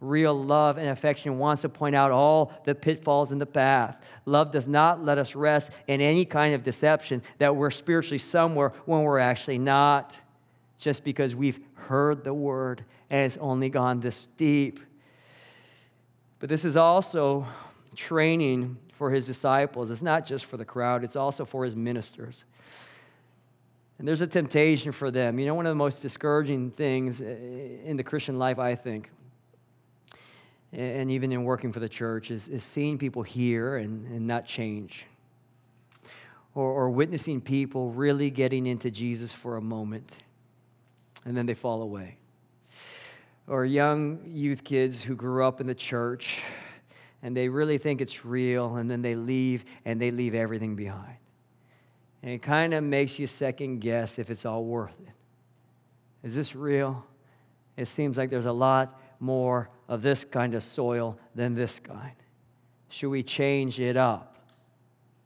Real 0.00 0.34
love 0.34 0.78
and 0.78 0.88
affection 0.88 1.38
wants 1.38 1.62
to 1.62 1.68
point 1.68 1.94
out 1.94 2.10
all 2.10 2.52
the 2.64 2.74
pitfalls 2.74 3.32
in 3.32 3.38
the 3.38 3.46
path. 3.46 3.96
Love 4.24 4.50
does 4.50 4.66
not 4.66 5.04
let 5.04 5.18
us 5.18 5.34
rest 5.34 5.70
in 5.86 6.00
any 6.00 6.24
kind 6.24 6.54
of 6.54 6.62
deception 6.62 7.22
that 7.36 7.54
we're 7.54 7.70
spiritually 7.70 8.18
somewhere 8.18 8.72
when 8.86 9.02
we're 9.02 9.18
actually 9.18 9.58
not, 9.58 10.18
just 10.78 11.04
because 11.04 11.36
we've 11.36 11.60
heard 11.74 12.24
the 12.24 12.32
word 12.32 12.84
and 13.10 13.26
it's 13.26 13.36
only 13.38 13.68
gone 13.68 14.00
this 14.00 14.28
deep. 14.38 14.80
But 16.38 16.48
this 16.48 16.64
is 16.64 16.76
also 16.76 17.46
training 17.94 18.78
for 18.94 19.10
his 19.10 19.26
disciples. 19.26 19.90
It's 19.90 20.00
not 20.00 20.24
just 20.24 20.46
for 20.46 20.56
the 20.56 20.64
crowd, 20.64 21.04
it's 21.04 21.16
also 21.16 21.44
for 21.44 21.64
his 21.64 21.76
ministers. 21.76 22.44
And 23.98 24.08
there's 24.08 24.22
a 24.22 24.26
temptation 24.26 24.92
for 24.92 25.10
them. 25.10 25.38
You 25.38 25.44
know, 25.44 25.54
one 25.54 25.66
of 25.66 25.70
the 25.70 25.74
most 25.74 26.00
discouraging 26.00 26.70
things 26.70 27.20
in 27.20 27.98
the 27.98 28.04
Christian 28.04 28.38
life, 28.38 28.58
I 28.58 28.74
think, 28.74 29.10
and 30.72 31.10
even 31.10 31.32
in 31.32 31.44
working 31.44 31.72
for 31.72 31.80
the 31.80 31.88
church, 31.88 32.30
is, 32.30 32.48
is 32.48 32.62
seeing 32.62 32.98
people 32.98 33.22
hear 33.22 33.76
and, 33.76 34.06
and 34.06 34.26
not 34.26 34.46
change. 34.46 35.06
Or, 36.54 36.70
or 36.70 36.90
witnessing 36.90 37.40
people 37.40 37.90
really 37.90 38.30
getting 38.30 38.66
into 38.66 38.90
Jesus 38.90 39.32
for 39.32 39.56
a 39.56 39.60
moment 39.60 40.18
and 41.24 41.36
then 41.36 41.46
they 41.46 41.54
fall 41.54 41.82
away. 41.82 42.16
Or 43.46 43.64
young 43.64 44.20
youth 44.26 44.64
kids 44.64 45.02
who 45.02 45.14
grew 45.14 45.44
up 45.44 45.60
in 45.60 45.66
the 45.66 45.74
church 45.74 46.40
and 47.22 47.36
they 47.36 47.48
really 47.48 47.78
think 47.78 48.00
it's 48.00 48.24
real 48.24 48.76
and 48.76 48.90
then 48.90 49.02
they 49.02 49.14
leave 49.14 49.64
and 49.84 50.00
they 50.00 50.10
leave 50.10 50.34
everything 50.34 50.76
behind. 50.76 51.16
And 52.22 52.32
it 52.32 52.42
kind 52.42 52.74
of 52.74 52.84
makes 52.84 53.18
you 53.18 53.26
second 53.26 53.80
guess 53.80 54.18
if 54.18 54.30
it's 54.30 54.44
all 54.44 54.64
worth 54.64 54.94
it. 55.06 55.12
Is 56.22 56.34
this 56.34 56.54
real? 56.54 57.04
It 57.76 57.88
seems 57.88 58.18
like 58.18 58.30
there's 58.30 58.46
a 58.46 58.52
lot 58.52 58.99
more 59.20 59.70
of 59.88 60.02
this 60.02 60.24
kind 60.24 60.54
of 60.54 60.62
soil 60.62 61.18
than 61.34 61.54
this 61.54 61.78
kind. 61.78 62.14
Should 62.88 63.10
we 63.10 63.22
change 63.22 63.78
it 63.78 63.96
up? 63.96 64.30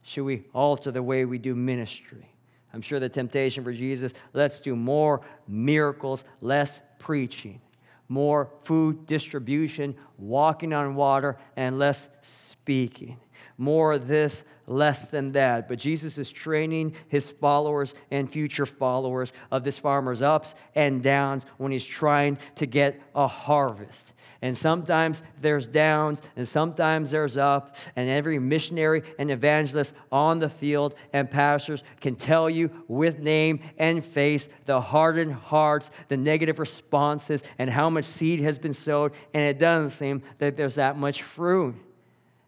Should 0.03 0.23
we 0.23 0.43
alter 0.53 0.91
the 0.91 1.01
way 1.01 1.25
we 1.25 1.39
do 1.39 1.55
ministry? 1.55 2.29
I'm 2.73 2.81
sure 2.81 2.99
the 2.99 3.09
temptation 3.09 3.63
for 3.63 3.73
Jesus 3.73 4.13
let's 4.33 4.59
do 4.59 4.75
more 4.75 5.21
miracles, 5.47 6.25
less 6.41 6.79
preaching, 6.99 7.61
more 8.09 8.51
food 8.63 9.05
distribution, 9.05 9.95
walking 10.17 10.73
on 10.73 10.95
water, 10.95 11.37
and 11.55 11.79
less 11.79 12.09
speaking. 12.21 13.17
More 13.57 13.97
this, 13.97 14.43
less 14.67 15.05
than 15.05 15.33
that. 15.33 15.67
But 15.67 15.79
Jesus 15.79 16.17
is 16.17 16.31
training 16.31 16.95
his 17.07 17.29
followers 17.29 17.93
and 18.11 18.31
future 18.31 18.65
followers 18.65 19.33
of 19.51 19.63
this 19.63 19.77
farmer's 19.77 20.21
ups 20.21 20.55
and 20.73 21.03
downs 21.03 21.45
when 21.57 21.71
he's 21.71 21.85
trying 21.85 22.37
to 22.55 22.65
get 22.65 23.01
a 23.13 23.27
harvest. 23.27 24.13
And 24.41 24.55
sometimes 24.55 25.23
there's 25.41 25.67
downs, 25.67 26.21
and 26.35 26.47
sometimes 26.47 27.11
there's 27.11 27.37
up. 27.37 27.75
And 27.95 28.09
every 28.09 28.37
missionary 28.37 29.01
and 29.17 29.31
evangelist 29.31 29.93
on 30.11 30.39
the 30.39 30.49
field 30.49 30.93
and 31.13 31.31
pastors 31.31 31.83
can 31.99 32.15
tell 32.15 32.49
you 32.49 32.69
with 32.87 33.17
name 33.17 33.61
and 33.77 34.05
face 34.05 34.47
the 34.65 34.81
hardened 34.81 35.33
hearts, 35.33 35.89
the 36.09 36.17
negative 36.17 36.59
responses, 36.59 37.41
and 37.57 37.69
how 37.69 37.89
much 37.89 38.05
seed 38.05 38.39
has 38.41 38.59
been 38.59 38.73
sowed. 38.73 39.13
And 39.33 39.43
it 39.43 39.57
doesn't 39.57 39.89
seem 39.89 40.21
that 40.37 40.57
there's 40.57 40.75
that 40.75 40.97
much 40.97 41.23
fruit. 41.23 41.75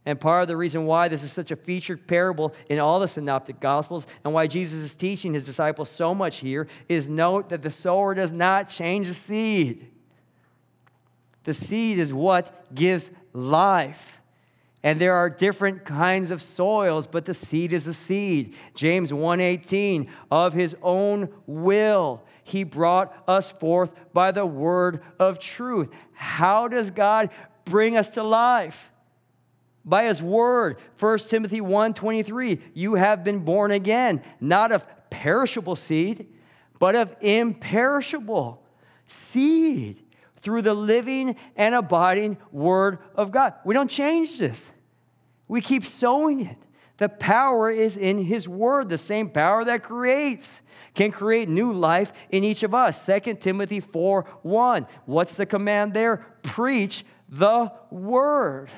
And 0.07 0.21
part 0.21 0.41
of 0.41 0.47
the 0.47 0.55
reason 0.55 0.85
why 0.85 1.09
this 1.09 1.21
is 1.21 1.33
such 1.33 1.51
a 1.51 1.57
featured 1.57 2.07
parable 2.07 2.55
in 2.69 2.79
all 2.79 3.01
the 3.01 3.09
synoptic 3.09 3.59
gospels 3.59 4.07
and 4.23 4.33
why 4.33 4.47
Jesus 4.47 4.79
is 4.79 4.93
teaching 4.93 5.33
his 5.33 5.43
disciples 5.43 5.91
so 5.91 6.15
much 6.15 6.37
here 6.37 6.69
is 6.87 7.09
note 7.09 7.49
that 7.49 7.61
the 7.61 7.69
sower 7.69 8.15
does 8.15 8.31
not 8.31 8.69
change 8.69 9.09
the 9.09 9.13
seed. 9.13 9.91
The 11.43 11.53
seed 11.53 11.99
is 11.99 12.13
what 12.13 12.73
gives 12.73 13.11
life. 13.33 14.21
And 14.81 15.01
there 15.01 15.13
are 15.13 15.29
different 15.29 15.83
kinds 15.83 16.31
of 16.31 16.41
soils, 16.41 17.05
but 17.05 17.25
the 17.25 17.33
seed 17.33 17.73
is 17.73 17.83
the 17.83 17.93
seed. 17.93 18.55
James 18.75 19.11
1:18 19.11 20.07
of 20.31 20.53
his 20.53 20.73
own 20.81 21.27
will 21.47 22.23
he 22.45 22.63
brought 22.63 23.13
us 23.27 23.49
forth 23.49 23.91
by 24.13 24.31
the 24.31 24.45
word 24.45 25.01
of 25.19 25.37
truth. 25.37 25.89
How 26.13 26.69
does 26.69 26.91
God 26.91 27.29
bring 27.65 27.97
us 27.97 28.09
to 28.11 28.23
life? 28.23 28.89
By 29.87 30.03
his 30.03 30.21
word. 30.21 30.77
1 30.99 31.17
timothy 31.19 31.61
1.23 31.61 32.61
you 32.73 32.95
have 32.95 33.23
been 33.23 33.39
born 33.39 33.71
again 33.71 34.21
not 34.39 34.71
of 34.71 34.85
perishable 35.09 35.75
seed 35.75 36.27
but 36.77 36.95
of 36.95 37.15
imperishable 37.21 38.61
seed 39.07 40.03
through 40.41 40.61
the 40.61 40.73
living 40.73 41.35
and 41.55 41.73
abiding 41.73 42.37
word 42.51 42.99
of 43.15 43.31
god. 43.31 43.53
We 43.65 43.73
don't 43.73 43.89
change 43.89 44.37
this. 44.37 44.69
We 45.47 45.61
keep 45.61 45.85
sowing 45.85 46.45
it. 46.45 46.57
The 46.97 47.09
power 47.09 47.69
is 47.69 47.95
in 47.95 48.23
his 48.23 48.47
word. 48.47 48.89
The 48.89 48.97
same 48.97 49.29
power 49.29 49.63
that 49.65 49.83
creates 49.83 50.61
can 50.93 51.11
create 51.11 51.47
new 51.47 51.71
life 51.71 52.11
in 52.29 52.43
each 52.43 52.63
of 52.63 52.73
us. 52.73 53.05
2 53.05 53.35
timothy 53.35 53.79
4 53.79 54.25
1 54.41 54.87
what's 55.05 55.33
the 55.33 55.45
command 55.45 55.93
there? 55.93 56.25
Preach 56.43 57.05
the 57.29 57.71
word 57.89 58.69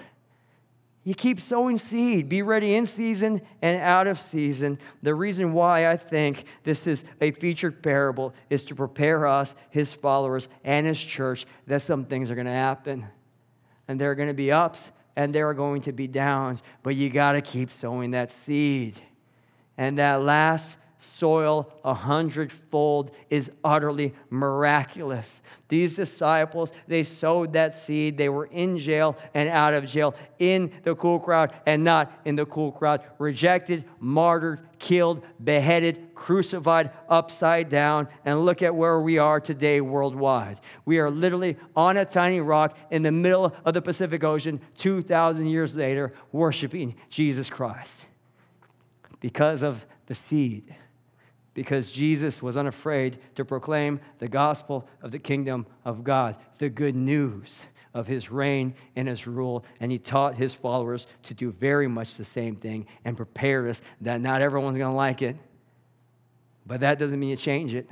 you 1.10 1.16
keep 1.16 1.42
sowing 1.42 1.80
seed. 1.80 2.30
Be 2.30 2.44
ready 2.44 2.76
in 2.76 2.86
season 2.86 3.42
and 3.64 3.82
out 3.82 4.06
of 4.06 4.20
season. 4.20 4.78
The 5.02 5.16
reason 5.16 5.54
why 5.54 5.90
I 5.90 5.98
think 5.98 6.44
this 6.64 6.86
is 6.86 7.04
a 7.20 7.32
featured 7.32 7.82
parable 7.82 8.36
is 8.52 8.64
to 8.66 8.76
prepare 8.76 9.26
us, 9.26 9.56
his 9.72 9.92
followers, 9.92 10.50
and 10.64 10.86
his 10.86 11.00
church 11.00 11.48
that 11.66 11.82
some 11.82 12.06
things 12.06 12.30
are 12.30 12.36
going 12.36 12.46
to 12.46 12.54
happen. 12.54 13.08
And 13.88 14.00
there 14.00 14.12
are 14.12 14.16
going 14.16 14.28
to 14.28 14.36
be 14.36 14.52
ups 14.52 14.88
and 15.16 15.34
there 15.34 15.50
are 15.50 15.56
going 15.56 15.82
to 15.82 15.92
be 15.92 16.06
downs, 16.06 16.62
but 16.84 16.96
you 16.96 17.10
got 17.10 17.32
to 17.32 17.42
keep 17.42 17.72
sowing 17.72 18.12
that 18.12 18.32
seed. 18.32 19.02
And 19.80 19.98
that 19.98 20.22
last 20.22 20.78
soil 21.00 21.72
a 21.86 21.94
hundredfold 21.94 23.12
is 23.30 23.50
utterly 23.64 24.14
miraculous. 24.30 25.42
These 25.70 25.96
disciples, 25.96 26.74
they 26.88 27.04
sowed 27.04 27.54
that 27.54 27.74
seed. 27.74 28.18
They 28.18 28.28
were 28.28 28.48
in 28.48 28.78
jail 28.78 29.18
and 29.34 29.48
out 29.48 29.74
of 29.74 29.86
jail, 29.86 30.14
in 30.40 30.72
the 30.84 30.96
cool 30.96 31.20
crowd 31.20 31.54
and 31.66 31.86
not 31.86 32.12
in 32.26 32.36
the 32.36 32.46
cool 32.46 32.74
crowd, 32.74 33.02
rejected, 33.18 33.86
martyred, 34.00 34.60
killed, 34.78 35.24
beheaded, 35.42 36.14
crucified, 36.16 36.92
upside 37.08 37.70
down. 37.70 38.10
And 38.26 38.46
look 38.46 38.62
at 38.62 38.76
where 38.76 39.00
we 39.00 39.18
are 39.20 39.40
today 39.40 39.80
worldwide. 39.80 40.60
We 40.84 41.00
are 41.00 41.10
literally 41.10 41.56
on 41.78 41.96
a 41.96 42.04
tiny 42.04 42.42
rock 42.42 42.78
in 42.92 43.04
the 43.04 43.12
middle 43.12 43.56
of 43.64 43.74
the 43.74 43.82
Pacific 43.82 44.24
Ocean 44.26 44.60
2,000 44.78 45.48
years 45.48 45.78
later, 45.78 46.14
worshiping 46.34 46.96
Jesus 47.10 47.50
Christ 47.50 48.06
because 49.22 49.64
of 49.64 49.86
the 50.08 50.16
seed 50.16 50.76
because 51.60 51.92
Jesus 51.92 52.42
was 52.42 52.56
unafraid 52.56 53.20
to 53.36 53.44
proclaim 53.44 54.00
the 54.20 54.30
gospel 54.30 54.88
of 55.02 55.12
the 55.12 55.20
kingdom 55.20 55.66
of 55.84 56.06
God, 56.06 56.38
the 56.58 56.70
good 56.70 56.96
news 56.96 57.60
of 57.94 58.08
his 58.08 58.32
reign 58.32 58.74
and 58.96 59.10
his 59.10 59.28
rule. 59.28 59.66
And 59.82 59.92
he 59.92 60.00
taught 60.00 60.36
his 60.36 60.54
followers 60.54 61.06
to 61.24 61.34
do 61.34 61.52
very 61.52 61.90
much 61.90 62.16
the 62.16 62.24
same 62.24 62.56
thing 62.56 62.88
and 63.04 63.18
prepare 63.18 63.68
us 63.68 63.82
that 64.00 64.22
not 64.22 64.42
everyone's 64.42 64.78
going 64.78 64.90
to 64.90 64.96
like 64.96 65.22
it, 65.22 65.36
but 66.66 66.80
that 66.80 66.98
doesn't 66.98 67.20
mean 67.20 67.32
you 67.32 67.36
change 67.36 67.74
it. 67.74 67.90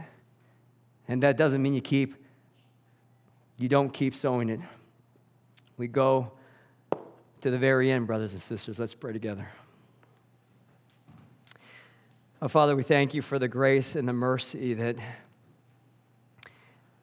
And 1.09 1.21
that 1.23 1.35
doesn't 1.35 1.61
mean 1.61 1.73
you 1.73 1.81
keep, 1.81 2.15
you 3.57 3.67
don't 3.67 3.89
keep 3.89 4.15
sowing 4.15 4.47
it. 4.47 4.61
We 5.75 5.89
go 5.89 6.31
to 7.41 7.51
the 7.51 7.57
very 7.57 7.91
end, 7.91 8.07
brothers 8.07 8.31
and 8.31 8.41
sisters. 8.41 8.79
Let's 8.79 8.95
pray 8.95 9.11
together. 9.11 9.49
Oh, 12.39 12.47
Father, 12.47 12.75
we 12.75 12.83
thank 12.83 13.15
you 13.15 13.23
for 13.23 13.39
the 13.39 13.47
grace 13.47 13.95
and 13.95 14.07
the 14.07 14.13
mercy 14.13 14.75
that, 14.75 14.97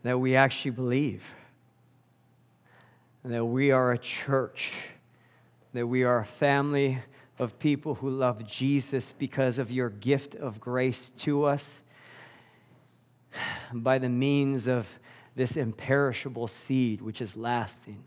that 0.04 0.16
we 0.16 0.36
actually 0.36 0.70
believe, 0.70 1.24
that 3.24 3.44
we 3.44 3.72
are 3.72 3.90
a 3.90 3.98
church, 3.98 4.70
that 5.72 5.88
we 5.88 6.04
are 6.04 6.20
a 6.20 6.24
family 6.24 7.00
of 7.40 7.58
people 7.58 7.96
who 7.96 8.10
love 8.10 8.46
Jesus 8.46 9.12
because 9.18 9.58
of 9.58 9.72
your 9.72 9.90
gift 9.90 10.36
of 10.36 10.60
grace 10.60 11.10
to 11.18 11.42
us. 11.42 11.80
By 13.72 13.98
the 13.98 14.08
means 14.08 14.68
of 14.68 14.86
this 15.34 15.56
imperishable 15.56 16.46
seed 16.46 17.00
which 17.00 17.20
is 17.20 17.36
lasting. 17.36 18.04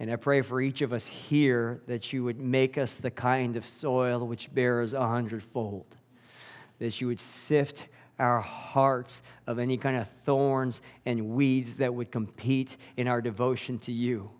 And 0.00 0.10
I 0.10 0.16
pray 0.16 0.40
for 0.40 0.62
each 0.62 0.80
of 0.80 0.94
us 0.94 1.04
here 1.04 1.82
that 1.86 2.14
you 2.14 2.24
would 2.24 2.40
make 2.40 2.78
us 2.78 2.94
the 2.94 3.10
kind 3.10 3.58
of 3.58 3.66
soil 3.66 4.26
which 4.26 4.54
bears 4.54 4.94
a 4.94 5.06
hundredfold 5.06 5.98
that 6.78 7.00
you 7.00 7.06
would 7.06 7.20
sift 7.20 7.86
our 8.18 8.40
hearts 8.40 9.22
of 9.46 9.58
any 9.58 9.76
kind 9.76 9.96
of 9.96 10.08
thorns 10.24 10.80
and 11.04 11.30
weeds 11.30 11.76
that 11.76 11.94
would 11.94 12.10
compete 12.10 12.76
in 12.96 13.08
our 13.08 13.20
devotion 13.20 13.78
to 13.80 13.92
you. 13.92 14.30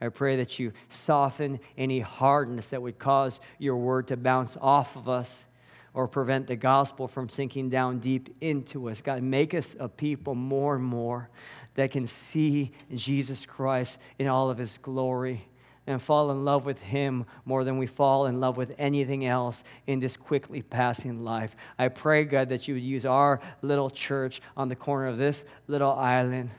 I 0.00 0.08
pray 0.08 0.36
that 0.36 0.58
you 0.58 0.72
soften 0.88 1.60
any 1.76 2.00
hardness 2.00 2.68
that 2.68 2.80
would 2.80 2.98
cause 2.98 3.40
your 3.58 3.76
word 3.76 4.08
to 4.08 4.16
bounce 4.16 4.56
off 4.60 4.96
of 4.96 5.08
us 5.08 5.44
or 5.92 6.08
prevent 6.08 6.46
the 6.46 6.56
gospel 6.56 7.06
from 7.08 7.28
sinking 7.28 7.68
down 7.68 7.98
deep 7.98 8.34
into 8.40 8.88
us. 8.88 9.02
God, 9.02 9.22
make 9.22 9.52
us 9.52 9.76
a 9.78 9.88
people 9.88 10.34
more 10.34 10.76
and 10.76 10.84
more 10.84 11.28
that 11.74 11.90
can 11.90 12.06
see 12.06 12.72
Jesus 12.94 13.44
Christ 13.44 13.98
in 14.18 14.26
all 14.26 14.48
of 14.48 14.56
his 14.56 14.78
glory 14.78 15.49
and 15.90 16.00
fall 16.00 16.30
in 16.30 16.44
love 16.44 16.64
with 16.64 16.80
Him 16.80 17.26
more 17.44 17.64
than 17.64 17.78
we 17.78 17.86
fall 17.86 18.26
in 18.26 18.40
love 18.40 18.56
with 18.56 18.74
anything 18.78 19.26
else 19.26 19.62
in 19.86 20.00
this 20.00 20.16
quickly 20.16 20.62
passing 20.62 21.24
life. 21.24 21.56
I 21.78 21.88
pray, 21.88 22.24
God, 22.24 22.48
that 22.50 22.68
you 22.68 22.74
would 22.74 22.82
use 22.82 23.04
our 23.04 23.40
little 23.62 23.90
church 23.90 24.40
on 24.56 24.68
the 24.68 24.76
corner 24.76 25.08
of 25.08 25.18
this 25.18 25.44
little 25.66 25.92
island 25.92 26.50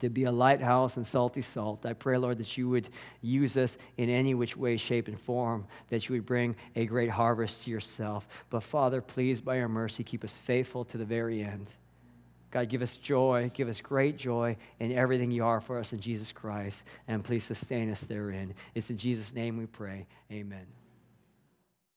to 0.00 0.10
be 0.10 0.24
a 0.24 0.32
lighthouse 0.32 0.96
and 0.96 1.06
salty 1.06 1.42
salt. 1.42 1.86
I 1.86 1.92
pray, 1.92 2.18
Lord, 2.18 2.38
that 2.38 2.58
you 2.58 2.68
would 2.68 2.88
use 3.20 3.56
us 3.56 3.78
in 3.96 4.10
any 4.10 4.34
which 4.34 4.56
way, 4.56 4.76
shape, 4.76 5.06
and 5.06 5.18
form, 5.18 5.66
that 5.90 6.08
you 6.08 6.16
would 6.16 6.26
bring 6.26 6.56
a 6.74 6.86
great 6.86 7.10
harvest 7.10 7.64
to 7.64 7.70
yourself. 7.70 8.26
But 8.50 8.64
Father, 8.64 9.00
please, 9.00 9.40
by 9.40 9.56
your 9.56 9.68
mercy, 9.68 10.02
keep 10.02 10.24
us 10.24 10.34
faithful 10.34 10.84
to 10.86 10.98
the 10.98 11.04
very 11.04 11.40
end. 11.42 11.68
God, 12.52 12.68
give 12.68 12.82
us 12.82 12.96
joy, 12.98 13.50
give 13.54 13.68
us 13.68 13.80
great 13.80 14.18
joy 14.18 14.56
in 14.78 14.92
everything 14.92 15.30
you 15.30 15.44
are 15.44 15.60
for 15.60 15.78
us 15.78 15.92
in 15.92 16.00
Jesus 16.00 16.32
Christ, 16.32 16.82
and 17.08 17.24
please 17.24 17.44
sustain 17.44 17.90
us 17.90 18.02
therein. 18.02 18.54
It's 18.74 18.90
in 18.90 18.98
Jesus' 18.98 19.34
name 19.34 19.56
we 19.56 19.66
pray. 19.66 20.06
Amen. 20.30 20.66